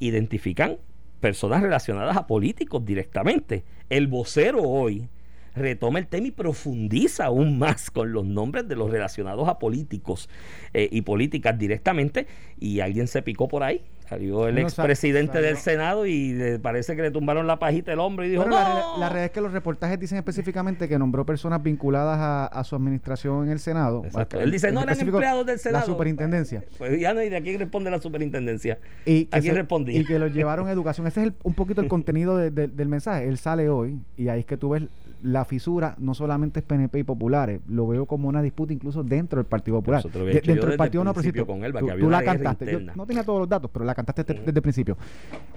identifican 0.00 0.76
personas 1.24 1.62
relacionadas 1.62 2.18
a 2.18 2.26
políticos 2.26 2.84
directamente. 2.84 3.64
El 3.88 4.08
vocero 4.08 4.60
hoy 4.60 5.08
retoma 5.54 5.98
el 5.98 6.06
tema 6.06 6.26
y 6.26 6.32
profundiza 6.32 7.24
aún 7.24 7.58
más 7.58 7.90
con 7.90 8.12
los 8.12 8.26
nombres 8.26 8.68
de 8.68 8.76
los 8.76 8.90
relacionados 8.90 9.48
a 9.48 9.58
políticos 9.58 10.28
eh, 10.74 10.86
y 10.92 11.00
políticas 11.00 11.58
directamente 11.58 12.26
y 12.60 12.80
alguien 12.80 13.06
se 13.06 13.22
picó 13.22 13.48
por 13.48 13.62
ahí. 13.62 13.80
Salió 14.08 14.46
el 14.48 14.58
expresidente 14.58 15.40
del 15.40 15.56
Senado 15.56 16.04
y 16.04 16.34
le 16.34 16.58
parece 16.58 16.94
que 16.94 17.00
le 17.02 17.10
tumbaron 17.10 17.46
la 17.46 17.58
pajita 17.58 17.92
el 17.92 18.00
hombre 18.00 18.26
y 18.26 18.30
dijo, 18.30 18.42
Bueno, 18.42 18.56
la, 18.58 18.68
"No". 18.68 18.74
re- 18.74 19.00
la 19.00 19.08
realidad 19.08 19.24
es 19.24 19.30
que 19.30 19.40
los 19.40 19.52
reportajes 19.52 19.98
dicen 19.98 20.18
específicamente 20.18 20.88
que 20.88 20.98
nombró 20.98 21.24
personas 21.24 21.62
vinculadas 21.62 22.18
a, 22.20 22.46
a 22.46 22.64
su 22.64 22.76
administración 22.76 23.46
en 23.46 23.52
el 23.52 23.60
Senado. 23.60 24.02
Exacto. 24.04 24.38
Él 24.40 24.50
dice, 24.50 24.70
no 24.72 24.82
eran 24.82 25.00
empleados 25.00 25.46
del 25.46 25.58
Senado. 25.58 25.86
La 25.86 25.92
superintendencia. 25.92 26.62
Pues 26.76 27.00
ya 27.00 27.14
no 27.14 27.20
hay 27.20 27.30
de 27.30 27.36
a 27.38 27.40
quién 27.40 27.58
responde 27.58 27.90
la 27.90 28.00
superintendencia. 28.00 28.78
Y 29.06 29.24
que 29.24 29.36
¿A 29.36 29.40
quién 29.40 29.54
se- 29.54 29.60
respondía? 29.60 29.98
Y 29.98 30.04
que 30.04 30.18
los 30.18 30.32
llevaron 30.34 30.68
a 30.68 30.72
educación. 30.72 31.06
Ese 31.06 31.20
es 31.22 31.26
el- 31.28 31.34
un 31.42 31.54
poquito 31.54 31.80
el 31.80 31.88
contenido 31.88 32.36
de- 32.36 32.50
de- 32.50 32.68
del 32.68 32.88
mensaje. 32.88 33.26
Él 33.26 33.38
sale 33.38 33.68
hoy 33.70 33.98
y 34.18 34.28
ahí 34.28 34.40
es 34.40 34.46
que 34.46 34.56
tú 34.58 34.70
ves 34.70 34.82
la 35.24 35.46
fisura, 35.46 35.94
no 35.98 36.12
solamente 36.12 36.60
es 36.60 36.66
PNP 36.66 36.98
y 36.98 37.02
populares, 37.02 37.62
lo 37.66 37.86
veo 37.88 38.04
como 38.04 38.28
una 38.28 38.42
disputa 38.42 38.74
incluso 38.74 39.02
dentro 39.02 39.38
del 39.38 39.46
Partido 39.46 39.78
Popular. 39.78 40.02
De- 40.02 40.40
dentro 40.42 40.68
del 40.68 40.76
Partido 40.76 41.02
no 41.02 41.14
principio 41.14 41.46
con 41.46 41.64
él, 41.64 41.72
para 41.72 41.86
tú, 41.86 41.92
que 41.94 41.98
tú 41.98 42.10
la 42.10 42.22
cantaste. 42.22 42.70
Yo 42.72 42.80
no 42.94 43.06
tenía 43.06 43.24
todos 43.24 43.40
los 43.40 43.48
datos, 43.48 43.70
pero 43.72 43.86
la 43.86 43.94
cantaste 43.94 44.22
desde, 44.22 44.34
Ujú. 44.34 44.46
desde 44.46 44.58
el 44.58 44.62
principio. 44.62 44.96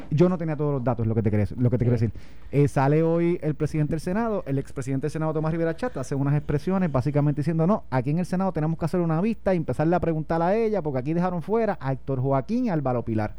Yo 0.09 0.29
no 0.29 0.37
tenía 0.37 0.55
todos 0.55 0.75
los 0.75 0.83
datos, 0.85 1.05
lo 1.05 1.13
que 1.13 1.21
te 1.21 1.29
quería, 1.29 1.45
lo 1.57 1.69
que 1.69 1.77
te 1.77 1.83
quiero 1.83 1.99
decir. 1.99 2.11
Eh, 2.51 2.69
sale 2.69 3.03
hoy 3.03 3.37
el 3.41 3.55
presidente 3.55 3.91
del 3.91 3.99
Senado, 3.99 4.43
el 4.47 4.57
expresidente 4.57 5.03
del 5.07 5.11
Senado, 5.11 5.33
Tomás 5.33 5.51
Rivera 5.51 5.75
Chata, 5.75 5.99
hace 5.99 6.15
unas 6.15 6.33
expresiones 6.35 6.89
básicamente 6.89 7.41
diciendo, 7.41 7.67
no, 7.67 7.83
aquí 7.89 8.11
en 8.11 8.19
el 8.19 8.25
Senado 8.25 8.53
tenemos 8.53 8.79
que 8.79 8.85
hacer 8.85 9.01
una 9.01 9.19
vista 9.19 9.53
y 9.53 9.57
empezarle 9.57 9.97
a 9.97 9.99
preguntar 9.99 10.41
a 10.41 10.55
ella, 10.55 10.81
porque 10.81 10.99
aquí 10.99 11.13
dejaron 11.13 11.41
fuera 11.41 11.77
a 11.81 11.91
Héctor 11.91 12.21
Joaquín 12.21 12.65
y 12.65 12.69
a 12.69 12.73
Álvaro 12.73 13.03
Pilar. 13.03 13.35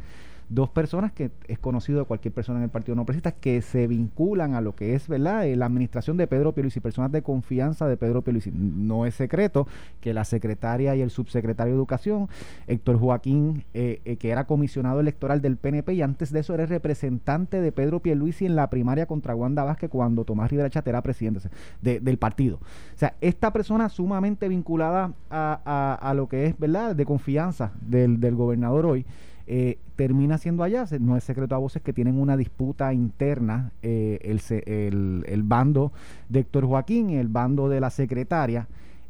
Dos 0.49 0.69
personas 0.69 1.11
que 1.11 1.29
es 1.47 1.59
conocido 1.59 1.99
de 1.99 2.05
cualquier 2.05 2.33
persona 2.33 2.57
en 2.59 2.63
el 2.63 2.69
Partido 2.69 2.95
No 2.95 3.05
Progresista 3.05 3.31
que 3.31 3.61
se 3.61 3.85
vinculan 3.87 4.55
a 4.55 4.61
lo 4.61 4.75
que 4.75 4.95
es, 4.95 5.07
¿verdad?, 5.07 5.45
eh, 5.45 5.55
la 5.55 5.67
administración 5.67 6.17
de 6.17 6.25
Pedro 6.25 6.53
Pierluisi, 6.53 6.79
personas 6.79 7.11
de 7.11 7.21
confianza 7.21 7.87
de 7.87 7.97
Pedro 7.97 8.23
Pierluisi. 8.23 8.51
No 8.51 9.05
es 9.05 9.13
secreto 9.13 9.67
que 10.01 10.13
la 10.13 10.25
secretaria 10.25 10.95
y 10.95 11.01
el 11.01 11.11
subsecretario 11.11 11.73
de 11.73 11.77
Educación, 11.77 12.29
Héctor 12.67 12.99
Joaquín, 12.99 13.63
eh, 13.73 14.01
eh, 14.05 14.17
que 14.17 14.31
era 14.31 14.45
comisionado 14.45 14.99
electoral 14.99 15.41
del 15.41 15.57
PNP 15.57 15.93
y 15.93 16.01
antes 16.01 16.31
de 16.31 16.39
eso 16.39 16.55
era 16.55 16.65
representante 16.65 17.61
de 17.61 17.71
Pedro 17.71 17.99
Pierluisi 17.99 18.47
en 18.47 18.55
la 18.55 18.69
primaria 18.69 19.05
contra 19.05 19.35
Wanda 19.35 19.63
Vázquez 19.63 19.89
cuando 19.89 20.25
Tomás 20.25 20.49
Rivera 20.49 20.69
Chat 20.69 20.87
era 20.87 21.03
presidente 21.03 21.49
del 21.81 22.17
partido. 22.17 22.57
O 22.57 22.97
sea, 22.97 23.13
esta 23.21 23.53
persona 23.53 23.87
sumamente 23.89 24.47
vinculada 24.47 25.13
a, 25.29 26.13
lo 26.15 26.27
que 26.27 26.47
es, 26.47 26.57
¿verdad?, 26.57 26.95
de 26.95 27.05
confianza 27.05 27.71
del, 27.81 28.19
del 28.19 28.35
gobernador 28.35 28.85
hoy, 28.85 29.05
eh, 29.51 29.79
termina 29.95 30.37
siendo 30.37 30.63
allá. 30.63 30.85
No 30.99 31.17
es 31.17 31.23
secreto 31.23 31.55
a 31.55 31.57
voces 31.57 31.81
que 31.81 31.91
tienen 31.91 32.21
una 32.21 32.37
disputa 32.37 32.93
interna 32.93 33.71
eh, 33.81 34.19
el, 34.21 35.23
el, 35.25 35.43
bando 35.43 35.91
de 36.29 36.41
Héctor 36.41 36.67
Joaquín 36.67 37.09
y 37.09 37.15
el 37.15 37.29
bando 37.29 37.67
de 37.67 37.79
la 37.79 37.89
secretaria. 37.89 38.67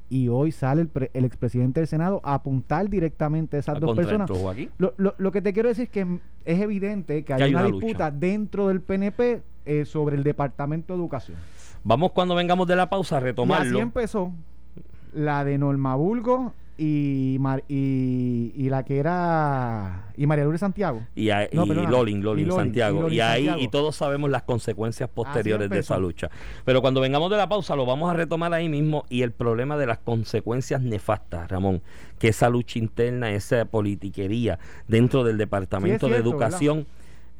Y 0.07 0.29
hoy 0.29 0.53
sale 0.53 0.83
el, 0.83 1.09
el 1.13 1.25
expresidente 1.25 1.81
del 1.81 1.87
Senado 1.87 2.21
a 2.23 2.35
apuntar 2.35 2.89
directamente 2.89 3.57
a 3.57 3.59
esas 3.59 3.81
dos 3.81 3.93
personas. 3.97 4.29
Lo, 4.77 4.93
lo, 4.95 5.31
que 5.33 5.41
te 5.41 5.51
quiero 5.51 5.67
decir 5.67 5.83
es 5.83 5.89
que 5.89 6.19
es 6.45 6.61
evidente 6.61 7.25
que 7.25 7.33
hay, 7.33 7.53
una, 7.53 7.65
disputa 7.65 8.09
dentro 8.09 8.69
del 8.69 8.79
PNP 8.79 9.43
eh, 9.65 9.83
sobre 9.83 10.15
el 10.15 10.23
Departamento 10.23 10.93
de 10.93 10.99
Educación. 10.99 11.37
Vamos 11.83 12.13
cuando 12.13 12.33
vengamos 12.33 12.65
de 12.65 12.77
la 12.77 12.89
pausa 12.89 13.17
a 13.17 13.19
retomarlo. 13.19 13.65
Y 13.65 13.67
así 13.71 13.79
empezó 13.79 14.31
la 15.13 15.43
de 15.43 15.57
Norma 15.57 15.95
Bulgo 15.95 16.53
y, 16.79 17.37
y, 17.67 18.69
la 18.69 18.83
que 18.85 18.99
era 18.99 20.11
y 20.15 20.25
María 20.25 20.45
Lourdes 20.45 20.61
Santiago. 20.61 21.01
Y, 21.15 21.29
Lolin, 21.51 22.51
Santiago. 22.51 23.09
y, 23.09 23.19
ahí 23.19 23.51
y 23.59 23.67
todos 23.67 23.95
sabemos 23.95 24.29
las 24.29 24.43
consecuencias 24.43 25.09
posteriores 25.09 25.69
de 25.69 25.79
esa 25.79 25.97
lucha. 25.97 26.29
Pero 26.63 26.81
cuando 26.81 27.01
vengamos 27.01 27.29
de 27.29 27.37
la 27.37 27.49
pausa 27.49 27.75
lo 27.75 27.85
vamos 27.85 28.09
a 28.09 28.13
retomar 28.13 28.53
ahí 28.53 28.69
mismo 28.69 29.05
y 29.09 29.23
el 29.23 29.31
problema 29.31 29.77
de 29.77 29.87
las 29.87 29.99
consecuencias 29.99 30.81
nefastas 30.81 31.49
Ramón 31.49 31.81
que 32.17 32.29
esa 32.29 32.49
lucha 32.49 32.79
interna 32.79 33.31
esa 33.31 33.65
politiquería 33.65 34.59
dentro 34.87 35.23
del 35.23 35.37
departamento 35.37 36.07
de 36.07 36.17
educación 36.17 36.85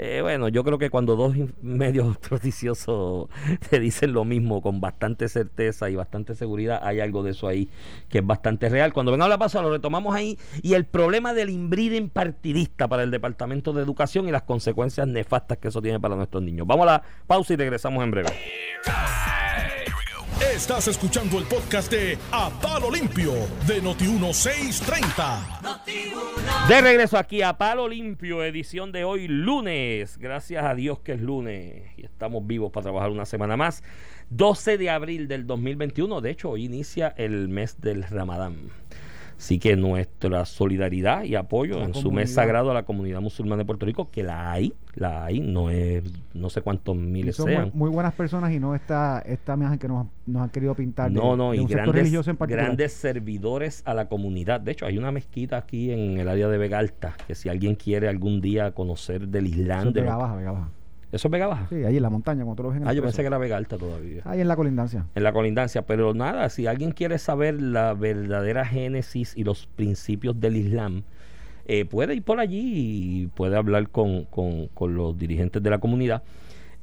eh, 0.01 0.21
bueno, 0.21 0.47
yo 0.47 0.63
creo 0.63 0.77
que 0.77 0.89
cuando 0.89 1.17
dos 1.17 1.35
medios 1.61 2.17
noticiosos 2.31 3.27
te 3.69 3.79
dicen 3.79 4.13
lo 4.13 4.23
mismo 4.23 4.61
con 4.61 4.79
bastante 4.79 5.27
certeza 5.27 5.89
y 5.89 5.95
bastante 5.95 6.35
seguridad, 6.35 6.79
hay 6.81 7.01
algo 7.01 7.21
de 7.21 7.31
eso 7.31 7.47
ahí 7.47 7.69
que 8.07 8.19
es 8.19 8.25
bastante 8.25 8.69
real. 8.69 8.93
Cuando 8.93 9.11
venga 9.11 9.27
la 9.27 9.37
pausa 9.37 9.61
lo 9.61 9.71
retomamos 9.71 10.15
ahí 10.15 10.37
y 10.61 10.73
el 10.73 10.85
problema 10.85 11.33
del 11.33 11.49
inbreeding 11.49 12.09
partidista 12.09 12.87
para 12.87 13.03
el 13.03 13.11
Departamento 13.11 13.73
de 13.73 13.83
Educación 13.83 14.27
y 14.29 14.31
las 14.31 14.43
consecuencias 14.43 15.05
nefastas 15.05 15.57
que 15.57 15.67
eso 15.67 15.81
tiene 15.81 15.99
para 15.99 16.15
nuestros 16.15 16.41
niños. 16.43 16.65
Vamos 16.65 16.87
a 16.87 16.91
la 16.91 17.03
pausa 17.27 17.53
y 17.53 17.57
regresamos 17.57 18.01
en 18.03 18.11
breve. 18.11 18.29
Estás 20.41 20.87
escuchando 20.87 21.37
el 21.37 21.43
podcast 21.45 21.91
de 21.91 22.17
A 22.31 22.49
Palo 22.49 22.89
Limpio 22.89 23.33
de 23.67 23.83
Noti1630. 23.83 26.67
de 26.69 26.81
regreso 26.81 27.17
aquí 27.17 27.41
a 27.41 27.57
Palo 27.57 27.89
Limpio, 27.89 28.41
edición 28.45 28.93
de 28.93 29.03
hoy 29.03 29.27
lunes. 29.27 30.17
Gracias 30.17 30.63
a 30.63 30.75
Dios 30.75 30.99
que 30.99 31.11
es 31.11 31.21
lunes 31.21 31.91
y 31.97 32.05
estamos 32.05 32.47
vivos 32.47 32.71
para 32.71 32.83
trabajar 32.83 33.09
una 33.09 33.25
semana 33.25 33.57
más. 33.57 33.83
12 34.29 34.77
de 34.77 34.89
abril 34.89 35.27
del 35.27 35.45
2021. 35.45 36.21
De 36.21 36.29
hecho, 36.29 36.51
hoy 36.51 36.63
inicia 36.63 37.13
el 37.17 37.49
mes 37.49 37.81
del 37.81 38.03
Ramadán. 38.03 38.69
Así 39.39 39.57
que 39.57 39.77
nuestra 39.77 40.43
solidaridad 40.43 41.23
y 41.23 41.35
apoyo 41.35 41.81
en 41.81 41.93
su 41.93 42.11
mes 42.11 42.33
sagrado 42.33 42.71
a 42.71 42.73
la 42.73 42.83
comunidad 42.83 43.21
musulmana 43.21 43.61
de 43.61 43.65
Puerto 43.65 43.85
Rico, 43.85 44.11
que 44.11 44.21
la 44.21 44.51
hay, 44.51 44.73
la 44.95 45.23
hay, 45.23 45.39
no 45.39 45.69
es, 45.69 46.03
no 46.33 46.49
sé 46.49 46.61
cuántos 46.61 46.97
miles 46.97 47.37
son 47.37 47.47
sean. 47.47 47.71
Muy, 47.73 47.89
buenas 47.89 48.13
personas 48.13 48.51
y 48.51 48.59
no 48.59 48.75
esta, 48.75 49.19
esta 49.19 49.53
imagen 49.53 49.79
que 49.79 49.87
nos, 49.87 50.07
nos 50.25 50.43
han 50.43 50.49
querido 50.49 50.75
pintar. 50.75 51.09
No, 51.09 51.37
no, 51.37 51.53
y 51.53 51.65
grandes, 51.65 52.11
grandes 52.37 52.91
servidores 52.91 53.81
a 53.85 53.93
la 53.93 54.09
comunidad. 54.09 54.59
De 54.59 54.73
hecho, 54.73 54.85
hay 54.85 54.97
una 54.97 55.13
mezquita 55.13 55.55
aquí 55.55 55.89
en 55.93 56.17
el 56.17 56.27
área 56.27 56.49
de 56.49 56.57
Vega 56.57 56.79
Alta, 56.79 57.15
que 57.25 57.33
si 57.33 57.47
alguien 57.47 57.75
quiere 57.75 58.09
algún 58.09 58.41
día 58.41 58.73
conocer 58.73 59.29
del 59.29 59.47
Islam. 59.47 59.93
de 59.93 60.01
Vega 60.01 60.17
Baja, 60.17 60.35
Vega 60.35 60.51
Baja. 60.51 60.69
¿Eso 61.11 61.27
es 61.27 61.31
Vega 61.31 61.47
Baja? 61.47 61.67
Sí, 61.69 61.83
ahí 61.83 61.97
en 61.97 62.03
la 62.03 62.09
montaña, 62.09 62.43
como 62.43 62.55
tú 62.55 62.63
lo 62.63 62.69
ves 62.69 62.81
en 62.81 62.87
Ah, 62.87 62.93
yo 62.93 63.01
pensé 63.01 63.21
que 63.21 63.27
era 63.27 63.39
Vega 63.39 63.57
Alta 63.57 63.77
todavía. 63.77 64.21
Ahí 64.25 64.41
en 64.41 64.47
la 64.47 64.55
colindancia. 64.55 65.05
En 65.15 65.23
la 65.23 65.33
colindancia, 65.33 65.81
pero 65.81 66.13
nada, 66.13 66.49
si 66.49 66.67
alguien 66.67 66.91
quiere 66.91 67.17
saber 67.17 67.59
la 67.59 67.93
verdadera 67.95 68.63
génesis 68.65 69.35
y 69.35 69.43
los 69.43 69.65
principios 69.65 70.39
del 70.39 70.55
Islam, 70.57 71.03
eh, 71.65 71.85
puede 71.85 72.13
ir 72.13 72.23
por 72.23 72.39
allí 72.39 72.61
y 72.63 73.27
puede 73.27 73.57
hablar 73.57 73.89
con, 73.89 74.27
los 74.79 75.17
dirigentes 75.17 75.63
de 75.63 75.69
la 75.71 75.79
comunidad, 75.79 76.21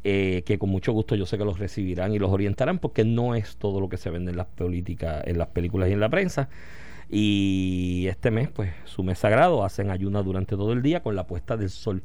eh, 0.03 0.43
que 0.45 0.59
con 0.59 0.71
mucho 0.71 0.93
gusto 0.93 1.15
yo 1.15 1.25
sé 1.27 1.39
que 1.39 1.45
los 1.45 1.61
recibirán 1.61 2.12
y 2.12 2.19
los 2.19 2.31
orientarán, 2.31 2.81
porque 2.81 3.05
no 3.05 3.37
es 3.37 3.57
todo 3.57 3.81
lo 3.81 3.89
que 3.89 3.97
se 3.97 4.11
vende 4.11 4.33
en 4.33 4.39
las 4.39 4.47
políticas, 4.47 5.23
en 5.27 5.39
las 5.39 5.49
películas 5.49 5.89
y 5.89 5.93
en 5.93 6.01
la 6.01 6.09
prensa. 6.09 6.49
Y 7.09 8.07
este 8.09 8.33
mes, 8.33 8.49
pues, 8.49 8.73
su 8.85 9.05
mes 9.05 9.21
sagrado, 9.21 9.65
hacen 9.65 9.91
ayuna 9.91 10.23
durante 10.23 10.57
todo 10.57 10.73
el 10.73 10.83
día 10.83 11.05
con 11.05 11.15
la 11.15 11.29
puesta 11.29 11.57
del 11.57 11.71
sol 11.71 12.03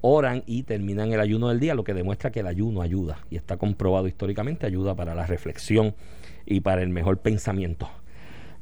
oran 0.00 0.42
y 0.46 0.62
terminan 0.62 1.12
el 1.12 1.20
ayuno 1.20 1.48
del 1.48 1.60
día, 1.60 1.74
lo 1.74 1.84
que 1.84 1.94
demuestra 1.94 2.30
que 2.30 2.40
el 2.40 2.46
ayuno 2.46 2.82
ayuda 2.82 3.18
y 3.30 3.36
está 3.36 3.56
comprobado 3.56 4.06
históricamente, 4.06 4.66
ayuda 4.66 4.94
para 4.94 5.14
la 5.14 5.26
reflexión 5.26 5.94
y 6.44 6.60
para 6.60 6.82
el 6.82 6.88
mejor 6.88 7.18
pensamiento. 7.18 7.88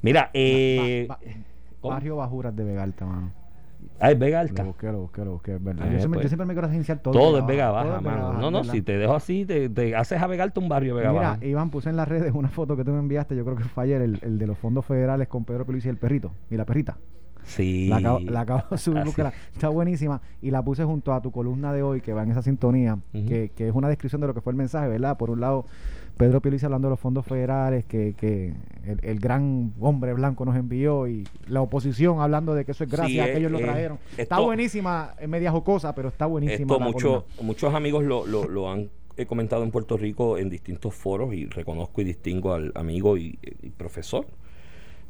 Mira, 0.02 0.30
eh, 0.34 1.08
Barrio 1.82 2.16
Bajuras 2.16 2.54
de 2.54 2.64
Vega 2.64 2.82
Alta, 2.82 3.06
mano. 3.06 3.32
Ah, 4.00 4.10
es 4.10 4.18
Vega 4.18 4.40
Alta. 4.40 4.64
Lo 4.64 4.74
lo 4.92 5.40
es 5.44 5.64
verdad. 5.64 5.90
yo, 5.90 5.98
siempre, 5.98 6.20
pues, 6.20 6.46
me 6.46 6.54
quiero 6.54 6.72
iniciar 6.72 6.98
todo. 6.98 7.12
Todo 7.12 7.38
es 7.38 7.46
Vega 7.46 7.70
Baja, 7.70 8.00
mano. 8.00 8.32
no, 8.34 8.50
no, 8.50 8.64
si 8.64 8.82
te 8.82 8.96
dejo 8.96 9.14
así, 9.14 9.44
te, 9.44 9.94
haces 9.94 10.20
a 10.20 10.26
Vega 10.26 10.44
Alta 10.44 10.60
un 10.60 10.68
barrio 10.68 10.94
Vega 10.94 11.12
Baja. 11.12 11.36
Mira, 11.36 11.46
Iván, 11.46 11.70
puse 11.70 11.90
en 11.90 11.96
las 11.96 12.08
redes 12.08 12.32
una 12.34 12.48
foto 12.48 12.76
que 12.76 12.84
tú 12.84 12.92
me 12.92 12.98
enviaste, 12.98 13.36
yo 13.36 13.44
creo 13.44 13.56
que 13.56 13.64
fue 13.64 13.84
ayer, 13.84 14.02
el, 14.02 14.18
el 14.22 14.38
de 14.38 14.46
los 14.46 14.58
fondos 14.58 14.84
federales 14.84 15.28
con 15.28 15.44
Pedro 15.44 15.66
Pelici 15.66 15.88
y 15.88 15.90
el 15.90 15.98
perrito. 15.98 16.32
Y 16.50 16.56
la 16.56 16.64
perrita. 16.64 16.96
Sí. 17.44 17.88
La 17.88 17.96
acabo, 18.40 18.64
de 18.70 18.78
subir, 18.78 19.02
está 19.52 19.68
buenísima. 19.68 20.20
Y 20.42 20.50
la 20.50 20.62
puse 20.62 20.84
junto 20.84 21.12
a 21.12 21.20
tu 21.20 21.30
columna 21.30 21.72
de 21.72 21.82
hoy, 21.82 22.00
que 22.00 22.12
va 22.12 22.22
en 22.22 22.30
esa 22.30 22.42
sintonía, 22.42 22.98
que, 23.12 23.50
que, 23.54 23.68
es 23.68 23.74
una 23.74 23.88
descripción 23.88 24.20
de 24.20 24.26
lo 24.26 24.34
que 24.34 24.40
fue 24.40 24.52
el 24.52 24.56
mensaje, 24.56 24.88
¿verdad? 24.88 25.16
Por 25.16 25.30
un 25.30 25.40
lado, 25.40 25.66
Pedro 26.16 26.40
Piolici 26.40 26.64
hablando 26.64 26.88
de 26.88 26.90
los 26.90 27.00
fondos 27.00 27.26
federales 27.26 27.84
que, 27.84 28.14
que 28.14 28.54
el, 29.02 29.18
gran 29.18 29.72
hombre 29.80 30.14
blanco 30.14 30.44
nos 30.44 30.56
envió 30.56 31.08
y 31.08 31.26
la 31.48 31.60
oposición 31.60 32.20
hablando 32.20 32.54
de 32.54 32.64
que 32.64 32.72
eso 32.72 32.84
es 32.84 32.90
gracias 32.90 33.26
a 33.26 33.32
que 33.32 33.38
ellos 33.38 33.50
lo 33.50 33.58
eh, 33.58 33.62
trajeron. 33.62 33.98
está 34.16 34.38
buenísima, 34.38 35.14
es 35.18 35.28
media 35.28 35.50
jocosa, 35.50 35.94
pero 35.94 36.08
está 36.08 36.26
buenísima. 36.26 36.76
Esto 36.88 37.26
muchos 37.42 37.74
amigos 37.74 38.04
lo, 38.04 38.26
lo, 38.26 38.48
lo 38.48 38.70
han 38.70 38.90
comentado 39.26 39.64
en 39.64 39.70
Puerto 39.70 39.96
Rico 39.96 40.38
en 40.38 40.50
distintos 40.50 40.94
foros 40.94 41.34
y 41.34 41.46
reconozco 41.46 42.00
y 42.00 42.04
distingo 42.04 42.52
al 42.52 42.72
amigo 42.74 43.16
y 43.16 43.38
profesor 43.76 44.26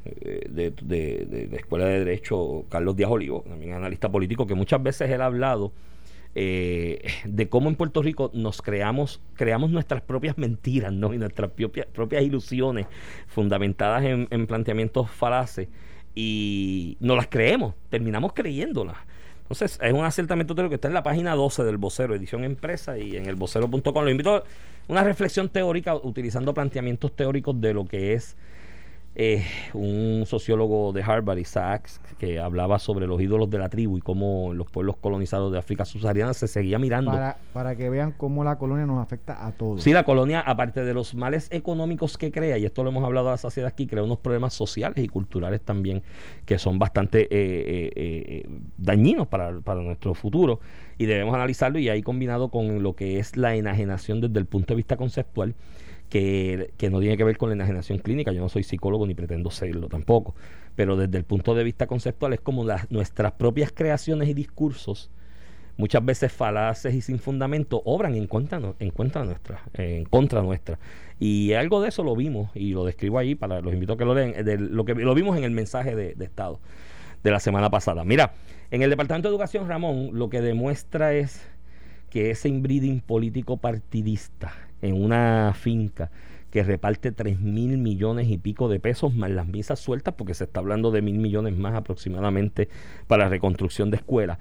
de, 0.05 0.71
de, 0.71 1.49
la 1.51 1.57
Escuela 1.57 1.87
de 1.87 2.01
Derecho, 2.01 2.65
Carlos 2.69 2.97
Díaz 2.97 3.11
Olivo, 3.11 3.45
también 3.47 3.73
analista 3.73 4.11
político, 4.11 4.47
que 4.47 4.55
muchas 4.55 4.83
veces 4.83 5.11
él 5.11 5.21
ha 5.21 5.27
hablado 5.27 5.73
eh, 6.37 7.01
de 7.25 7.49
cómo 7.49 7.69
en 7.69 7.77
Puerto 7.77 8.03
Rico 8.03 8.31
nos 8.35 8.61
creamos, 8.61 9.21
creamos 9.35 9.71
nuestras 9.71 10.03
propias 10.03 10.37
mentiras 10.37 10.93
¿no? 10.93 11.15
y 11.15 11.19
nuestras 11.19 11.51
propias, 11.53 11.87
propias 11.87 12.25
ilusiones 12.25 12.87
fundamentadas 13.29 14.05
en, 14.05 14.47
planteamientos 14.47 15.11
falaces 15.11 15.69
y 16.15 16.97
no 16.99 17.15
las 17.15 17.29
creemos, 17.29 17.75
terminamos 17.89 18.33
creyéndolas. 18.33 18.97
Entonces, 19.43 19.79
es 19.81 19.93
un 19.93 20.05
acertamiento 20.05 20.55
lo 20.55 20.69
que 20.69 20.77
está 20.77 20.89
en 20.89 20.95
la 20.95 21.03
página 21.03 21.35
12 21.35 21.65
del 21.65 21.77
vocero, 21.77 22.15
edición 22.15 22.45
empresa 22.45 22.99
y 22.99 23.17
en 23.17 23.27
el 23.27 23.37
vocero.com. 23.37 24.05
Lo 24.05 24.11
invito 24.11 24.37
a 24.37 24.43
una 24.89 25.05
reflexión 25.05 25.51
teórica 25.51 25.95
utilizando 25.95 26.55
planteamientos 26.55 27.15
teóricos 27.15 27.61
de 27.61 27.75
lo 27.75 27.85
que 27.85 28.15
es 28.15 28.37
eh, 29.17 29.45
un 29.75 30.25
sociólogo 30.27 30.93
de 30.93 31.03
Harvard, 31.03 31.39
Isaac, 31.39 31.89
que 32.19 32.41
hablaba 32.41 32.79
sobre 32.79 33.07
los 33.07 33.21
ídolos 33.21 33.49
de 33.49 33.59
la 33.59 33.69
tribu 33.69 33.99
y 33.99 34.01
cómo 34.01 34.53
los 34.55 34.69
pueblos 34.71 34.97
colonizados 34.97 35.53
de 35.53 35.59
África 35.59 35.85
subsahariana 35.85 36.35
se 36.35 36.49
seguía 36.49 36.79
mirando. 36.79 37.13
Para, 37.13 37.37
para 37.53 37.77
que 37.77 37.91
vean 37.91 38.13
cómo 38.13 38.43
la 38.43 38.59
colonia 38.59 38.87
nos 38.87 39.01
afecta 39.01 39.47
a 39.47 39.53
todos. 39.53 39.83
Sí, 39.83 39.93
la 39.93 40.05
colonia, 40.05 40.41
aparte 40.41 40.85
de 40.85 40.95
los 40.95 41.15
males 41.15 41.49
económicos 41.53 42.19
que 42.19 42.33
crea, 42.33 42.59
y 42.59 42.65
esto 42.65 42.83
lo 42.83 42.91
hemos 42.91 43.05
hablado 43.05 43.29
a 43.29 43.33
la 43.33 43.39
saciedad 43.39 43.69
aquí, 43.69 43.87
crea 43.87 44.03
unos 44.03 44.19
problemas 44.19 44.53
sociales 44.53 45.05
y 45.05 45.09
culturales 45.09 45.61
también 45.61 46.03
que 46.45 46.59
son 46.59 46.79
bastante 46.79 47.23
eh, 47.23 47.91
eh, 47.95 48.49
dañinos 48.77 49.29
para, 49.29 49.61
para 49.61 49.81
nuestro 49.81 50.15
futuro 50.15 50.61
y 50.99 51.07
debemos 51.07 51.35
analizarlo 51.35 51.79
y 51.79 51.89
ahí 51.89 52.03
combinado 52.03 52.49
con 52.49 52.83
lo 52.83 52.95
que 52.95 53.19
es 53.19 53.37
la 53.37 53.55
enajenación 53.55 54.21
desde 54.21 54.39
el 54.39 54.47
punto 54.47 54.75
de 54.75 54.77
vista 54.77 54.97
conceptual 54.97 55.55
que, 56.09 56.73
no 56.91 57.01
tiene 57.01 57.17
que 57.17 57.25
ver 57.25 57.37
con 57.37 57.49
la 57.49 57.55
enajenación 57.55 57.99
clínica. 57.99 58.33
Yo 58.33 58.41
no 58.41 58.49
soy 58.49 58.63
psicólogo 58.63 59.07
ni 59.07 59.15
pretendo 59.15 59.51
serlo 59.51 59.89
tampoco. 59.89 60.35
Pero 60.77 60.97
desde 60.97 61.19
el 61.19 61.25
punto 61.25 61.55
de 61.55 61.65
vista 61.65 61.87
conceptual 61.87 62.33
es 62.33 62.41
como 62.41 62.65
las, 62.65 62.91
nuestras 62.91 63.33
propias 63.33 63.73
creaciones 63.73 64.29
y 64.29 64.35
discursos, 64.35 65.11
muchas 65.77 66.05
veces 66.05 66.33
falaces 66.33 66.95
y 66.95 67.01
sin 67.01 67.19
fundamento, 67.19 67.83
obran 67.85 68.15
en 68.15 68.27
contra, 68.27 68.61
en 68.79 68.91
contra 68.91 69.25
nuestra. 69.25 69.63
En 69.75 70.05
contra 70.05 70.43
nuestra. 70.43 70.79
Y 71.19 71.53
algo 71.53 71.81
de 71.81 71.89
eso 71.89 72.03
lo 72.03 72.17
vimos 72.17 72.51
y 72.55 72.73
lo 72.73 72.85
describo 72.85 73.19
ahí 73.19 73.35
para 73.35 73.61
los 73.61 73.73
invito 73.73 73.95
a 73.95 73.97
que 73.97 74.05
lo 74.05 74.15
lean. 74.15 74.45
De 74.45 74.59
lo 74.59 74.85
que 74.85 74.95
lo 74.95 75.15
vimos 75.15 75.37
en 75.37 75.45
el 75.45 75.53
mensaje 75.53 75.95
de, 75.95 76.25
Estado. 76.25 76.61
de 77.23 77.31
la 77.31 77.41
semana 77.41 77.71
pasada. 77.71 78.05
Mira, 78.05 78.35
en 78.71 78.83
el 78.83 78.91
Departamento 78.91 79.29
de 79.29 79.33
Educación, 79.33 79.69
Ramón, 79.69 80.11
lo 80.13 80.29
que 80.29 80.41
demuestra 80.41 81.15
es 81.15 81.47
que 82.15 82.31
ese 82.31 82.49
inbreeding 82.49 83.01
político 83.01 83.57
partidista 83.57 84.53
en 84.83 85.03
una 85.03 85.53
finca 85.53 86.13
que 86.53 86.63
reparte 86.63 87.11
3 87.11 87.41
mil 87.41 87.77
millones 87.77 88.29
y 88.29 88.39
pico 88.39 88.69
de 88.69 88.79
pesos 88.79 89.13
más 89.13 89.33
las 89.33 89.49
misas 89.49 89.81
sueltas, 89.81 90.15
porque 90.15 90.33
se 90.35 90.45
está 90.45 90.61
hablando 90.61 90.93
de 90.93 91.03
mil 91.03 91.19
millones 91.19 91.57
más 91.57 91.75
aproximadamente 91.75 92.69
para 93.09 93.25
la 93.25 93.31
reconstrucción 93.31 93.91
de 93.91 93.97
escuelas. 93.97 94.39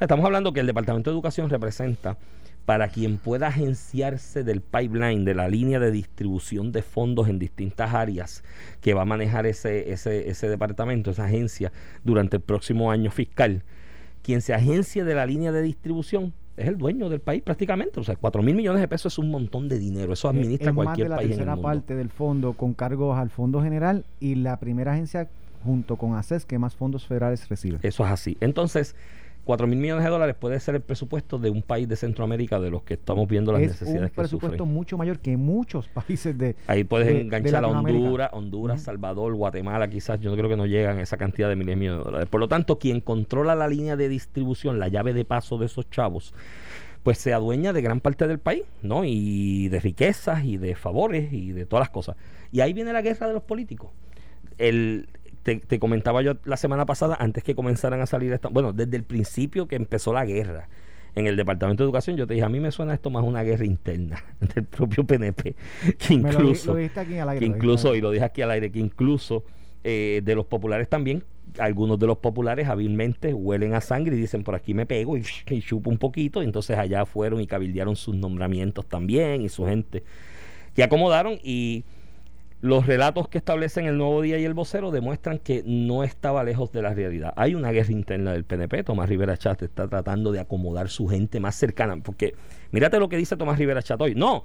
Estamos 0.00 0.26
hablando 0.26 0.52
que 0.52 0.58
el 0.58 0.66
Departamento 0.66 1.08
de 1.10 1.14
Educación 1.14 1.50
representa 1.50 2.18
para 2.66 2.88
quien 2.88 3.18
pueda 3.18 3.46
agenciarse 3.46 4.42
del 4.42 4.60
pipeline, 4.60 5.24
de 5.24 5.34
la 5.34 5.46
línea 5.46 5.78
de 5.78 5.92
distribución 5.92 6.72
de 6.72 6.82
fondos 6.82 7.28
en 7.28 7.38
distintas 7.38 7.94
áreas 7.94 8.42
que 8.80 8.92
va 8.92 9.02
a 9.02 9.04
manejar 9.04 9.46
ese, 9.46 9.92
ese, 9.92 10.30
ese 10.30 10.48
departamento, 10.48 11.12
esa 11.12 11.26
agencia, 11.26 11.70
durante 12.02 12.38
el 12.38 12.42
próximo 12.42 12.90
año 12.90 13.12
fiscal. 13.12 13.62
Quien 14.22 14.40
se 14.40 14.52
agencie 14.52 15.04
de 15.04 15.14
la 15.14 15.26
línea 15.26 15.52
de 15.52 15.62
distribución 15.62 16.34
es 16.56 16.68
el 16.68 16.78
dueño 16.78 17.08
del 17.08 17.20
país 17.20 17.42
prácticamente. 17.42 18.00
O 18.00 18.04
sea, 18.04 18.16
4 18.16 18.42
mil 18.42 18.54
millones 18.54 18.80
de 18.80 18.88
pesos 18.88 19.12
es 19.14 19.18
un 19.18 19.30
montón 19.30 19.68
de 19.68 19.78
dinero. 19.78 20.12
Eso 20.12 20.28
administra 20.28 20.72
cualquier 20.72 21.08
país 21.08 21.32
en 21.32 21.40
el 21.40 21.46
mundo. 21.46 21.62
parte 21.62 21.94
del 21.94 22.10
fondo 22.10 22.52
con 22.52 22.74
cargos 22.74 23.18
al 23.18 23.30
Fondo 23.30 23.62
General 23.62 24.04
y 24.20 24.36
la 24.36 24.58
primera 24.58 24.92
agencia 24.92 25.28
junto 25.64 25.96
con 25.96 26.14
ACES 26.14 26.44
que 26.44 26.58
más 26.58 26.76
fondos 26.76 27.06
federales 27.06 27.48
recibe. 27.48 27.78
Eso 27.82 28.04
es 28.04 28.10
así. 28.10 28.36
Entonces, 28.40 28.94
4 29.44 29.66
mil 29.66 29.78
millones 29.78 30.04
de 30.04 30.10
dólares 30.10 30.34
puede 30.38 30.58
ser 30.58 30.74
el 30.74 30.80
presupuesto 30.80 31.38
de 31.38 31.50
un 31.50 31.62
país 31.62 31.88
de 31.88 31.96
Centroamérica 31.96 32.58
de 32.58 32.70
los 32.70 32.82
que 32.82 32.94
estamos 32.94 33.28
viendo 33.28 33.52
las 33.52 33.60
necesidades 33.60 33.92
que 33.92 34.08
sufren. 34.08 34.24
un 34.24 34.28
presupuesto 34.40 34.66
mucho 34.66 34.96
mayor 34.96 35.18
que 35.18 35.36
muchos 35.36 35.88
países 35.88 36.36
de 36.36 36.56
Ahí 36.66 36.84
puedes 36.84 37.08
enganchar 37.08 37.64
a 37.64 37.68
Honduras, 37.68 38.30
Honduras, 38.32 38.82
Salvador, 38.82 39.34
Guatemala, 39.34 39.88
quizás 39.88 40.20
yo 40.20 40.34
creo 40.34 40.48
que 40.48 40.56
no 40.56 40.66
llegan 40.66 40.98
a 40.98 41.02
esa 41.02 41.16
cantidad 41.16 41.48
de 41.48 41.56
miles 41.56 41.72
de 41.72 41.76
millones 41.76 42.00
de 42.00 42.04
dólares. 42.04 42.28
Por 42.28 42.40
lo 42.40 42.48
tanto, 42.48 42.78
quien 42.78 43.00
controla 43.00 43.54
la 43.54 43.68
línea 43.68 43.96
de 43.96 44.08
distribución, 44.08 44.78
la 44.78 44.88
llave 44.88 45.12
de 45.12 45.24
paso 45.24 45.58
de 45.58 45.66
esos 45.66 45.88
chavos, 45.90 46.34
pues 47.02 47.18
se 47.18 47.34
adueña 47.34 47.72
de 47.72 47.82
gran 47.82 48.00
parte 48.00 48.26
del 48.26 48.38
país, 48.38 48.64
¿no? 48.82 49.04
Y 49.04 49.68
de 49.68 49.78
riquezas 49.78 50.44
y 50.44 50.56
de 50.56 50.74
favores 50.74 51.32
y 51.32 51.52
de 51.52 51.66
todas 51.66 51.82
las 51.82 51.90
cosas. 51.90 52.16
Y 52.50 52.60
ahí 52.60 52.72
viene 52.72 52.92
la 52.92 53.02
guerra 53.02 53.28
de 53.28 53.34
los 53.34 53.42
políticos. 53.42 53.90
El, 54.56 55.08
te, 55.44 55.78
comentaba 55.78 56.22
yo 56.22 56.34
la 56.44 56.56
semana 56.56 56.86
pasada, 56.86 57.16
antes 57.20 57.44
que 57.44 57.54
comenzaran 57.54 58.00
a 58.00 58.06
salir, 58.06 58.32
esta, 58.32 58.48
bueno, 58.48 58.72
desde 58.72 58.96
el 58.96 59.04
principio 59.04 59.68
que 59.68 59.76
empezó 59.76 60.12
la 60.12 60.24
guerra 60.24 60.68
en 61.14 61.26
el 61.26 61.36
Departamento 61.36 61.82
de 61.82 61.86
Educación, 61.86 62.16
yo 62.16 62.26
te 62.26 62.34
dije, 62.34 62.44
a 62.44 62.48
mí 62.48 62.60
me 62.60 62.72
suena 62.72 62.94
esto 62.94 63.10
más 63.10 63.22
una 63.22 63.42
guerra 63.42 63.66
interna 63.66 64.24
del 64.54 64.64
propio 64.64 65.04
PNP, 65.04 65.54
que 65.98 66.14
incluso, 66.14 66.74
que 66.74 67.44
incluso, 67.44 67.94
y 67.94 68.00
lo 68.00 68.10
dije 68.10 68.24
aquí 68.24 68.42
al 68.42 68.50
aire, 68.50 68.72
que 68.72 68.78
incluso 68.78 69.44
eh, 69.84 70.22
de 70.24 70.34
los 70.34 70.46
populares 70.46 70.88
también, 70.88 71.22
algunos 71.58 71.98
de 71.98 72.06
los 72.06 72.18
populares 72.18 72.66
hábilmente 72.68 73.32
huelen 73.32 73.74
a 73.74 73.80
sangre 73.80 74.16
y 74.16 74.18
dicen 74.18 74.42
por 74.42 74.56
aquí 74.56 74.74
me 74.74 74.86
pego 74.86 75.16
y, 75.16 75.24
y 75.50 75.60
chupo 75.60 75.90
un 75.90 75.98
poquito, 75.98 76.42
y 76.42 76.46
entonces 76.46 76.78
allá 76.78 77.04
fueron 77.04 77.42
y 77.42 77.46
cabildearon 77.46 77.96
sus 77.96 78.16
nombramientos 78.16 78.86
también 78.86 79.42
y 79.42 79.50
su 79.50 79.66
gente 79.66 80.02
que 80.74 80.82
acomodaron 80.82 81.38
y 81.44 81.84
los 82.64 82.86
relatos 82.86 83.28
que 83.28 83.36
establecen 83.36 83.84
el 83.84 83.98
Nuevo 83.98 84.22
Día 84.22 84.38
y 84.38 84.44
el 84.46 84.54
Vocero 84.54 84.90
demuestran 84.90 85.38
que 85.38 85.62
no 85.66 86.02
estaba 86.02 86.42
lejos 86.44 86.72
de 86.72 86.80
la 86.80 86.94
realidad. 86.94 87.34
Hay 87.36 87.54
una 87.54 87.70
guerra 87.72 87.92
interna 87.92 88.32
del 88.32 88.44
PNP. 88.44 88.84
Tomás 88.84 89.10
Rivera 89.10 89.36
Chat 89.36 89.60
está 89.60 89.86
tratando 89.86 90.32
de 90.32 90.40
acomodar 90.40 90.88
su 90.88 91.06
gente 91.06 91.40
más 91.40 91.56
cercana. 91.56 91.98
Porque 91.98 92.34
mírate 92.70 92.98
lo 92.98 93.10
que 93.10 93.18
dice 93.18 93.36
Tomás 93.36 93.58
Rivera 93.58 93.82
Chat 93.82 94.00
hoy. 94.00 94.14
No, 94.14 94.44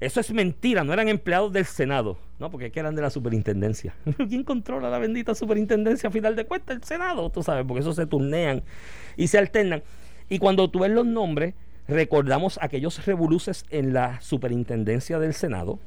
eso 0.00 0.18
es 0.18 0.32
mentira. 0.32 0.82
No 0.82 0.94
eran 0.94 1.10
empleados 1.10 1.52
del 1.52 1.66
Senado. 1.66 2.16
No, 2.38 2.50
porque 2.50 2.70
que 2.70 2.80
eran 2.80 2.94
de 2.94 3.02
la 3.02 3.10
superintendencia. 3.10 3.94
¿Quién 4.16 4.44
controla 4.44 4.88
la 4.88 4.98
bendita 4.98 5.34
superintendencia 5.34 6.08
a 6.08 6.10
final 6.10 6.36
de 6.36 6.46
cuentas? 6.46 6.74
El 6.74 6.84
Senado, 6.84 7.28
tú 7.28 7.42
sabes, 7.42 7.66
porque 7.68 7.80
eso 7.80 7.92
se 7.92 8.06
turnean 8.06 8.62
y 9.18 9.26
se 9.26 9.36
alternan. 9.36 9.82
Y 10.30 10.38
cuando 10.38 10.70
tú 10.70 10.78
ves 10.78 10.90
los 10.90 11.04
nombres, 11.04 11.52
recordamos 11.86 12.58
aquellos 12.62 13.04
revoluces 13.04 13.66
en 13.68 13.92
la 13.92 14.22
superintendencia 14.22 15.18
del 15.18 15.34
Senado 15.34 15.78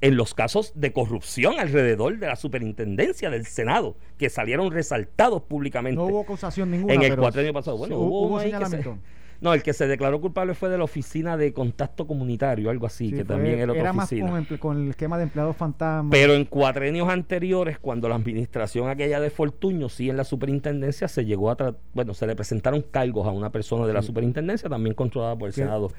en 0.00 0.16
los 0.16 0.34
casos 0.34 0.72
de 0.74 0.92
corrupción 0.92 1.58
alrededor 1.58 2.18
de 2.18 2.26
la 2.26 2.36
superintendencia 2.36 3.30
del 3.30 3.46
Senado, 3.46 3.96
que 4.18 4.28
salieron 4.28 4.70
resaltados 4.70 5.42
públicamente. 5.42 5.96
No 5.96 6.06
hubo 6.06 6.20
acusación 6.20 6.70
ninguna. 6.70 6.94
En 6.94 7.02
el 7.02 7.16
cuatro 7.16 7.40
años 7.40 7.52
pasado. 7.52 7.78
Bueno, 7.78 7.98
hubo, 7.98 8.40
señalamiento. 8.40 8.98
no, 9.40 9.54
el 9.54 9.62
que 9.62 9.72
se 9.72 9.86
declaró 9.86 10.20
culpable 10.20 10.54
fue 10.54 10.68
de 10.68 10.78
la 10.78 10.84
oficina 10.84 11.36
de 11.36 11.52
contacto 11.52 12.06
comunitario, 12.06 12.70
algo 12.70 12.86
así, 12.86 13.12
que 13.12 13.24
también 13.24 13.58
era 13.58 13.72
otra 13.72 13.80
era 13.80 13.90
oficina. 13.92 14.30
Más 14.30 14.58
con, 14.58 14.82
el 14.82 14.90
esquema 14.90 15.16
de 15.16 15.22
empleados 15.24 15.56
fantasma. 15.56 16.10
Pero 16.10 16.34
en 16.34 16.44
cuatrenios 16.44 17.08
anteriores, 17.08 17.78
cuando 17.78 18.08
la 18.08 18.16
administración 18.16 18.88
aquella 18.88 19.20
de 19.20 19.30
Fortuño, 19.30 19.88
sí 19.88 20.10
en 20.10 20.16
la 20.16 20.24
superintendencia, 20.24 21.08
se 21.08 21.24
llegó 21.24 21.50
a. 21.50 21.76
Bueno, 21.94 22.14
se 22.14 22.26
le 22.26 22.36
presentaron 22.36 22.82
cargos 22.82 23.26
a 23.26 23.30
una 23.30 23.50
persona 23.50 23.86
de 23.86 23.92
la 23.92 24.02
superintendencia, 24.02 24.68
también 24.68 24.94
controlada 24.94 25.36
por 25.36 25.48
el 25.48 25.54
Senado. 25.54 25.90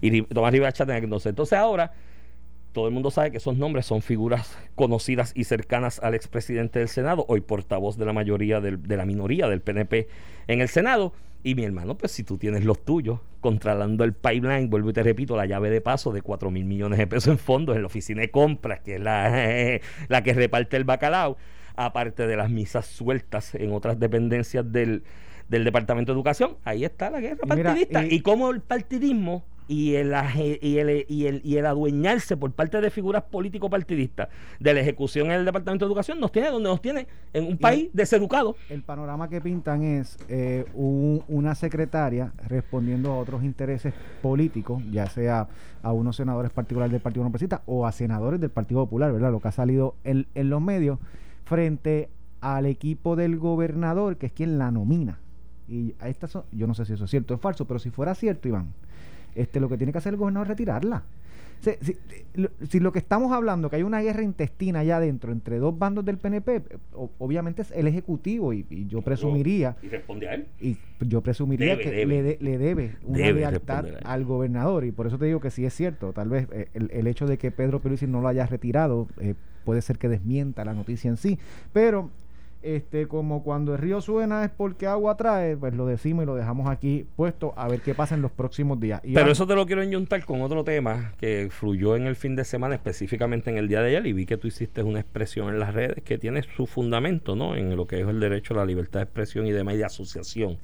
Y 0.00 0.22
Tomás 0.22 0.52
Rivera 0.52 0.72
entonces. 0.76 1.30
Entonces 1.30 1.56
ahora 1.56 1.92
todo 2.74 2.88
el 2.88 2.92
mundo 2.92 3.10
sabe 3.10 3.30
que 3.30 3.38
esos 3.38 3.56
nombres 3.56 3.86
son 3.86 4.02
figuras 4.02 4.58
conocidas 4.74 5.32
y 5.34 5.44
cercanas 5.44 6.00
al 6.00 6.14
expresidente 6.14 6.80
del 6.80 6.88
Senado, 6.88 7.24
hoy 7.28 7.40
portavoz 7.40 7.96
de 7.96 8.04
la 8.04 8.12
mayoría 8.12 8.60
de 8.60 8.96
la 8.96 9.06
minoría 9.06 9.48
del 9.48 9.62
PNP 9.62 10.08
en 10.48 10.60
el 10.60 10.68
Senado. 10.68 11.14
Y 11.44 11.54
mi 11.54 11.64
hermano, 11.64 11.96
pues 11.96 12.10
si 12.12 12.24
tú 12.24 12.36
tienes 12.36 12.64
los 12.64 12.84
tuyos, 12.84 13.20
controlando 13.40 14.02
el 14.02 14.14
pipeline, 14.14 14.70
vuelvo 14.70 14.90
y 14.90 14.92
te 14.94 15.02
repito, 15.02 15.36
la 15.36 15.46
llave 15.46 15.70
de 15.70 15.80
paso 15.80 16.10
de 16.10 16.22
4 16.22 16.50
mil 16.50 16.64
millones 16.64 16.98
de 16.98 17.06
pesos 17.06 17.28
en 17.28 17.38
fondos 17.38 17.76
en 17.76 17.82
la 17.82 17.86
oficina 17.86 18.22
de 18.22 18.30
compras, 18.30 18.80
que 18.80 18.96
es 18.96 19.00
la, 19.00 19.80
la 20.08 20.22
que 20.22 20.32
reparte 20.32 20.76
el 20.76 20.84
bacalao, 20.84 21.36
aparte 21.76 22.26
de 22.26 22.36
las 22.36 22.50
misas 22.50 22.86
sueltas 22.86 23.54
en 23.54 23.72
otras 23.72 24.00
dependencias 24.00 24.70
del, 24.70 25.04
Departamento 25.46 26.12
de 26.12 26.16
Educación, 26.16 26.56
ahí 26.64 26.84
está 26.84 27.10
la 27.10 27.20
guerra 27.20 27.46
partidista. 27.46 28.04
y 28.04 28.20
cómo 28.20 28.50
el 28.50 28.60
partidismo 28.60 29.44
y 29.66 29.94
el, 29.94 30.14
y 30.60 30.78
el, 30.78 31.06
y 31.08 31.26
el, 31.26 31.40
y 31.44 31.56
el 31.56 31.66
adueñarse 31.66 32.36
por 32.36 32.52
parte 32.52 32.80
de 32.80 32.90
figuras 32.90 33.22
político-partidistas 33.22 34.28
de 34.60 34.74
la 34.74 34.80
ejecución 34.80 35.26
en 35.26 35.32
el 35.32 35.44
Departamento 35.44 35.84
de 35.84 35.88
Educación 35.88 36.20
nos 36.20 36.32
tiene 36.32 36.50
donde 36.50 36.68
nos 36.68 36.82
tiene 36.82 37.06
en 37.32 37.46
un 37.46 37.58
país 37.58 37.88
deseducado. 37.92 38.56
El 38.68 38.82
panorama 38.82 39.28
que 39.28 39.40
pintan 39.40 39.82
es 39.82 40.18
eh, 40.28 40.66
una 40.74 41.54
secretaria 41.54 42.32
respondiendo 42.48 43.12
a 43.12 43.18
otros 43.18 43.42
intereses 43.42 43.94
políticos, 44.22 44.82
ya 44.90 45.06
sea 45.06 45.48
a 45.82 45.92
unos 45.92 46.16
senadores 46.16 46.50
particulares 46.50 46.92
del 46.92 47.00
Partido 47.00 47.24
Progresista 47.24 47.62
o 47.66 47.86
a 47.86 47.92
senadores 47.92 48.40
del 48.40 48.50
Partido 48.50 48.84
Popular, 48.84 49.12
¿verdad? 49.12 49.30
Lo 49.30 49.40
que 49.40 49.48
ha 49.48 49.52
salido 49.52 49.94
en, 50.04 50.26
en 50.34 50.50
los 50.50 50.60
medios 50.60 50.98
frente 51.44 52.10
al 52.40 52.66
equipo 52.66 53.16
del 53.16 53.38
gobernador, 53.38 54.16
que 54.16 54.26
es 54.26 54.32
quien 54.32 54.58
la 54.58 54.70
nomina. 54.70 55.18
Y 55.66 55.94
a 55.98 56.08
estas 56.08 56.38
yo 56.52 56.66
no 56.66 56.74
sé 56.74 56.84
si 56.84 56.92
eso 56.92 57.06
es 57.06 57.10
cierto 57.10 57.32
o 57.32 57.36
es 57.36 57.40
falso, 57.40 57.66
pero 57.66 57.78
si 57.78 57.90
fuera 57.90 58.14
cierto, 58.14 58.48
Iván, 58.48 58.74
este, 59.34 59.60
lo 59.60 59.68
que 59.68 59.76
tiene 59.76 59.92
que 59.92 59.98
hacer 59.98 60.14
el 60.14 60.18
gobernador 60.18 60.46
es 60.46 60.50
retirarla. 60.50 61.04
Si, 62.68 62.80
lo 62.80 62.92
que 62.92 62.98
estamos 62.98 63.32
hablando, 63.32 63.70
que 63.70 63.76
hay 63.76 63.82
una 63.82 64.02
guerra 64.02 64.22
intestina 64.22 64.80
allá 64.80 64.98
adentro 64.98 65.32
entre 65.32 65.58
dos 65.58 65.78
bandos 65.78 66.04
del 66.04 66.18
PNP, 66.18 66.62
obviamente 66.92 67.62
es 67.62 67.70
el 67.70 67.86
Ejecutivo 67.86 68.52
y, 68.52 68.86
yo 68.86 69.00
presumiría... 69.00 69.76
¿Y 69.82 69.88
responde 69.88 70.28
a 70.28 70.34
él? 70.34 70.46
Y 70.60 70.76
yo 71.00 71.22
presumiría 71.22 71.78
que 71.78 72.04
Le, 72.04 72.58
debe 72.58 72.96
una 73.04 73.32
lealtad 73.32 73.86
al 74.04 74.24
gobernador. 74.24 74.84
Y 74.84 74.92
por 74.92 75.06
eso 75.06 75.18
te 75.18 75.24
digo 75.24 75.40
que 75.40 75.50
sí 75.50 75.64
es 75.64 75.72
cierto, 75.72 76.12
tal 76.12 76.28
vez 76.28 76.48
eh, 76.52 76.68
el, 76.74 77.06
hecho 77.06 77.26
de 77.26 77.38
que 77.38 77.50
Pedro 77.50 77.80
Pierluisi 77.80 78.06
no 78.06 78.20
lo 78.20 78.28
haya 78.28 78.46
retirado 78.46 79.08
eh, 79.20 79.34
puede 79.64 79.80
ser 79.80 79.98
que 79.98 80.08
desmienta 80.08 80.64
la 80.64 80.74
noticia 80.74 81.08
en 81.08 81.16
sí, 81.16 81.38
pero 81.72 82.10
este, 82.64 83.06
como 83.06 83.42
cuando 83.42 83.74
el 83.74 83.78
río 83.78 84.00
suena 84.00 84.44
es 84.44 84.50
porque 84.50 84.86
agua 84.86 85.16
trae, 85.16 85.56
pues 85.56 85.74
lo 85.74 85.86
decimos 85.86 86.24
y 86.24 86.26
lo 86.26 86.34
dejamos 86.34 86.68
aquí 86.68 87.06
puesto 87.16 87.52
a 87.56 87.68
ver 87.68 87.80
qué 87.80 87.94
pasa 87.94 88.14
en 88.14 88.22
los 88.22 88.32
próximos 88.32 88.80
días. 88.80 89.00
Pero 89.02 89.30
eso 89.30 89.46
te 89.46 89.54
lo 89.54 89.66
quiero 89.66 89.82
enyuntar 89.82 90.24
con 90.24 90.40
otro 90.42 90.64
tema 90.64 91.12
que 91.18 91.48
fluyó 91.50 91.96
en 91.96 92.06
el 92.06 92.16
fin 92.16 92.36
de 92.36 92.44
semana, 92.44 92.74
específicamente 92.74 93.50
en 93.50 93.58
el 93.58 93.68
día 93.68 93.82
de 93.82 93.88
ayer, 93.88 94.06
y 94.06 94.12
vi 94.12 94.26
que 94.26 94.36
tú 94.36 94.48
hiciste 94.48 94.82
una 94.82 95.00
expresión 95.00 95.48
en 95.48 95.58
las 95.58 95.74
redes 95.74 96.02
que 96.02 96.18
tiene 96.18 96.42
su 96.42 96.66
fundamento, 96.66 97.36
¿no? 97.36 97.54
En 97.54 97.76
lo 97.76 97.86
que 97.86 98.00
es 98.00 98.08
el 98.08 98.20
derecho 98.20 98.54
a 98.54 98.58
la 98.58 98.64
libertad 98.64 99.00
de 99.00 99.04
expresión 99.04 99.46
y 99.46 99.52
de 99.52 99.64
de 99.64 99.84
asociación 99.84 100.58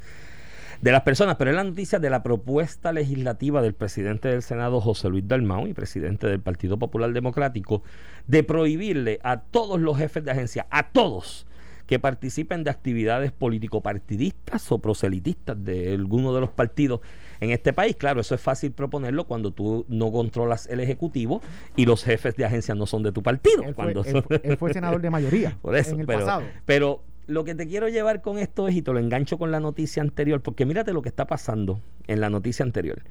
de 0.80 0.92
las 0.92 1.02
personas, 1.02 1.36
pero 1.36 1.50
es 1.50 1.56
la 1.56 1.64
noticia 1.64 1.98
de 1.98 2.08
la 2.08 2.22
propuesta 2.22 2.92
legislativa 2.92 3.60
del 3.60 3.74
presidente 3.74 4.28
del 4.28 4.42
Senado, 4.42 4.80
José 4.80 5.10
Luis 5.10 5.28
Dalmau, 5.28 5.66
y 5.66 5.74
presidente 5.74 6.26
del 6.26 6.40
Partido 6.40 6.78
Popular 6.78 7.12
Democrático, 7.12 7.82
de 8.26 8.42
prohibirle 8.44 9.20
a 9.22 9.40
todos 9.40 9.78
los 9.78 9.98
jefes 9.98 10.24
de 10.24 10.30
agencia, 10.30 10.66
a 10.70 10.90
todos, 10.90 11.46
que 11.90 11.98
participen 11.98 12.62
de 12.62 12.70
actividades 12.70 13.32
político-partidistas 13.32 14.70
o 14.70 14.78
proselitistas 14.78 15.56
de 15.64 15.92
alguno 15.92 16.32
de 16.32 16.40
los 16.40 16.50
partidos 16.50 17.00
en 17.40 17.50
este 17.50 17.72
país. 17.72 17.96
Claro, 17.96 18.20
eso 18.20 18.36
es 18.36 18.40
fácil 18.40 18.70
proponerlo 18.70 19.24
cuando 19.24 19.50
tú 19.50 19.84
no 19.88 20.12
controlas 20.12 20.68
el 20.68 20.78
Ejecutivo 20.78 21.42
y 21.74 21.86
los 21.86 22.04
jefes 22.04 22.36
de 22.36 22.44
agencia 22.44 22.76
no 22.76 22.86
son 22.86 23.02
de 23.02 23.10
tu 23.10 23.24
partido. 23.24 23.64
Él 23.64 23.74
fue, 23.74 23.92
cuando 23.92 24.04
él, 24.04 24.56
fue 24.56 24.72
senador 24.72 25.00
de 25.00 25.10
mayoría 25.10 25.58
Por 25.62 25.74
eso, 25.74 25.94
en 25.94 26.00
el 26.02 26.06
pero, 26.06 26.20
pasado. 26.20 26.44
Pero 26.64 27.02
lo 27.26 27.42
que 27.42 27.56
te 27.56 27.66
quiero 27.66 27.88
llevar 27.88 28.22
con 28.22 28.38
esto 28.38 28.68
es, 28.68 28.76
y 28.76 28.82
te 28.82 28.92
lo 28.92 29.00
engancho 29.00 29.36
con 29.36 29.50
la 29.50 29.58
noticia 29.58 30.00
anterior, 30.00 30.42
porque 30.42 30.66
mírate 30.66 30.92
lo 30.92 31.02
que 31.02 31.08
está 31.08 31.26
pasando 31.26 31.80
en 32.06 32.20
la 32.20 32.30
noticia 32.30 32.64
anterior 32.64 33.02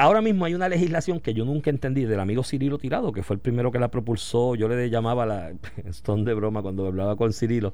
ahora 0.00 0.22
mismo 0.22 0.44
hay 0.44 0.54
una 0.54 0.68
legislación 0.68 1.20
que 1.20 1.34
yo 1.34 1.44
nunca 1.44 1.70
entendí 1.70 2.04
del 2.04 2.20
amigo 2.20 2.42
Cirilo 2.42 2.78
Tirado, 2.78 3.12
que 3.12 3.22
fue 3.22 3.34
el 3.34 3.40
primero 3.40 3.70
que 3.70 3.78
la 3.78 3.90
propulsó. 3.90 4.54
Yo 4.54 4.68
le 4.68 4.88
llamaba 4.90 5.26
la, 5.26 5.52
son 5.90 6.24
de 6.24 6.34
broma 6.34 6.62
cuando 6.62 6.86
hablaba 6.86 7.16
con 7.16 7.32
Cirilo, 7.32 7.72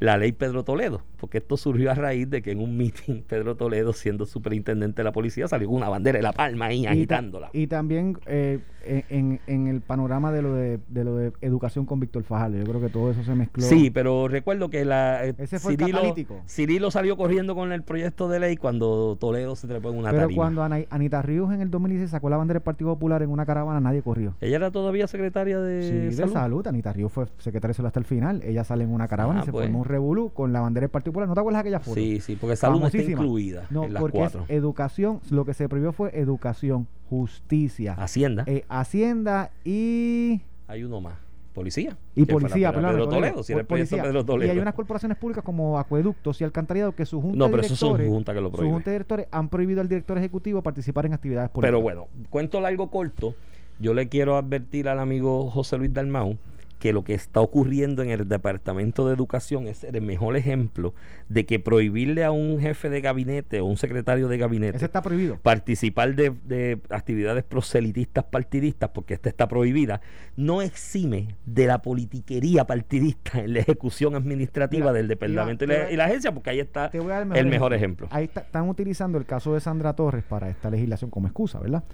la 0.00 0.16
ley 0.16 0.32
Pedro 0.32 0.64
Toledo, 0.64 1.02
porque 1.18 1.38
esto 1.38 1.56
surgió 1.56 1.90
a 1.90 1.94
raíz 1.94 2.28
de 2.28 2.42
que 2.42 2.50
en 2.50 2.60
un 2.60 2.76
meeting 2.78 3.22
Pedro 3.22 3.56
Toledo, 3.56 3.92
siendo 3.92 4.26
superintendente 4.26 5.00
de 5.00 5.04
la 5.04 5.12
policía, 5.12 5.48
salió 5.48 5.68
con 5.68 5.76
una 5.76 5.88
bandera 5.88 6.18
de 6.18 6.22
la 6.22 6.32
palma 6.32 6.66
ahí 6.66 6.86
agitándola. 6.86 7.50
Y, 7.52 7.66
también 7.68 8.18
eh, 8.26 8.60
en, 8.88 9.40
en, 9.46 9.66
el 9.66 9.80
panorama 9.80 10.32
de 10.32 10.42
lo 10.42 10.54
de, 10.54 10.78
de, 10.88 11.04
lo 11.04 11.16
de 11.16 11.32
educación 11.40 11.84
con 11.84 12.00
Víctor 12.00 12.22
Fajardo, 12.24 12.56
yo 12.56 12.64
creo 12.64 12.80
que 12.80 12.88
todo 12.88 13.10
eso 13.10 13.22
se 13.22 13.34
mezcló. 13.34 13.62
Sí, 13.62 13.90
pero 13.90 14.28
recuerdo 14.28 14.70
que 14.70 14.84
la, 14.84 15.26
eh, 15.26 15.34
Ese 15.38 15.58
fue 15.58 15.76
Cirilo, 15.76 16.14
Cirilo 16.48 16.90
salió 16.90 17.16
corriendo 17.16 17.54
con 17.54 17.72
el 17.72 17.82
proyecto 17.82 18.28
de 18.28 18.40
ley 18.40 18.56
cuando 18.56 19.16
Toledo 19.20 19.56
se 19.56 19.66
trepó 19.66 19.90
en 19.90 19.98
una 19.98 20.10
Pero 20.10 20.28
cuando 20.34 20.62
Anita 20.62 21.22
Ríos 21.22 21.52
en 21.52 21.60
el 21.60 21.67
2016 21.70 22.10
sacó 22.10 22.30
la 22.30 22.36
bandera 22.36 22.58
del 22.58 22.64
Partido 22.64 22.90
Popular 22.94 23.22
en 23.22 23.30
una 23.30 23.46
caravana, 23.46 23.80
nadie 23.80 24.02
corrió. 24.02 24.34
Ella 24.40 24.56
era 24.56 24.70
todavía 24.70 25.06
secretaria 25.06 25.60
de, 25.60 25.82
sí, 25.82 26.16
salud? 26.16 26.28
de 26.28 26.32
salud. 26.32 26.66
Anita 26.66 26.92
Ríos 26.92 27.12
fue 27.12 27.26
secretaria 27.38 27.72
de 27.72 27.74
salud 27.74 27.86
hasta 27.88 28.00
el 28.00 28.06
final. 28.06 28.42
Ella 28.42 28.64
sale 28.64 28.84
en 28.84 28.90
una 28.90 29.08
caravana 29.08 29.40
y 29.40 29.42
ah, 29.42 29.44
se 29.44 29.52
pues. 29.52 29.66
formó 29.66 29.80
un 29.80 29.84
revolú 29.84 30.30
con 30.30 30.52
la 30.52 30.60
bandera 30.60 30.84
del 30.84 30.90
Partido 30.90 31.12
Popular. 31.12 31.28
¿No 31.28 31.34
te 31.34 31.40
acuerdas 31.40 31.62
de 31.62 31.68
aquella 31.68 31.80
foto? 31.80 31.94
Sí, 31.94 32.20
sí, 32.20 32.36
porque 32.36 32.56
salud 32.56 32.80
no 32.80 32.86
está 32.86 32.98
incluida 32.98 33.66
no, 33.70 33.84
en 33.84 33.92
las 33.92 34.00
porque 34.00 34.18
cuatro. 34.18 34.44
Es 34.44 34.50
educación, 34.50 35.20
lo 35.30 35.44
que 35.44 35.54
se 35.54 35.68
prohibió 35.68 35.92
fue 35.92 36.18
educación, 36.18 36.86
justicia. 37.08 37.94
Hacienda. 37.94 38.44
Eh, 38.46 38.64
hacienda 38.68 39.50
y... 39.64 40.40
Hay 40.66 40.84
uno 40.84 41.00
más 41.00 41.27
policía. 41.58 41.96
Y 42.14 42.24
policía, 42.24 42.72
pero 42.72 42.88
Pedro 42.88 43.08
Toledo, 43.08 43.42
si 43.42 43.54
policía. 43.64 44.04
Pedro 44.04 44.24
Toledo. 44.24 44.52
Y 44.52 44.56
hay 44.56 44.58
unas 44.60 44.74
corporaciones 44.74 45.18
públicas 45.18 45.42
como 45.42 45.76
Acueductos 45.76 46.40
y 46.40 46.44
Alcantarillado 46.44 46.94
que 46.94 47.04
su 47.04 47.20
junta 47.20 47.36
no, 47.36 47.46
pero 47.46 47.62
de 47.62 47.68
directores, 47.68 48.06
eso 48.06 48.12
junta 48.12 48.32
que 48.32 48.40
lo 48.40 48.50
su 48.50 48.56
junta 48.56 48.90
de 48.90 48.94
directores 48.94 49.26
han 49.32 49.48
prohibido 49.48 49.80
al 49.80 49.88
director 49.88 50.16
ejecutivo 50.16 50.62
participar 50.62 51.06
en 51.06 51.14
actividades 51.14 51.50
políticas. 51.50 51.68
Pero 51.68 51.82
bueno, 51.82 52.06
cuento 52.30 52.60
largo 52.60 52.90
corto, 52.90 53.34
yo 53.80 53.92
le 53.92 54.08
quiero 54.08 54.36
advertir 54.36 54.88
al 54.88 55.00
amigo 55.00 55.50
José 55.50 55.78
Luis 55.78 55.92
Dalmau 55.92 56.38
que 56.78 56.92
lo 56.92 57.04
que 57.04 57.14
está 57.14 57.40
ocurriendo 57.40 58.02
en 58.02 58.10
el 58.10 58.28
Departamento 58.28 59.06
de 59.06 59.14
Educación 59.14 59.66
es 59.66 59.84
el 59.84 60.00
mejor 60.00 60.36
ejemplo 60.36 60.94
de 61.28 61.46
que 61.46 61.58
prohibirle 61.58 62.24
a 62.24 62.30
un 62.30 62.60
jefe 62.60 62.88
de 62.88 63.00
gabinete 63.00 63.60
o 63.60 63.66
un 63.66 63.76
secretario 63.76 64.28
de 64.28 64.38
gabinete 64.38 64.84
está 64.84 65.02
prohibido. 65.02 65.38
participar 65.42 66.14
de, 66.14 66.78
actividades 66.90 67.44
proselitistas 67.44 68.24
partidistas, 68.24 68.90
porque 68.90 69.14
esta 69.14 69.28
está 69.28 69.48
prohibida, 69.48 70.00
no 70.36 70.62
exime 70.62 71.36
de 71.46 71.66
la 71.66 71.82
politiquería 71.82 72.66
partidista 72.66 73.40
en 73.40 73.54
la 73.54 73.60
ejecución 73.60 74.14
administrativa 74.14 74.92
del 74.92 75.08
departamento 75.08 75.64
y, 75.64 75.96
la, 75.96 76.04
agencia, 76.04 76.32
porque 76.32 76.50
ahí 76.50 76.60
está 76.60 76.90
el 77.34 77.46
mejor, 77.46 77.74
ejemplo. 77.74 78.08
Ahí 78.10 78.24
están 78.24 78.68
utilizando 78.68 79.18
el 79.18 79.26
caso 79.26 79.54
de 79.54 79.60
Sandra 79.60 79.94
Torres 79.94 80.24
para 80.24 80.48
esta 80.48 80.70
legislación 80.70 81.10
como 81.10 81.26
excusa, 81.26 81.58
¿verdad? 81.58 81.84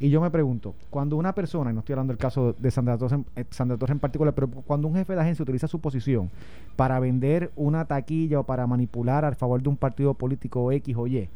Y 0.00 0.10
yo 0.10 0.20
me 0.20 0.30
pregunto, 0.30 0.74
cuando 0.90 1.16
una 1.16 1.32
persona, 1.34 1.70
y 1.70 1.74
no 1.74 1.80
estoy 1.80 1.92
hablando 1.92 2.12
del 2.12 2.18
caso 2.18 2.54
de 2.58 2.70
Sandra 2.70 2.98
Torres, 2.98 3.12
en, 3.12 3.26
eh, 3.36 3.44
Sandra 3.50 3.76
Torres 3.76 3.92
en 3.92 4.00
particular, 4.00 4.34
pero 4.34 4.48
cuando 4.48 4.88
un 4.88 4.94
jefe 4.94 5.14
de 5.14 5.20
agencia 5.20 5.42
utiliza 5.42 5.68
su 5.68 5.80
posición 5.80 6.30
para 6.74 6.98
vender 6.98 7.52
una 7.54 7.84
taquilla 7.84 8.40
o 8.40 8.44
para 8.44 8.66
manipular 8.66 9.24
a 9.24 9.34
favor 9.34 9.62
de 9.62 9.68
un 9.68 9.76
partido 9.76 10.14
político 10.14 10.72
X 10.72 10.96
o 10.96 11.06
Y, 11.06 11.28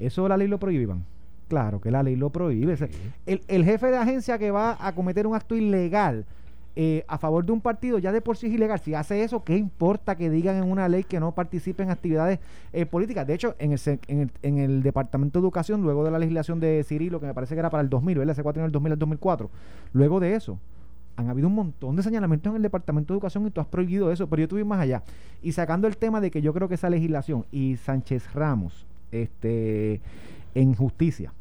¿eso 0.00 0.26
la 0.26 0.36
ley 0.36 0.48
lo 0.48 0.58
prohíban? 0.58 1.04
Claro 1.48 1.80
que 1.80 1.90
la 1.90 2.02
ley 2.02 2.16
lo 2.16 2.30
prohíbe. 2.30 2.76
El, 3.26 3.42
el 3.46 3.64
jefe 3.64 3.90
de 3.90 3.98
agencia 3.98 4.38
que 4.38 4.50
va 4.50 4.78
a 4.80 4.94
cometer 4.94 5.26
un 5.26 5.34
acto 5.34 5.54
ilegal 5.54 6.24
eh, 6.76 7.04
a 7.06 7.18
favor 7.18 7.44
de 7.46 7.52
un 7.52 7.60
partido 7.60 7.98
ya 7.98 8.10
de 8.10 8.20
por 8.20 8.36
sí 8.36 8.48
es 8.48 8.52
ilegal. 8.54 8.80
Si 8.80 8.94
hace 8.94 9.22
eso, 9.22 9.44
¿qué 9.44 9.56
importa 9.56 10.16
que 10.16 10.28
digan 10.28 10.56
en 10.56 10.70
una 10.70 10.88
ley 10.88 11.04
que 11.04 11.20
no 11.20 11.32
participe 11.32 11.82
en 11.82 11.90
actividades 11.90 12.40
eh, 12.72 12.84
políticas? 12.86 13.26
De 13.26 13.34
hecho, 13.34 13.54
en 13.58 13.72
el, 13.72 13.80
en, 14.08 14.20
el, 14.20 14.30
en 14.42 14.58
el 14.58 14.82
Departamento 14.82 15.38
de 15.38 15.44
Educación, 15.44 15.82
luego 15.82 16.04
de 16.04 16.10
la 16.10 16.18
legislación 16.18 16.58
de 16.60 16.84
Cirilo, 16.84 17.20
que 17.20 17.26
me 17.26 17.34
parece 17.34 17.54
que 17.54 17.60
era 17.60 17.70
para 17.70 17.82
el 17.82 17.88
2000, 17.88 18.18
¿verdad? 18.18 18.32
Ese 18.32 18.42
cuatro 18.42 18.60
en 18.60 18.66
el 18.66 18.72
2000 18.72 18.92
al 18.92 18.98
2004, 18.98 19.50
luego 19.92 20.20
de 20.20 20.34
eso, 20.34 20.58
han 21.16 21.28
habido 21.28 21.46
un 21.46 21.54
montón 21.54 21.94
de 21.94 22.02
señalamientos 22.02 22.50
en 22.50 22.56
el 22.56 22.62
Departamento 22.62 23.12
de 23.12 23.18
Educación 23.18 23.46
y 23.46 23.50
tú 23.50 23.60
has 23.60 23.68
prohibido 23.68 24.10
eso, 24.10 24.28
pero 24.28 24.40
yo 24.40 24.48
tuve 24.48 24.64
más 24.64 24.80
allá. 24.80 25.04
Y 25.42 25.52
sacando 25.52 25.86
el 25.86 25.96
tema 25.96 26.20
de 26.20 26.30
que 26.30 26.42
yo 26.42 26.52
creo 26.52 26.68
que 26.68 26.74
esa 26.74 26.90
legislación 26.90 27.46
y 27.52 27.76
Sánchez 27.76 28.32
Ramos, 28.34 28.86
este, 29.12 30.00
en 30.56 30.74
justicia, 30.74 31.32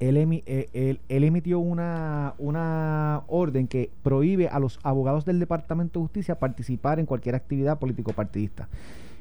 eh, 0.00 0.68
él, 0.72 1.00
él, 1.08 1.24
emitió 1.24 1.58
una, 1.58 2.34
una 2.38 3.22
orden 3.26 3.66
que 3.66 3.90
prohíbe 4.02 4.48
a 4.48 4.58
los 4.60 4.78
abogados 4.82 5.24
del 5.24 5.40
Departamento 5.40 5.98
de 5.98 6.04
Justicia 6.04 6.38
participar 6.38 7.00
en 7.00 7.06
cualquier 7.06 7.34
actividad 7.34 7.78
político-partidista. 7.78 8.68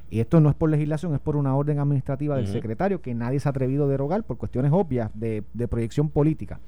Y 0.10 0.20
esto 0.20 0.40
no 0.40 0.50
es 0.50 0.56
por 0.56 0.70
legislación, 0.70 1.14
es 1.14 1.20
por 1.20 1.36
una 1.36 1.56
orden 1.56 1.80
administrativa 1.80 2.38
del 2.38 2.48
secretario 2.48 3.02
que 3.02 3.14
nadie 3.14 3.40
se 3.40 3.50
ha 3.50 3.52
atrevido 3.52 3.86
a 3.86 3.88
derogar 3.88 4.24
por 4.24 4.38
cuestiones 4.38 4.72
obvias 4.72 5.12
de, 5.14 5.44
de, 5.54 5.68
proyección 5.68 6.10
política. 6.10 6.60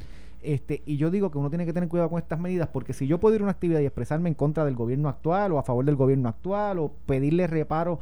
Este, 0.42 0.82
y 0.86 0.98
yo 0.98 1.10
digo 1.10 1.32
que 1.32 1.38
uno 1.38 1.50
tiene 1.50 1.66
que 1.66 1.74
tener 1.74 1.88
cuidado 1.88 2.10
con 2.10 2.20
estas 2.20 2.40
medidas 2.40 2.68
porque 2.70 2.94
si 2.94 3.08
yo 3.08 3.20
puedo 3.20 3.36
ir 3.36 3.42
a 3.42 3.44
una 3.46 3.52
actividad 3.52 3.80
y 3.80 3.86
expresarme 3.86 4.30
en 4.30 4.36
contra 4.36 4.66
del 4.66 4.76
gobierno 4.76 5.08
actual 5.08 5.52
o 5.54 5.60
a 5.60 5.64
favor 5.64 5.86
del 5.86 5.96
gobierno 5.96 6.30
actual 6.30 6.80
o 6.80 6.92
pedirle 7.06 7.48
reparo 7.48 8.00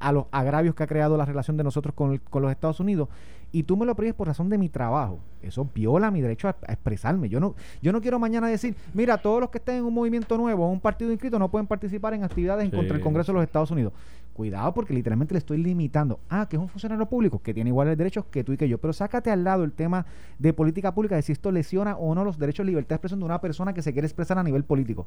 a 0.00 0.12
los 0.12 0.26
agravios 0.32 0.74
que 0.74 0.82
ha 0.82 0.86
creado 0.86 1.16
la 1.16 1.24
relación 1.24 1.56
de 1.56 1.64
nosotros 1.64 1.94
con, 1.94 2.18
con 2.18 2.42
los 2.42 2.50
Estados 2.50 2.80
Unidos, 2.80 3.08
y 3.54 3.62
tú 3.62 3.76
me 3.76 3.86
lo 3.86 3.94
prohíbes 3.94 4.16
por 4.16 4.26
razón 4.26 4.48
de 4.48 4.58
mi 4.58 4.68
trabajo. 4.68 5.20
Eso 5.40 5.70
viola 5.72 6.10
mi 6.10 6.20
derecho 6.20 6.48
a, 6.48 6.56
expresarme. 6.66 7.28
Yo 7.28 7.38
no, 7.38 7.54
yo 7.80 7.92
no 7.92 8.00
quiero 8.00 8.18
mañana 8.18 8.48
decir, 8.48 8.74
mira, 8.94 9.16
todos 9.18 9.40
los 9.40 9.50
que 9.50 9.58
estén 9.58 9.76
en 9.76 9.84
un 9.84 9.94
movimiento 9.94 10.36
nuevo 10.36 10.66
o 10.66 10.70
un 10.70 10.80
partido 10.80 11.12
inscrito 11.12 11.38
no 11.38 11.48
pueden 11.48 11.68
participar 11.68 12.14
en 12.14 12.24
actividades 12.24 12.64
en 12.64 12.72
contra 12.72 12.94
del 12.94 13.02
Congreso 13.02 13.30
de 13.30 13.36
los 13.36 13.44
Estados 13.44 13.70
Unidos. 13.70 13.92
Cuidado 14.34 14.74
porque 14.74 14.92
literalmente 14.92 15.32
le 15.32 15.38
estoy 15.38 15.58
limitando. 15.58 16.18
Ah, 16.28 16.48
que 16.50 16.56
es 16.56 16.62
un 16.62 16.68
funcionario 16.68 17.06
público 17.06 17.40
que 17.40 17.54
tiene 17.54 17.70
iguales 17.70 17.96
derechos 17.96 18.24
que 18.26 18.42
tú 18.42 18.52
y 18.52 18.56
que 18.56 18.68
yo. 18.68 18.78
Pero 18.78 18.92
sácate 18.92 19.30
al 19.30 19.44
lado 19.44 19.62
el 19.62 19.72
tema 19.72 20.06
de 20.40 20.52
política 20.52 20.92
pública, 20.92 21.14
de 21.14 21.22
si 21.22 21.30
esto 21.30 21.52
lesiona 21.52 21.96
o 21.96 22.16
no 22.16 22.24
los 22.24 22.36
derechos 22.36 22.66
de 22.66 22.72
libertad 22.72 22.88
de 22.90 22.94
expresión 22.96 23.20
de 23.20 23.26
una 23.26 23.40
persona 23.40 23.72
que 23.72 23.80
se 23.80 23.92
quiere 23.92 24.06
expresar 24.06 24.36
a 24.36 24.42
nivel 24.42 24.64
político. 24.64 25.06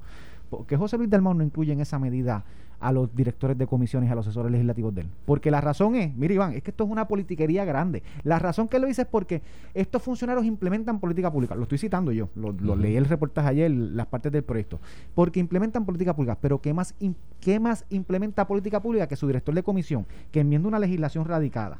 Porque 0.49 0.77
José 0.77 0.97
Luis 0.97 1.09
Dalmau 1.09 1.33
no 1.33 1.43
incluye 1.43 1.73
en 1.73 1.81
esa 1.81 1.99
medida 1.99 2.45
a 2.79 2.91
los 2.91 3.13
directores 3.15 3.57
de 3.57 3.67
comisiones 3.67 4.09
y 4.09 4.11
a 4.11 4.15
los 4.15 4.27
asesores 4.27 4.51
legislativos 4.51 4.93
de 4.93 5.01
él. 5.01 5.09
Porque 5.25 5.51
la 5.51 5.61
razón 5.61 5.95
es, 5.95 6.15
mira 6.15 6.33
Iván, 6.33 6.53
es 6.53 6.63
que 6.63 6.71
esto 6.71 6.83
es 6.83 6.89
una 6.89 7.07
politiquería 7.07 7.65
grande. 7.65 8.03
La 8.23 8.39
razón 8.39 8.67
que 8.67 8.79
lo 8.79 8.87
dice 8.87 9.03
es 9.03 9.07
porque 9.07 9.41
estos 9.73 10.01
funcionarios 10.01 10.45
implementan 10.45 10.99
política 10.99 11.31
pública. 11.31 11.55
Lo 11.55 11.63
estoy 11.63 11.79
citando 11.79 12.11
yo, 12.11 12.29
lo, 12.35 12.53
leí 12.75 12.95
el 12.95 13.05
reportaje 13.05 13.49
ayer, 13.49 13.71
las 13.71 14.07
partes 14.07 14.31
del 14.31 14.43
proyecto. 14.43 14.79
Porque 15.15 15.39
implementan 15.39 15.85
política 15.85 16.15
pública. 16.15 16.37
Pero 16.39 16.61
¿qué 16.61 16.73
más, 16.73 16.95
¿qué 17.41 17.59
más 17.59 17.85
implementa 17.89 18.47
política 18.47 18.81
pública 18.81 19.07
que 19.07 19.15
su 19.17 19.27
director 19.27 19.53
de 19.53 19.63
comisión, 19.63 20.05
que 20.31 20.39
enmienda 20.39 20.67
una 20.67 20.79
legislación 20.79 21.25
radicada? 21.25 21.79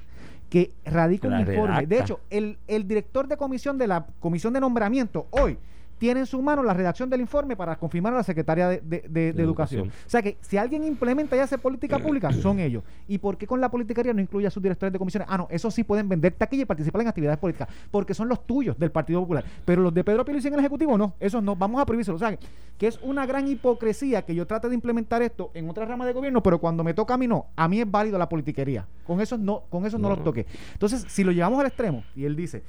que 0.49 0.71
radica 0.85 1.27
un 1.27 1.41
informe. 1.41 1.85
De 1.85 1.99
hecho, 1.99 2.21
el, 2.29 2.57
el 2.67 2.87
director 2.87 3.27
de 3.27 3.35
comisión 3.35 3.77
de 3.77 3.87
la 3.87 4.05
comisión 4.21 4.53
de 4.53 4.61
nombramiento 4.61 5.27
hoy 5.31 5.57
tiene 5.97 6.21
en 6.21 6.25
su 6.25 6.41
mano 6.41 6.63
la 6.63 6.73
redacción 6.73 7.09
del 7.09 7.21
informe 7.21 7.55
para 7.55 7.75
confirmar 7.77 8.13
a 8.13 8.17
la 8.17 8.23
secretaria 8.23 8.67
de, 8.67 9.29
educación. 9.37 9.89
O 9.89 10.09
sea 10.09 10.21
que 10.21 10.37
si 10.41 10.57
alguien 10.57 10.83
implementa 10.83 11.35
y 11.35 11.39
hace 11.39 11.57
política 11.57 11.99
pública, 11.99 12.31
son 12.41 12.59
ellos. 12.59 12.83
¿Y 13.07 13.17
por 13.17 13.37
qué 13.37 13.47
con 13.47 13.59
la 13.59 13.69
politicaría 13.69 14.13
no 14.13 14.21
incluye 14.21 14.47
a 14.47 14.51
sus 14.51 14.61
directores 14.61 14.93
de 14.93 14.99
comisiones? 14.99 15.27
Ah, 15.29 15.37
no, 15.37 15.47
eso 15.49 15.71
sí 15.71 15.83
pueden 15.83 16.07
vender 16.07 16.33
taquilla 16.33 16.63
y 16.63 16.65
participar 16.65 17.01
en 17.01 17.07
actividades 17.07 17.39
políticas, 17.39 17.67
porque 17.91 18.13
son 18.13 18.27
los 18.27 18.45
tuyos 18.45 18.77
del 18.77 18.91
Partido 18.91 19.21
Popular. 19.21 19.43
Pero 19.65 19.81
los 19.81 19.93
de 19.93 20.03
Pedro 20.03 20.23
Pérez 20.23 20.45
en 20.45 20.53
el 20.53 20.59
Ejecutivo, 20.59 20.97
no, 20.97 21.13
esos 21.19 21.41
no, 21.43 21.55
vamos 21.55 21.81
a 21.81 21.85
prohibirse 21.85 22.11
O 22.11 22.17
sea, 22.17 22.37
que 22.77 22.87
es 22.87 22.99
una 23.01 23.25
gran 23.25 23.47
hipocresía 23.47 24.23
que 24.23 24.35
yo 24.35 24.45
trate 24.45 24.69
de 24.69 24.75
implementar 24.75 25.21
esto 25.21 25.51
en 25.53 25.69
otra 25.69 25.85
rama 25.85 26.05
de 26.05 26.13
gobierno, 26.13 26.43
pero 26.43 26.59
cuando 26.59 26.83
me 26.83 26.93
toca 26.93 27.15
a 27.15 27.17
mí 27.17 27.27
no. 27.27 27.47
A 27.55 27.67
mí 27.67 27.81
es 27.81 27.89
válido 27.89 28.17
la 28.17 28.29
politiquería. 28.29 28.85
Con 29.05 29.21
eso 29.21 29.37
no, 29.37 29.63
con 29.69 29.85
eso 29.85 29.97
no, 29.97 30.09
no 30.09 30.15
los 30.15 30.23
toqué. 30.23 30.45
Entonces, 30.73 31.05
si 31.07 31.23
lo 31.23 31.31
llevamos 31.31 31.59
al 31.59 31.67
extremo, 31.67 32.03
y 32.15 32.25
él 32.25 32.35
dice, 32.35 32.63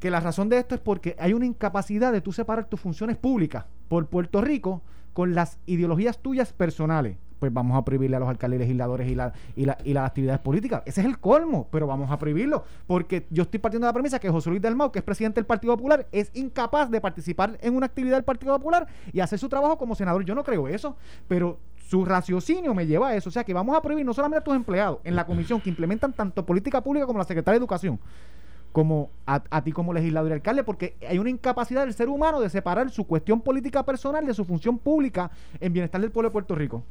que 0.00 0.10
la 0.10 0.20
razón 0.20 0.48
de 0.48 0.58
esto 0.58 0.74
es 0.74 0.80
porque 0.80 1.16
hay 1.18 1.32
una 1.32 1.46
incapacidad 1.46 2.12
de 2.12 2.20
tú 2.20 2.32
separar 2.32 2.66
tus 2.66 2.80
funciones 2.80 3.16
públicas 3.16 3.64
por 3.88 4.06
Puerto 4.06 4.40
Rico 4.40 4.82
con 5.12 5.34
las 5.34 5.58
ideologías 5.66 6.18
tuyas 6.18 6.52
personales. 6.52 7.16
Pues 7.40 7.52
vamos 7.52 7.76
a 7.76 7.84
prohibirle 7.84 8.16
a 8.16 8.20
los 8.20 8.28
alcaldes 8.28 8.58
legisladores 8.58 9.08
y, 9.08 9.14
la, 9.14 9.32
y, 9.54 9.64
la, 9.64 9.78
y 9.84 9.92
las 9.92 10.06
actividades 10.06 10.40
políticas. 10.40 10.82
Ese 10.86 11.00
es 11.02 11.06
el 11.06 11.20
colmo, 11.20 11.68
pero 11.70 11.86
vamos 11.86 12.10
a 12.10 12.18
prohibirlo. 12.18 12.64
Porque 12.86 13.26
yo 13.30 13.44
estoy 13.44 13.60
partiendo 13.60 13.86
de 13.86 13.90
la 13.90 13.94
premisa 13.94 14.18
que 14.18 14.28
José 14.28 14.50
Luis 14.50 14.60
Dalmau, 14.60 14.90
que 14.90 14.98
es 14.98 15.04
presidente 15.04 15.36
del 15.36 15.46
Partido 15.46 15.76
Popular, 15.76 16.08
es 16.10 16.32
incapaz 16.34 16.90
de 16.90 17.00
participar 17.00 17.56
en 17.60 17.76
una 17.76 17.86
actividad 17.86 18.16
del 18.16 18.24
Partido 18.24 18.56
Popular 18.56 18.88
y 19.12 19.20
hacer 19.20 19.38
su 19.38 19.48
trabajo 19.48 19.78
como 19.78 19.94
senador. 19.94 20.24
Yo 20.24 20.34
no 20.34 20.42
creo 20.42 20.66
eso, 20.66 20.96
pero 21.28 21.60
su 21.76 22.04
raciocinio 22.04 22.74
me 22.74 22.86
lleva 22.86 23.08
a 23.08 23.14
eso. 23.14 23.28
O 23.28 23.32
sea 23.32 23.44
que 23.44 23.54
vamos 23.54 23.76
a 23.76 23.82
prohibir 23.82 24.04
no 24.04 24.14
solamente 24.14 24.40
a 24.40 24.44
tus 24.44 24.56
empleados 24.56 24.98
en 25.04 25.14
la 25.14 25.24
comisión 25.24 25.60
que 25.60 25.70
implementan 25.70 26.12
tanto 26.12 26.44
política 26.44 26.82
pública 26.82 27.06
como 27.06 27.20
la 27.20 27.24
Secretaría 27.24 27.58
de 27.58 27.62
Educación 27.62 28.00
como 28.72 29.10
a, 29.26 29.62
ti 29.62 29.72
como 29.72 29.92
legislador 29.92 30.30
y 30.30 30.34
alcalde, 30.34 30.64
porque 30.64 30.94
hay 31.08 31.18
una 31.18 31.30
incapacidad 31.30 31.84
del 31.84 31.94
ser 31.94 32.08
humano 32.08 32.40
de 32.40 32.50
separar 32.50 32.90
su 32.90 33.06
cuestión 33.06 33.40
política 33.40 33.84
personal 33.84 34.26
de 34.26 34.34
su 34.34 34.44
función 34.44 34.78
pública 34.78 35.30
en 35.60 35.72
bienestar 35.72 36.00
del 36.00 36.10
pueblo 36.10 36.28
de 36.28 36.32
Puerto 36.32 36.54
Rico. 36.54 36.84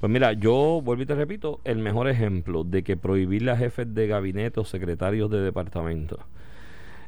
Pues 0.00 0.10
mira, 0.10 0.32
yo 0.32 0.80
vuelvo 0.82 1.02
y 1.02 1.06
te 1.06 1.14
repito, 1.14 1.60
el 1.64 1.78
mejor 1.78 2.08
ejemplo 2.08 2.64
de 2.64 2.82
que 2.82 2.96
prohibirle 2.96 3.52
a 3.52 3.56
jefes 3.56 3.94
de 3.94 4.06
gabinete 4.06 4.60
o 4.60 4.64
secretarios 4.64 5.30
de 5.30 5.40
departamento 5.40 6.18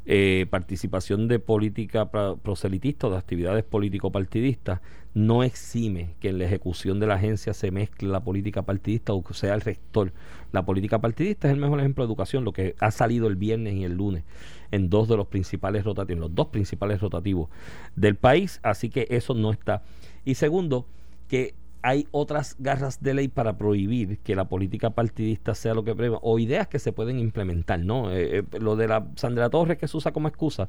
eh, 0.09 0.46
participación 0.50 1.26
de 1.26 1.40
política 1.40 2.09
proselitista 2.11 3.09
o 3.09 3.11
de 3.11 3.16
actividades 3.16 3.64
político-partidistas 3.64 4.80
no 5.14 5.42
exime 5.42 6.14
que 6.20 6.28
en 6.28 6.38
la 6.38 6.44
ejecución 6.44 7.00
de 7.00 7.09
la 7.09 7.14
agencia 7.14 7.52
se 7.54 7.72
mezcle 7.72 8.09
la 8.09 8.22
política 8.22 8.62
partidista 8.62 9.14
o 9.14 9.24
sea 9.32 9.54
el 9.54 9.62
rector. 9.62 10.12
La 10.52 10.64
política 10.64 11.00
partidista 11.00 11.48
es 11.48 11.54
el 11.54 11.61
mejor 11.61 11.80
ejemplo 11.80 12.04
de 12.04 12.09
educación, 12.09 12.44
lo 12.44 12.52
que 12.52 12.76
ha 12.78 12.92
salido 12.92 13.26
el 13.26 13.34
viernes 13.34 13.74
y 13.74 13.82
el 13.82 13.94
lunes 13.94 14.22
en 14.70 14.90
dos 14.90 15.09
de 15.09 15.16
los 15.16 15.26
principales 15.26 15.84
rotativos, 15.84 16.20
los 16.20 16.34
dos 16.34 16.48
principales 16.48 17.00
rotativos 17.00 17.48
del 17.96 18.14
país, 18.14 18.61
así 18.62 18.90
que 18.90 19.09
eso 19.11 19.34
no 19.34 19.50
está. 19.50 19.82
Y 20.24 20.34
segundo, 20.34 20.86
que 21.28 21.54
hay 21.87 22.09
otras 22.11 22.57
garras 22.59 23.01
de 23.01 23.14
ley 23.14 23.28
para 23.28 23.57
prohibir 23.57 24.18
que 24.18 24.34
la 24.34 24.47
política 24.47 24.91
partidista 24.91 25.55
sea 25.55 25.72
lo 25.72 25.84
que 25.84 25.95
prueba 25.95 26.18
o 26.20 26.41
ideas 26.41 26.66
que 26.66 26.80
se 26.80 26.91
pueden 26.91 27.20
implementar, 27.20 27.78
¿no? 27.78 28.11
Eh, 28.11 28.39
eh, 28.39 28.59
lo 28.59 28.74
de 28.74 28.89
la 28.89 29.07
Sandra 29.14 29.49
Torres 29.51 29.78
que 29.78 29.87
se 29.87 29.97
usa 29.97 30.11
como 30.11 30.26
excusa. 30.26 30.68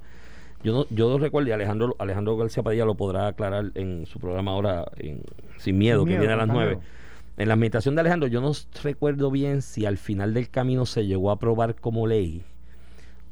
Yo 0.63 0.73
no, 0.73 0.85
yo 0.91 1.17
recuerdo, 1.17 1.49
y 1.49 1.53
Alejandro, 1.53 1.95
Alejandro 1.97 2.37
García 2.37 2.61
Padilla 2.61 2.85
lo 2.85 2.93
podrá 2.93 3.29
aclarar 3.29 3.71
en 3.73 4.05
su 4.05 4.19
programa 4.19 4.51
ahora 4.51 4.85
en 4.97 5.23
Sin 5.57 5.79
Miedo, 5.79 6.05
que 6.05 6.19
viene 6.19 6.33
a 6.33 6.37
las 6.37 6.47
nueve. 6.47 6.77
En 7.37 7.47
la 7.47 7.55
meditación 7.55 7.95
de 7.95 8.01
Alejandro, 8.01 8.27
yo 8.27 8.39
no 8.39 8.51
recuerdo 8.83 9.31
bien 9.31 9.63
si 9.63 9.87
al 9.87 9.97
final 9.97 10.35
del 10.35 10.51
camino 10.51 10.85
se 10.85 11.07
llegó 11.07 11.31
a 11.31 11.33
aprobar 11.33 11.73
como 11.73 12.05
ley 12.05 12.43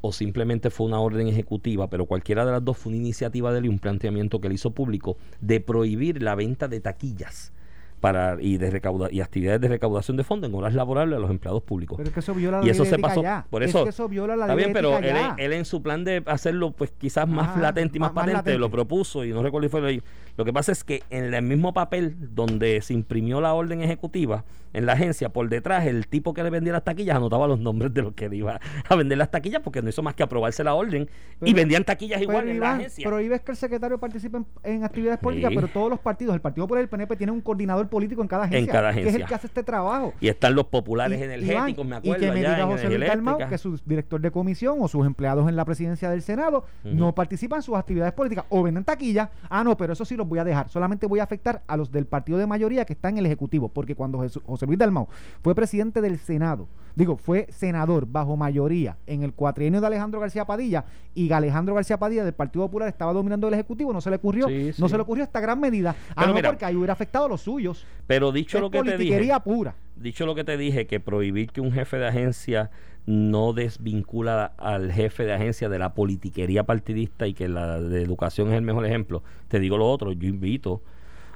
o 0.00 0.10
simplemente 0.10 0.70
fue 0.70 0.88
una 0.88 0.98
orden 0.98 1.28
ejecutiva, 1.28 1.88
pero 1.88 2.06
cualquiera 2.06 2.44
de 2.44 2.50
las 2.50 2.64
dos 2.64 2.78
fue 2.78 2.90
una 2.90 2.98
iniciativa 2.98 3.52
de 3.52 3.60
él 3.60 3.66
y 3.66 3.68
un 3.68 3.78
planteamiento 3.78 4.40
que 4.40 4.48
él 4.48 4.54
hizo 4.54 4.72
público 4.72 5.16
de 5.40 5.60
prohibir 5.60 6.20
la 6.20 6.34
venta 6.34 6.66
de 6.66 6.80
taquillas 6.80 7.52
para 8.00 8.36
y 8.40 8.58
de 8.58 8.70
recauda, 8.70 9.08
y 9.10 9.20
actividades 9.20 9.60
de 9.60 9.68
recaudación 9.68 10.16
de 10.16 10.24
fondos 10.24 10.50
en 10.50 10.56
horas 10.56 10.74
laborables 10.74 11.16
a 11.16 11.20
los 11.20 11.30
empleados 11.30 11.62
públicos. 11.62 11.96
Pero 11.96 12.08
es 12.08 12.14
que 12.14 12.20
eso 12.20 12.34
viola 12.34 12.60
la 12.60 12.66
y 12.66 12.70
eso 12.70 12.84
se 12.84 12.98
pasó 12.98 13.22
por 13.50 13.62
eso. 13.62 13.78
Es 13.78 13.84
que 13.84 13.90
eso 13.90 14.08
viola 14.08 14.36
la 14.36 14.44
está 14.44 14.54
bien, 14.54 14.72
pero 14.72 14.98
él, 14.98 15.16
él, 15.38 15.52
en 15.52 15.64
su 15.64 15.82
plan 15.82 16.04
de 16.04 16.22
hacerlo 16.26 16.72
pues 16.72 16.92
quizás 16.92 17.28
más 17.28 17.58
latente 17.58 17.96
y 17.96 18.00
más, 18.00 18.12
patente 18.12 18.58
lo 18.58 18.70
propuso 18.70 19.24
y 19.24 19.30
no 19.30 19.42
recuerdo 19.42 19.68
fue 19.68 20.02
lo, 20.36 20.44
lo 20.44 20.44
que 20.44 20.52
pasa 20.52 20.72
es 20.72 20.84
que 20.84 21.02
en 21.10 21.32
el 21.32 21.42
mismo 21.42 21.72
papel 21.72 22.16
donde 22.34 22.80
se 22.82 22.94
imprimió 22.94 23.40
la 23.40 23.54
orden 23.54 23.82
ejecutiva 23.82 24.44
en 24.72 24.84
la 24.84 24.92
agencia 24.92 25.30
por 25.30 25.48
detrás 25.48 25.86
el 25.86 26.06
tipo 26.06 26.34
que 26.34 26.42
le 26.42 26.50
vendía 26.50 26.72
las 26.72 26.84
taquillas 26.84 27.16
anotaba 27.16 27.46
los 27.46 27.58
nombres 27.58 27.94
de 27.94 28.02
los 28.02 28.12
que 28.12 28.28
iba 28.32 28.60
a 28.88 28.94
vender 28.94 29.18
las 29.18 29.30
taquillas 29.30 29.62
porque 29.62 29.80
no 29.82 29.88
hizo 29.88 30.02
más 30.02 30.14
que 30.14 30.22
aprobarse 30.22 30.62
la 30.62 30.74
orden 30.74 31.08
y 31.40 31.54
vendían 31.54 31.84
taquillas 31.84 32.20
igual 32.20 32.48
en 32.48 32.60
la 32.60 32.74
agencia. 32.74 33.08
Prohíbes 33.08 33.40
que 33.40 33.52
el 33.52 33.56
secretario 33.56 33.98
participe 33.98 34.38
en, 34.62 34.84
actividades 34.84 35.18
políticas, 35.18 35.52
pero 35.54 35.68
todos 35.68 35.90
los 35.90 36.00
partidos, 36.00 36.34
el 36.34 36.40
Partido 36.40 36.66
por 36.66 36.78
el 36.78 36.88
PNP 36.88 37.16
tiene 37.16 37.32
un 37.32 37.40
coordinador 37.40 37.88
político 37.88 38.22
en 38.22 38.28
cada 38.28 38.44
agencia. 38.44 38.58
En 38.58 38.66
cada 38.66 38.88
agencia. 38.90 39.10
Que 39.10 39.16
es 39.16 39.22
el 39.22 39.28
que 39.28 39.34
hace 39.34 39.46
este 39.46 39.62
trabajo. 39.62 40.12
Y 40.20 40.28
están 40.28 40.54
los 40.54 40.66
populares 40.66 41.20
energéticos, 41.20 41.86
me 41.86 41.96
acuerdo. 41.96 42.24
Y 42.24 42.26
que 42.26 42.32
me 42.32 42.38
diga 42.38 42.66
José 42.66 42.88
Luis 42.88 43.08
Dalmau 43.08 43.38
que 43.48 43.58
su 43.58 43.80
director 43.84 44.20
de 44.20 44.30
comisión 44.30 44.78
o 44.80 44.88
sus 44.88 45.06
empleados 45.06 45.48
en 45.48 45.56
la 45.56 45.64
presidencia 45.64 46.10
del 46.10 46.22
Senado 46.22 46.64
no 46.84 47.14
participan 47.14 47.58
en 47.58 47.62
sus 47.62 47.76
actividades 47.76 48.12
políticas 48.12 48.44
o 48.48 48.62
venden 48.62 48.84
taquillas. 48.84 49.30
Ah, 49.48 49.64
no, 49.64 49.76
pero 49.76 49.92
eso 49.92 50.04
sí 50.04 50.16
los 50.26 50.28
voy 50.28 50.38
a 50.38 50.44
dejar. 50.44 50.68
Solamente 50.68 51.06
voy 51.06 51.20
a 51.20 51.22
afectar 51.22 51.62
a 51.66 51.76
los 51.76 51.90
del 51.90 52.06
partido 52.06 52.38
de 52.38 52.46
mayoría 52.46 52.84
que 52.84 52.92
están 52.92 53.12
en 53.12 53.18
el 53.18 53.26
Ejecutivo. 53.26 53.68
Porque 53.68 53.94
cuando 53.94 54.18
José 54.18 54.66
Luis 54.66 54.78
Dalmau 54.78 55.08
fue 55.42 55.54
presidente 55.54 56.00
del 56.00 56.18
Senado, 56.18 56.68
digo, 56.94 57.16
fue 57.16 57.46
senador 57.50 58.06
bajo 58.06 58.36
mayoría 58.36 58.96
en 59.06 59.22
el 59.22 59.32
cuatrienio 59.32 59.80
de 59.80 59.86
Alejandro 59.86 60.20
García 60.20 60.44
Padilla 60.44 60.84
y 61.14 61.30
Alejandro 61.32 61.74
García 61.74 61.98
Padilla 61.98 62.24
del 62.24 62.34
Partido 62.34 62.66
Popular 62.66 62.88
estaba 62.88 63.12
dominando 63.12 63.48
el 63.48 63.54
Ejecutivo, 63.54 63.92
no 63.92 64.00
se 64.00 64.10
le 64.10 64.16
ocurrió, 64.16 64.48
no 64.78 64.88
se 64.88 64.96
le 64.96 65.02
ocurrió 65.02 65.24
esta 65.24 65.40
gran 65.40 65.60
medida. 65.60 65.94
Ah, 66.14 66.26
no, 66.26 66.34
porque 66.34 66.64
ahí 66.64 66.76
hubiera 66.76 66.92
afectado 66.92 67.26
a 67.26 67.28
los 67.28 67.42
suyos. 67.42 67.86
Pero 68.06 68.32
dicho 68.32 68.60
lo 68.60 68.70
que 68.70 68.82
te 68.82 68.98
dije. 68.98 69.40
pura. 69.44 69.74
Dicho 69.96 70.26
lo 70.26 70.34
que 70.34 70.44
te 70.44 70.58
dije, 70.58 70.86
que 70.86 71.00
prohibir 71.00 71.50
que 71.50 71.60
un 71.60 71.72
jefe 71.72 71.96
de 71.96 72.06
agencia 72.06 72.70
no 73.06 73.52
desvincula 73.52 74.52
al 74.58 74.92
jefe 74.92 75.24
de 75.24 75.32
agencia 75.32 75.68
de 75.68 75.78
la 75.78 75.94
politiquería 75.94 76.64
partidista 76.64 77.26
y 77.28 77.34
que 77.34 77.48
la 77.48 77.80
de 77.80 78.02
educación 78.02 78.48
es 78.48 78.54
el 78.54 78.62
mejor 78.62 78.84
ejemplo. 78.84 79.22
Te 79.48 79.60
digo 79.60 79.78
lo 79.78 79.88
otro, 79.88 80.12
yo 80.12 80.28
invito 80.28 80.82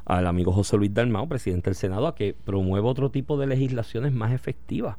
al 0.05 0.27
amigo 0.27 0.53
José 0.53 0.77
Luis 0.77 0.93
Dalmao, 0.93 1.29
presidente 1.29 1.71
del 1.71 1.77
Senado, 1.77 2.09
a 2.09 2.17
que 2.17 2.35
promueva 2.45 2.89
otro 2.89 3.11
tipo 3.11 3.39
de 3.39 3.47
legislaciones 3.47 4.13
más 4.13 4.33
efectivas, 4.33 4.97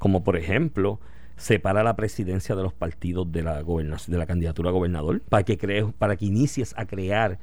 como 0.00 0.24
por 0.24 0.36
ejemplo 0.36 0.98
separa 1.36 1.84
la 1.84 1.94
presidencia 1.94 2.56
de 2.56 2.64
los 2.64 2.72
partidos 2.72 3.30
de 3.30 3.44
la 3.44 3.62
gobernación, 3.62 4.12
de 4.12 4.18
la 4.18 4.26
candidatura 4.26 4.70
a 4.70 4.72
gobernador, 4.72 5.20
para 5.20 5.44
que 5.44 5.56
crees, 5.56 5.86
para 5.96 6.16
que 6.16 6.26
inicies 6.26 6.74
a 6.76 6.86
crear 6.86 7.38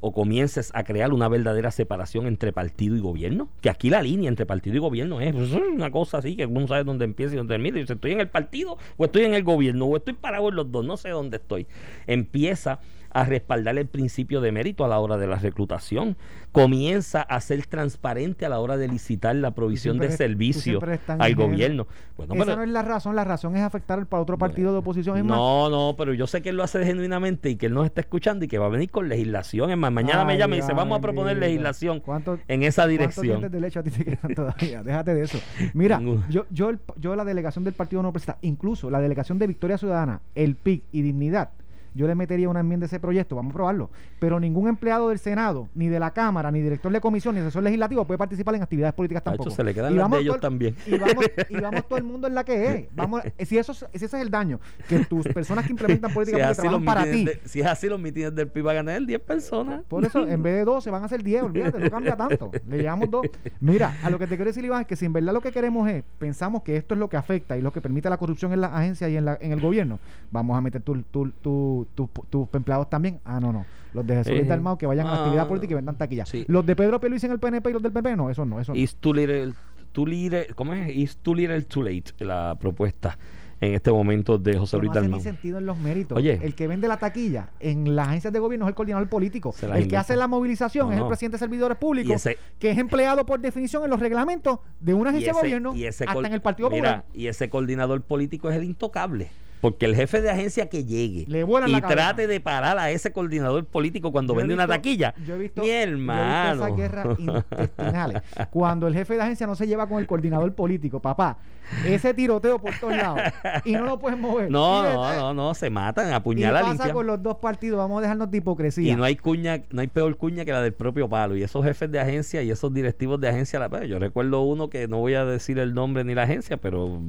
o 0.00 0.12
comiences 0.12 0.70
a 0.74 0.84
crear 0.84 1.12
una 1.12 1.28
verdadera 1.28 1.70
separación 1.70 2.26
entre 2.26 2.52
partido 2.52 2.96
y 2.96 3.00
gobierno, 3.00 3.48
que 3.60 3.70
aquí 3.70 3.90
la 3.90 4.02
línea 4.02 4.28
entre 4.28 4.46
partido 4.46 4.76
y 4.76 4.78
gobierno 4.78 5.20
es 5.20 5.34
una 5.52 5.90
cosa 5.90 6.18
así 6.18 6.36
que 6.36 6.46
uno 6.46 6.66
sabe 6.66 6.84
dónde 6.84 7.04
empieza 7.04 7.34
y 7.34 7.38
dónde 7.38 7.54
termina, 7.54 7.80
y 7.80 7.86
si 7.86 7.92
estoy 7.92 8.12
en 8.12 8.20
el 8.20 8.28
partido 8.28 8.78
o 8.96 9.04
estoy 9.04 9.24
en 9.24 9.34
el 9.34 9.42
gobierno 9.42 9.86
o 9.86 9.96
estoy 9.96 10.14
parado 10.14 10.48
en 10.48 10.56
los 10.56 10.70
dos, 10.70 10.84
no 10.84 10.96
sé 10.96 11.10
dónde 11.10 11.38
estoy. 11.38 11.66
Empieza 12.06 12.80
a 13.10 13.24
respaldar 13.24 13.78
el 13.78 13.86
principio 13.86 14.40
de 14.40 14.52
mérito 14.52 14.84
a 14.84 14.88
la 14.88 14.98
hora 14.98 15.16
de 15.16 15.26
la 15.26 15.36
reclutación, 15.36 16.16
comienza 16.52 17.22
a 17.22 17.40
ser 17.40 17.66
transparente 17.66 18.46
a 18.46 18.48
la 18.48 18.60
hora 18.60 18.76
de 18.76 18.88
licitar 18.88 19.36
la 19.36 19.52
provisión 19.52 19.98
de 19.98 20.10
servicio 20.10 20.80
al 21.06 21.34
gobierno. 21.34 21.86
Bueno, 22.16 22.34
Esa 22.34 22.56
no 22.56 22.62
es 22.62 22.68
la 22.70 22.82
razón, 22.82 23.14
la 23.16 23.24
razón 23.24 23.56
es 23.56 23.62
afectar 23.62 24.04
para 24.06 24.22
otro 24.22 24.38
partido 24.38 24.72
de 24.72 24.78
oposición. 24.78 25.26
no, 25.26 25.70
no, 25.70 25.94
pero 25.96 26.14
yo 26.14 26.26
sé 26.26 26.42
que 26.42 26.50
él 26.50 26.56
lo 26.56 26.64
hace 26.64 26.84
genuinamente 26.84 27.50
y 27.50 27.56
que 27.56 27.66
él 27.66 27.74
nos 27.74 27.86
está 27.86 28.00
escuchando 28.00 28.44
y 28.44 28.48
que 28.48 28.58
va 28.58 28.66
a 28.66 28.70
venir 28.70 28.90
con 28.90 29.08
legislación. 29.08 29.70
Es 29.70 29.76
más, 29.76 29.92
mañana 29.92 30.24
me 30.24 30.36
llama 30.36 30.56
y 30.56 30.60
dice, 30.60 30.72
vamos 30.72 30.98
a 30.98 31.00
proponer 31.00 31.36
legislación 31.36 32.02
en 32.48 32.62
esa 32.62 32.86
dirección. 32.86 33.50
de 33.50 33.60
leche 33.60 33.78
a 33.78 33.82
ti 33.82 33.90
te 33.90 34.04
quedan 34.04 34.34
todavía? 34.34 34.82
Déjate 34.82 35.14
de 35.14 35.22
eso. 35.22 35.38
Mira, 35.74 36.00
yo, 36.28 36.46
yo, 36.50 36.72
yo 36.96 37.16
la 37.16 37.24
delegación 37.24 37.64
del 37.64 37.74
Partido 37.74 38.02
No 38.02 38.12
Presenta, 38.12 38.38
incluso 38.42 38.90
la 38.90 39.00
delegación 39.00 39.38
de 39.38 39.46
Victoria 39.46 39.78
Ciudadana, 39.78 40.20
el 40.34 40.54
PIC 40.54 40.82
y 40.92 41.02
Dignidad, 41.02 41.50
yo 41.94 42.06
le 42.06 42.14
metería 42.14 42.48
una 42.48 42.60
enmienda 42.60 42.84
a 42.84 42.88
ese 42.88 43.00
proyecto, 43.00 43.36
vamos 43.36 43.50
a 43.50 43.54
probarlo. 43.54 43.90
Pero 44.18 44.40
ningún 44.40 44.68
empleado 44.68 45.08
del 45.08 45.18
Senado, 45.18 45.68
ni 45.74 45.88
de 45.88 46.00
la 46.00 46.12
Cámara, 46.12 46.50
ni 46.50 46.60
director 46.60 46.92
de 46.92 47.00
comisión, 47.00 47.34
ni 47.34 47.40
asesor 47.40 47.62
legislativo 47.62 48.04
puede 48.04 48.18
participar 48.18 48.54
en 48.54 48.62
actividades 48.62 48.94
políticas 48.94 49.24
tampoco. 49.24 49.50
se 49.50 49.64
le 49.64 49.74
quedan 49.74 49.96
las 49.96 50.10
de 50.10 50.18
ellos 50.18 50.40
también. 50.40 50.74
Y 50.86 50.98
vamos, 50.98 51.24
y 51.48 51.56
vamos 51.60 51.86
todo 51.88 51.98
el 51.98 52.04
mundo 52.04 52.26
en 52.26 52.34
la 52.34 52.44
que 52.44 52.74
es. 52.74 52.88
Vamos, 52.94 53.22
si, 53.44 53.58
eso, 53.58 53.74
si 53.74 53.86
ese 53.92 54.06
es 54.06 54.14
el 54.14 54.30
daño, 54.30 54.60
que 54.88 55.04
tus 55.04 55.26
personas 55.28 55.66
que 55.66 55.72
implementan 55.72 56.12
políticas 56.12 56.56
si 56.56 56.62
trabajan 56.62 56.84
para 56.84 57.04
ti. 57.04 57.28
si 57.44 57.60
es 57.60 57.66
así, 57.66 57.88
los 57.88 58.00
mitines 58.00 58.34
del 58.34 58.48
PIB 58.48 58.64
van 58.64 58.76
a 58.76 58.82
ganar 58.82 59.06
10 59.06 59.20
personas. 59.20 59.82
Por 59.88 60.04
eso, 60.04 60.26
en 60.26 60.42
vez 60.42 60.56
de 60.56 60.64
12, 60.64 60.90
van 60.90 61.04
a 61.04 61.08
ser 61.08 61.22
10, 61.22 61.42
olvídate, 61.42 61.78
no 61.78 61.90
cambia 61.90 62.16
tanto. 62.16 62.50
Le 62.68 62.78
llevamos 62.78 63.10
dos. 63.10 63.26
Mira, 63.60 63.96
a 64.02 64.10
lo 64.10 64.18
que 64.18 64.26
te 64.26 64.36
quiero 64.36 64.50
decir, 64.50 64.64
Iván, 64.64 64.82
es 64.82 64.86
que 64.86 64.96
si 64.96 65.04
en 65.04 65.12
verdad 65.12 65.32
lo 65.32 65.40
que 65.40 65.52
queremos 65.52 65.88
es, 65.88 66.04
pensamos 66.18 66.62
que 66.62 66.76
esto 66.76 66.94
es 66.94 67.00
lo 67.00 67.08
que 67.08 67.16
afecta 67.16 67.56
y 67.56 67.62
lo 67.62 67.72
que 67.72 67.80
permite 67.80 68.10
la 68.10 68.16
corrupción 68.16 68.52
en 68.52 68.60
la 68.60 68.68
agencia 68.68 69.08
y 69.08 69.16
en, 69.16 69.24
la, 69.24 69.38
en 69.40 69.52
el 69.52 69.60
gobierno, 69.60 69.98
vamos 70.30 70.56
a 70.56 70.60
meter 70.60 70.82
tus 70.82 71.04
tu, 71.06 71.30
tu, 71.30 71.77
tu, 71.86 72.48
empleados 72.52 72.88
también. 72.88 73.20
Ah, 73.24 73.40
no, 73.40 73.52
no. 73.52 73.66
Los 73.94 74.06
de 74.06 74.16
Jesús 74.16 74.32
eh, 74.32 74.44
Dalmau 74.44 74.76
que 74.76 74.86
vayan 74.86 75.06
a 75.06 75.14
actividad 75.14 75.44
ah, 75.44 75.48
política 75.48 75.72
y 75.72 75.76
vendan 75.76 75.96
taquilla. 75.96 76.24
Los 76.46 76.66
de 76.66 76.76
Pedro 76.76 77.00
Pérez 77.00 77.24
en 77.24 77.32
el 77.32 77.38
PNP 77.38 77.70
y 77.70 77.72
los 77.72 77.82
del 77.82 77.92
PP, 77.92 78.16
no, 78.16 78.30
eso 78.30 78.44
no. 78.44 78.60
Eso 78.60 78.72
no. 78.72 78.78
Is 78.78 78.96
too 78.96 79.14
little, 79.14 79.54
too 79.92 80.06
little, 80.06 80.46
¿Cómo 80.54 80.74
es? 80.74 80.94
Is 80.94 81.16
too 81.16 81.34
little 81.34 81.62
too 81.62 81.82
late 81.82 82.12
la 82.20 82.56
propuesta 82.58 83.18
en 83.60 83.74
este 83.74 83.90
momento 83.90 84.38
de 84.38 84.56
José 84.56 84.76
Luis 84.78 84.88
no 84.88 84.94
Dalmau. 84.94 85.10
No 85.10 85.16
tiene 85.22 85.36
sentido 85.36 85.58
en 85.58 85.66
los 85.66 85.78
méritos. 85.78 86.16
Oye, 86.16 86.38
el 86.42 86.54
que 86.54 86.66
vende 86.66 86.86
la 86.88 86.98
taquilla 86.98 87.50
en 87.60 87.96
las 87.96 88.08
agencias 88.08 88.32
de 88.32 88.38
gobierno 88.38 88.66
es 88.66 88.68
el 88.70 88.74
coordinador 88.74 89.08
político. 89.08 89.54
El 89.74 89.88
que 89.88 89.96
hace 89.96 90.16
la 90.16 90.28
movilización 90.28 90.92
es 90.92 90.98
el 91.00 91.06
presidente 91.06 91.36
de 91.36 91.38
servidores 91.38 91.78
públicos, 91.78 92.22
que 92.58 92.70
es 92.70 92.78
empleado 92.78 93.26
por 93.26 93.40
definición 93.40 93.84
en 93.84 93.90
los 93.90 94.00
reglamentos 94.00 94.60
de 94.80 94.94
una 94.94 95.10
agencia 95.10 95.32
de 95.32 95.40
gobierno 95.40 95.74
hasta 95.88 96.26
en 96.26 96.32
el 96.32 96.40
Partido 96.40 96.70
Popular. 96.70 97.04
Y 97.14 97.26
ese 97.26 97.48
coordinador 97.48 98.02
político 98.02 98.50
es 98.50 98.56
el 98.56 98.64
intocable. 98.64 99.30
Porque 99.60 99.86
el 99.86 99.94
jefe 99.94 100.20
de 100.20 100.30
agencia 100.30 100.68
que 100.68 100.84
llegue 100.84 101.26
y 101.28 101.80
trate 101.80 102.26
de 102.26 102.40
parar 102.40 102.78
a 102.78 102.90
ese 102.90 103.12
coordinador 103.12 103.64
político 103.66 104.12
cuando 104.12 104.34
vende 104.34 104.54
una 104.54 104.66
taquilla, 104.66 105.14
yo 105.26 105.34
he 105.34 105.38
visto, 105.38 105.62
mi 105.62 105.70
hermano. 105.70 106.64
esas 106.64 106.76
guerras 106.76 107.06
intestinales. 107.18 108.22
cuando 108.50 108.86
el 108.86 108.94
jefe 108.94 109.14
de 109.14 109.22
agencia 109.22 109.46
no 109.46 109.54
se 109.54 109.66
lleva 109.66 109.88
con 109.88 109.98
el 109.98 110.06
coordinador 110.06 110.54
político, 110.54 111.00
papá, 111.00 111.38
ese 111.86 112.14
tiroteo 112.14 112.58
por 112.58 112.74
todos 112.78 112.96
lados 112.96 113.20
y 113.64 113.72
no 113.72 113.84
lo 113.84 113.98
pueden 113.98 114.20
mover. 114.20 114.50
No, 114.50 114.82
no, 114.82 115.14
no, 115.14 115.34
no, 115.34 115.54
se 115.54 115.70
matan, 115.70 116.12
apuñalan. 116.12 116.72
¿Qué 116.72 116.78
pasa 116.78 116.92
con 116.92 117.06
los 117.06 117.22
dos 117.22 117.36
partidos? 117.36 117.78
Vamos 117.78 117.98
a 117.98 118.02
dejarnos 118.02 118.30
de 118.30 118.38
hipocresía. 118.38 118.92
Y 118.92 118.96
no 118.96 119.04
hay 119.04 119.16
cuña, 119.16 119.62
no 119.70 119.80
hay 119.80 119.88
peor 119.88 120.16
cuña 120.16 120.44
que 120.44 120.52
la 120.52 120.62
del 120.62 120.72
propio 120.72 121.08
palo. 121.08 121.36
Y 121.36 121.42
esos 121.42 121.64
jefes 121.64 121.90
de 121.90 122.00
agencia 122.00 122.42
y 122.42 122.50
esos 122.50 122.72
directivos 122.72 123.20
de 123.20 123.28
agencia, 123.28 123.68
yo 123.86 123.98
recuerdo 123.98 124.42
uno 124.42 124.70
que 124.70 124.88
no 124.88 124.98
voy 124.98 125.14
a 125.14 125.24
decir 125.24 125.58
el 125.58 125.74
nombre 125.74 126.04
ni 126.04 126.14
la 126.14 126.22
agencia, 126.22 126.56
pero 126.56 127.00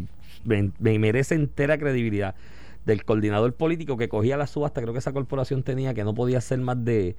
me, 0.44 0.72
merece 1.00 1.36
entera 1.36 1.78
credibilidad 1.78 2.36
del 2.86 3.04
coordinador 3.04 3.54
político 3.54 3.98
que 3.98 4.10
cogía 4.10 4.38
la 4.38 4.48
subasta, 4.48 4.82
creo 4.82 4.94
que 4.94 5.00
esa 5.00 5.14
corporación 5.14 5.64
tenía 5.64 5.94
que 5.94 6.04
no 6.04 6.14
podía 6.14 6.42
ser 6.42 6.60
más 6.60 6.84
de 6.84 7.16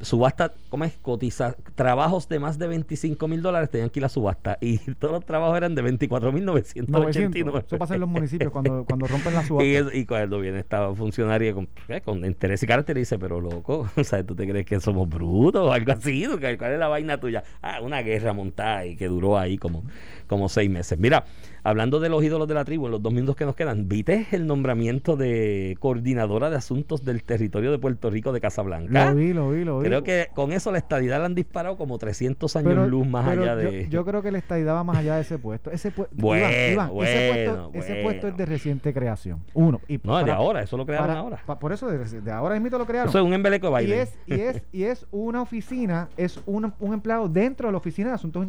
subasta, 0.00 0.54
¿cómo 0.68 0.84
es? 0.84 0.94
Cotiza, 1.02 1.56
trabajos 1.74 2.28
de 2.28 2.38
más 2.38 2.58
de 2.58 2.66
25 2.68 3.28
mil 3.28 3.42
dólares 3.42 3.70
tenían 3.70 3.90
que 3.90 4.00
ir 4.00 4.04
a 4.04 4.08
subasta 4.08 4.56
y 4.60 4.78
todos 4.98 5.12
los 5.12 5.24
trabajos 5.24 5.56
eran 5.56 5.74
de 5.74 5.82
24 5.82 6.32
mil 6.32 6.44
989. 6.44 7.64
Eso 7.66 7.78
pasa 7.78 7.94
en 7.94 8.00
los 8.00 8.08
municipios 8.08 8.50
cuando, 8.50 8.84
cuando 8.84 9.06
rompen 9.06 9.34
la 9.34 9.44
subasta. 9.46 9.94
Y, 9.94 10.06
cuando 10.06 10.40
viene 10.40 10.60
esta 10.60 10.94
funcionaria 10.94 11.52
con, 11.52 11.68
con 12.04 12.24
interés 12.24 12.62
y 12.62 12.66
carácter 12.66 12.96
y 12.96 13.00
dice, 13.00 13.18
pero 13.18 13.40
loco, 13.40 13.88
o 13.96 14.04
sea, 14.04 14.24
¿tú 14.24 14.34
te 14.34 14.48
crees 14.48 14.66
que 14.66 14.80
somos 14.80 15.08
brutos 15.08 15.68
o 15.68 15.72
algo 15.72 15.92
así? 15.92 16.26
¿Cuál 16.26 16.72
es 16.72 16.78
la 16.78 16.88
vaina 16.88 17.18
tuya? 17.18 17.44
Ah, 17.62 17.80
una 17.82 18.02
guerra 18.02 18.32
montada 18.32 18.86
y 18.86 18.96
que 18.96 19.08
duró 19.08 19.38
ahí 19.38 19.58
como, 19.58 19.84
como 20.26 20.48
seis 20.48 20.70
meses. 20.70 20.98
Mira, 20.98 21.24
hablando 21.62 22.00
de 22.00 22.08
los 22.08 22.22
ídolos 22.24 22.48
de 22.48 22.54
la 22.54 22.64
tribu, 22.64 22.86
en 22.86 22.92
los 22.92 23.02
dos 23.02 23.12
minutos 23.12 23.36
que 23.36 23.44
nos 23.44 23.54
quedan, 23.54 23.88
¿viste 23.88 24.26
el 24.32 24.46
nombramiento 24.46 25.16
de 25.16 25.76
coordinadora 25.80 26.50
de 26.50 26.56
asuntos 26.56 27.04
del 27.04 27.22
territorio 27.22 27.70
de 27.70 27.78
Puerto 27.78 28.10
Rico 28.10 28.32
de 28.32 28.40
Casablanca? 28.40 29.10
Lo 29.10 29.16
vi, 29.16 29.32
lo 29.32 29.50
vi, 29.50 29.64
lo 29.64 29.78
vi. 29.80 29.86
Creo 29.86 30.02
que 30.02 30.28
con 30.34 30.52
eso 30.52 30.72
la 30.72 30.78
estadidad 30.78 31.18
la 31.20 31.26
han 31.26 31.34
disparado 31.34 31.76
como 31.76 31.98
300 31.98 32.54
años 32.56 32.88
luz 32.88 33.06
más 33.06 33.28
pero 33.28 33.42
allá 33.42 33.62
yo- 33.62 33.70
de... 33.70 33.88
Yo, 33.88 34.04
creo 34.04 34.22
que 34.22 34.30
la 34.30 34.38
estadidad 34.38 34.74
va 34.74 34.84
más 34.84 34.96
allá 34.98 35.16
de 35.16 35.22
ese 35.22 35.38
puesto. 35.38 35.70
Ese, 35.70 35.92
pue- 35.94 36.08
Bueno, 36.12 36.46
Iván, 36.46 36.72
Iván, 36.72 37.06
ese, 37.06 37.28
bueno, 37.28 37.70
puesto, 37.70 37.78
ese 37.78 37.92
bueno. 37.92 38.02
puesto 38.04 38.28
es 38.28 38.36
de 38.36 38.46
reciente 38.46 38.92
creación. 38.92 39.40
Uno. 39.54 39.80
Y 39.88 39.98
no, 40.02 40.18
es 40.18 40.24
de 40.26 40.30
para- 40.32 40.36
ahora, 40.42 40.62
eso 40.62 40.76
lo 40.76 40.86
crearon 40.86 41.06
para- 41.08 41.20
ahora. 41.20 41.42
pa- 41.46 41.58
por 41.58 41.72
eso 41.72 41.88
de, 41.88 41.98
de 42.20 42.30
ahora 42.32 42.58
mismo 42.58 42.78
lo 42.78 42.86
crearon. 42.86 43.08
Eso 43.08 43.18
es 43.18 43.24
un 43.24 43.32
embeleco 43.34 43.66
de 43.66 43.70
y 43.70 43.72
baile. 43.72 44.02
es, 44.02 44.18
y 44.26 44.34
es 44.34 44.62
y 44.72 44.82
es 44.84 45.06
una 45.10 45.42
oficina, 45.42 46.08
es 46.16 46.40
un, 46.46 46.72
un 46.80 46.94
empleado 46.94 47.28
dentro 47.28 47.68
de 47.68 47.72
la 47.72 47.78
oficina 47.78 48.08
de 48.10 48.14
asuntos 48.14 48.44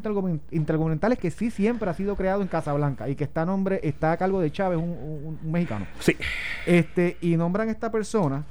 intergubernamentales 0.52 1.18
que 1.20 1.32
sí 1.32 1.52
siempre 1.52 1.90
ha 1.90 1.94
sido 1.94 2.16
creado 2.16 2.42
en 2.42 2.48
Casablanca 2.48 3.01
y 3.10 3.16
que 3.16 3.24
está 3.24 3.42
a 3.44 3.46
nombre 3.46 3.80
está 3.84 4.12
a 4.12 4.18
cargo 4.18 4.40
de 4.42 4.52
Chávez, 4.52 4.78
un, 4.78 4.90
un- 4.90 5.40
un 5.44 5.52
mexicano. 5.52 5.86
Sí. 6.00 6.16
Este 6.66 7.18
y 7.22 7.36
nombran 7.38 7.70
a 7.70 7.72
esta 7.72 7.92
persona 7.92 8.44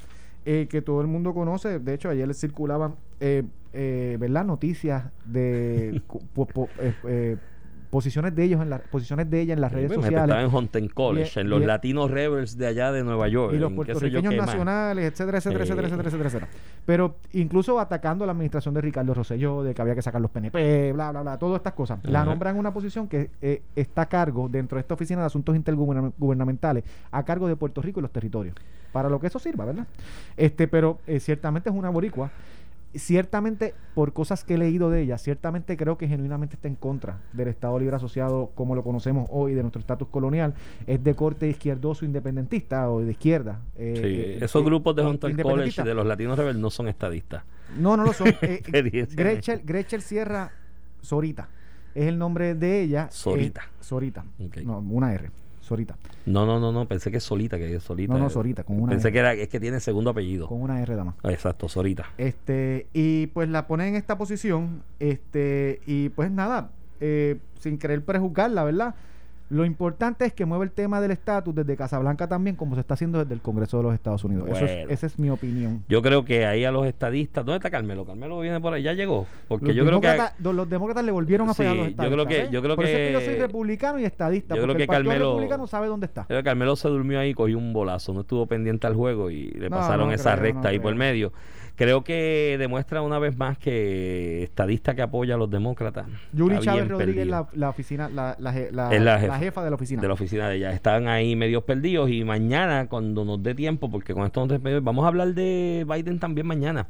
eh, 0.44 0.66
que 0.70 0.82
todo 0.82 1.01
el 1.01 1.07
mundo 1.07 1.34
conoce. 1.34 1.78
De 1.78 1.94
hecho, 1.94 2.09
ayer 2.09 2.32
circulaban, 2.34 2.94
eh, 3.20 3.42
eh, 3.72 4.16
¿verdad? 4.18 4.44
Noticias 4.44 5.05
de 5.24 6.01
po- 6.34 6.46
po- 6.46 6.68
eh, 6.78 7.36
posiciones 7.91 8.34
de 8.34 8.45
ellos 8.45 8.62
en 8.62 8.70
las 8.70 8.80
posiciones 8.82 9.28
de 9.28 9.41
ella 9.41 9.53
en 9.55 9.61
las 9.61 9.72
redes 9.72 9.88
Pues, 9.88 9.97
sociales. 9.97 10.22
Estaba 10.22 10.43
en 10.43 10.55
Huntington 10.55 10.88
College, 10.95 11.32
Y- 11.36 11.41
en 11.41 11.51
los 11.51 11.61
y- 11.62 11.66
Latinos 11.66 12.11
Rebels 12.11 12.57
de 12.57 12.66
allá 12.68 12.93
de 12.93 13.03
Nueva 13.03 13.28
York. 13.28 13.53
y 13.55 13.59
los 13.59 13.72
puertorriqueños 13.72 14.30
qué 14.30 14.36
más. 14.38 14.47
nacionales, 14.47 15.05
etcétera, 15.12 15.38
etcétera, 15.38 15.64
Sí. 15.64 15.72
etcétera, 15.72 15.88
etcétera, 15.88 16.09
etcétera, 16.09 16.28
etcétera. 16.28 16.49
Pero 16.86 17.16
incluso 17.32 17.78
atacando 17.80 18.24
a 18.24 18.26
la 18.26 18.32
administración 18.32 18.74
de 18.74 18.80
Ricardo 18.80 19.12
Rosselló, 19.12 19.62
de 19.62 19.74
que 19.74 19.82
había 19.82 19.95
que 19.95 20.03
sacar 20.03 20.20
los 20.20 20.30
PNP, 20.30 20.93
bla, 20.93 21.11
bla, 21.11 21.22
bla, 21.22 21.38
todas 21.38 21.57
estas 21.59 21.72
cosas. 21.74 21.99
La 22.05 22.24
nombran 22.24 22.57
una 22.57 22.72
posición 22.72 23.09
que 23.09 23.30
eh, 23.43 23.62
está 23.74 24.03
a 24.03 24.07
cargo 24.09 24.49
dentro 24.49 24.76
de 24.76 24.80
esta 24.80 24.95
oficina 24.95 25.20
de 25.20 25.26
asuntos 25.26 25.57
intergubernamentales, 25.57 26.84
a 27.11 27.24
cargo 27.24 27.49
de 27.49 27.57
Puerto 27.57 27.82
Rico 27.82 28.01
y 28.01 28.03
los 28.03 28.12
territorios. 28.12 28.55
Para 28.93 29.09
lo 29.09 29.20
que 29.20 29.28
eso 29.28 29.38
sirva, 29.38 29.64
¿verdad? 29.64 29.86
Este, 30.36 30.66
pero 30.68 30.99
eh, 31.07 31.20
ciertamente 31.20 31.68
es 31.70 31.74
una 31.74 31.91
boricua. 31.91 32.30
Ciertamente, 32.95 33.74
por 33.95 34.12
cosas 34.12 34.43
que 34.43 34.55
he 34.55 34.59
leído 34.59 34.91
de 34.91 35.03
ella, 35.03 35.16
ciertamente 35.16 35.76
creo 35.76 35.97
que 35.97 36.09
genuinamente 36.09 36.57
está 36.57 36.66
en 36.66 36.74
contra 36.74 37.20
del 37.32 37.49
Estado 37.49 37.78
Libre 37.78 37.97
Asociado 37.97 38.51
como 38.55 38.74
lo 38.74 38.82
conocemos 38.82 39.28
hoy, 39.30 39.55
de 39.55 39.62
nuestro 39.62 39.80
estatus 39.80 40.09
colonial. 40.09 40.55
Es 40.86 41.03
de 41.03 41.14
corte 41.14 41.49
izquierdoso 41.49 42.05
independentista 42.05 42.91
o 42.91 43.01
de 43.01 43.12
izquierda. 43.12 43.61
eh, 43.76 43.95
Sí, 43.97 44.03
eh, 44.03 44.45
esos 44.45 44.62
eh, 44.62 44.64
grupos 44.64 44.97
de 44.97 45.03
Hunter 45.03 45.43
College 45.43 45.82
de 45.82 45.95
los 45.95 46.07
Latinos 46.07 46.36
Rebels 46.36 46.59
no 46.59 46.70
son 46.70 46.88
estadistas. 46.88 47.45
No, 47.78 47.97
no 47.97 48.05
lo 48.05 48.12
son. 48.12 48.28
Gretchen, 49.14 49.62
Gretchen 49.64 50.01
Sierra 50.01 50.51
Sorita. 51.01 51.49
Es 51.95 52.07
el 52.07 52.18
nombre 52.18 52.55
de 52.55 52.82
ella. 52.82 53.09
Sorita. 53.11 53.62
Sorita. 53.80 54.24
No, 54.64 54.78
una 54.78 55.12
R. 55.12 55.30
Sorita. 55.70 55.96
No, 56.26 56.46
no, 56.46 56.58
no, 56.58 56.72
no, 56.72 56.88
pensé 56.88 57.12
que 57.12 57.18
es 57.18 57.22
Solita, 57.22 57.56
que 57.56 57.76
es 57.76 57.84
Solita. 57.84 58.12
No, 58.12 58.18
no, 58.18 58.28
Sorita, 58.28 58.64
con 58.64 58.80
una 58.80 58.90
Pensé 58.90 59.06
R. 59.06 59.12
que 59.12 59.18
era, 59.20 59.32
es 59.34 59.48
que 59.48 59.60
tiene 59.60 59.78
segundo 59.78 60.10
apellido. 60.10 60.48
Con 60.48 60.60
una 60.60 60.82
R, 60.82 60.96
dama. 60.96 61.14
Exacto, 61.22 61.68
Sorita. 61.68 62.06
Este, 62.18 62.88
y 62.92 63.28
pues 63.28 63.48
la 63.48 63.68
ponen 63.68 63.90
en 63.90 63.94
esta 63.94 64.18
posición, 64.18 64.82
este, 64.98 65.80
y 65.86 66.08
pues 66.08 66.28
nada, 66.32 66.72
eh, 66.98 67.38
sin 67.60 67.78
querer 67.78 68.04
prejuzgarla, 68.04 68.64
¿verdad? 68.64 68.96
Lo 69.51 69.64
importante 69.64 70.24
es 70.24 70.32
que 70.32 70.44
mueve 70.46 70.64
el 70.64 70.70
tema 70.70 71.01
del 71.01 71.11
estatus 71.11 71.53
desde 71.55 71.76
Casablanca 71.76 72.28
también, 72.28 72.55
como 72.55 72.76
se 72.76 72.82
está 72.82 72.94
haciendo 72.94 73.18
desde 73.18 73.34
el 73.34 73.40
Congreso 73.40 73.78
de 73.78 73.82
los 73.82 73.94
Estados 73.94 74.22
Unidos. 74.22 74.48
Eso 74.48 74.64
es- 74.64 74.88
esa 74.90 75.07
es 75.07 75.18
mi 75.18 75.28
opinión. 75.28 75.82
Yo 75.88 76.03
creo 76.03 76.24
que 76.24 76.46
ahí 76.46 76.64
a 76.64 76.70
los 76.70 76.86
estadistas. 76.86 77.44
¿Dónde 77.44 77.57
está 77.57 77.68
Carmelo? 77.68 78.05
Carmelo 78.07 78.38
viene 78.38 78.61
por 78.61 78.72
ahí, 78.72 78.84
ya 78.84 78.92
llegó. 78.92 79.26
Porque 79.48 79.66
Los 79.66 79.74
yo 79.76 79.84
creo 79.84 80.01
que. 80.01 80.16
los 80.40 80.70
demócratas 80.70 81.05
le 81.05 81.11
volvieron 81.11 81.48
a 81.51 81.53
Sí, 81.55 81.59
fallar 81.59 81.72
a 81.72 81.74
los 81.74 81.84
yo 81.86 81.90
estadistas. 81.90 82.14
creo 82.14 82.26
que- 82.26 82.40
¿eh? 82.44 82.48
yo 82.53 82.62
creo 82.62 82.76
Por 82.76 82.84
eso 82.84 82.96
es 82.96 83.07
que 83.09 83.12
yo 83.12 83.18
que- 83.18 83.24
soy 83.24 83.34
republicano 83.36 83.98
y 83.98 84.05
estadista. 84.05 84.55
yo 84.55 84.62
creo 84.62 84.66
porque 84.74 84.76
que 84.78 84.82
el 84.84 84.88
Partido 84.88 85.11
Carmelo- 85.11 85.30
republicano 85.32 85.66
sabe 85.66 85.86
dónde 85.88 86.07
está. 86.07 86.26
Que 86.26 86.42
Carmelo 86.44 86.76
se 86.76 86.88
durmió 86.88 87.18
ahí 87.18 87.30
y 87.30 87.34
cogió 87.34 87.59
un 87.59 87.72
bolazo. 87.72 88.12
No 88.14 88.20
estuvo 88.20 88.46
pendiente 88.46 88.86
al 88.86 88.94
juego 88.94 89.30
y 89.32 89.51
le 89.51 89.68
No, 89.68 89.76
pasaron 89.78 90.09
no 90.09 90.14
esa 90.14 90.32
creo, 90.34 90.44
recta 90.44 90.62
no 90.62 90.68
ahí 90.68 90.78
por 90.78 90.92
creo. 90.92 90.98
medio. 90.98 91.32
Creo 91.80 92.04
que 92.04 92.56
demuestra 92.58 93.00
una 93.00 93.18
vez 93.18 93.38
más 93.38 93.56
que 93.56 94.42
estadista 94.42 94.94
que 94.94 95.00
apoya 95.00 95.36
a 95.36 95.38
los 95.38 95.48
demócratas. 95.48 96.06
Yuri 96.30 96.58
Chávez 96.58 96.86
Rodríguez, 96.88 97.26
la, 97.26 97.48
la 97.54 97.70
oficina, 97.70 98.10
la, 98.10 98.36
la, 98.38 98.52
la- 98.70 99.18
jefa. 99.18 99.38
jefa. 99.38 99.64
de 99.64 99.70
la 99.70 99.76
oficina. 99.76 100.02
de 100.02 100.08
la 100.08 100.12
oficina 100.12 100.48
de 100.50 100.56
ella. 100.56 100.72
Están 100.72 101.08
ahí 101.08 101.34
medios 101.36 101.64
perdidos 101.64 102.10
y 102.10 102.22
mañana, 102.22 102.86
cuando 102.86 103.24
nos 103.24 103.42
dé 103.42 103.54
tiempo, 103.54 103.90
porque 103.90 104.12
con 104.12 104.26
esto 104.26 104.44
nos 104.46 104.60
vamos 104.84 105.06
a 105.06 105.08
hablar 105.08 105.32
de 105.32 105.86
Biden 105.88 106.18
también 106.18 106.46
mañana. 106.46 106.86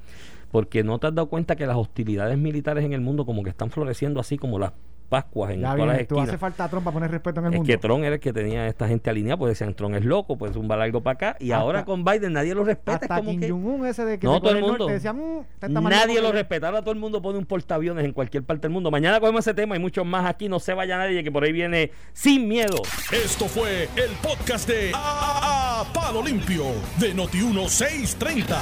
Porque 0.50 0.82
no 0.82 0.98
te 0.98 1.06
has 1.06 1.14
dado 1.14 1.28
cuenta 1.28 1.54
que 1.54 1.66
las 1.66 1.76
hostilidades 1.76 2.36
militares 2.36 2.84
en 2.84 2.92
el 2.92 3.00
mundo 3.00 3.24
como 3.24 3.44
que 3.44 3.50
están 3.50 3.70
floreciendo 3.70 4.18
así 4.18 4.38
como 4.38 4.58
las 4.58 4.72
Pascuas 5.10 5.50
en 5.50 5.60
ya 5.60 5.72
todas 5.72 5.78
las 5.78 5.86
viene, 5.88 6.04
tú 6.06 6.14
esquinas. 6.14 6.28
hace 6.30 6.38
falta 6.38 6.64
a 6.64 6.68
Trump 6.70 6.84
para 6.84 6.94
poner 6.94 7.10
respeto 7.10 7.40
en 7.40 7.46
el 7.46 7.52
Es 7.52 7.58
mundo. 7.58 7.70
que 7.70 7.76
Tron 7.78 8.04
era 8.04 8.14
el 8.14 8.20
que 8.20 8.32
tenía 8.32 8.60
a 8.62 8.68
esta 8.68 8.88
gente 8.88 9.10
alineada, 9.10 9.36
pues 9.36 9.50
decían 9.58 9.74
Tron 9.74 9.94
es 9.96 10.04
loco, 10.04 10.38
pues 10.38 10.52
zumbar 10.54 10.80
algo 10.80 11.02
para 11.02 11.14
acá. 11.14 11.36
Y 11.40 11.50
Hasta- 11.50 11.62
ahora 11.62 11.84
con 11.84 12.04
Biden 12.04 12.32
nadie 12.32 12.54
lo 12.54 12.64
respeta. 12.64 12.92
es 12.96 13.02
Hasta 13.02 13.16
como 13.16 13.30
Kim 13.32 13.40
que 13.40 13.50
Jong-un 13.50 13.86
ese 13.86 14.04
de 14.04 14.18
que 14.18 14.26
No, 14.26 14.40
todo 14.40 14.52
el 14.52 14.60
mundo. 14.60 14.78
Norte 14.78 14.92
decía, 14.94 15.12
"Mm, 15.12 15.40
este 15.54 15.66
está 15.66 15.80
más 15.80 15.92
nadie 15.92 16.22
lo 16.22 16.32
respeta. 16.32 16.68
Ahora 16.68 16.80
todo 16.80 16.92
el 16.92 17.00
mundo 17.00 17.20
pone 17.20 17.38
un 17.38 17.44
portaaviones 17.44 18.04
en 18.04 18.12
cualquier 18.12 18.44
parte 18.44 18.62
del 18.62 18.70
mundo. 18.72 18.90
Mañana 18.90 19.18
cogemos 19.20 19.40
ese 19.46 19.52
tema 19.52 19.74
y 19.76 19.78
muchos 19.80 20.06
más 20.06 20.24
aquí. 20.26 20.48
No 20.48 20.60
se 20.60 20.72
vaya 20.74 20.96
nadie, 20.96 21.24
que 21.24 21.32
por 21.32 21.42
ahí 21.44 21.50
viene 21.52 21.90
sin 22.12 22.46
miedo. 22.48 22.80
Esto 23.12 23.46
fue 23.46 23.88
el 23.96 24.10
podcast 24.22 24.68
de 24.68 24.92
A, 24.94 25.80
A- 25.80 25.92
Palo 25.92 26.22
Limpio 26.22 26.66
de 27.00 27.14
Noti1630. 27.14 28.56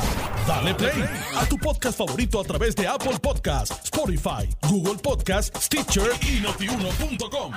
Dale 0.47 0.75
play 0.75 1.05
a 1.37 1.45
tu 1.47 1.59
podcast 1.59 1.99
favorito 1.99 2.41
a 2.41 2.45
través 2.45 2.75
de 2.75 2.87
Apple 2.89 3.19
Podcasts, 3.21 3.85
Spotify, 3.85 4.49
Google 4.69 4.97
Podcasts, 5.03 5.65
Stitcher 5.67 6.11
y 6.39 6.41
notiuno.com. 6.41 7.53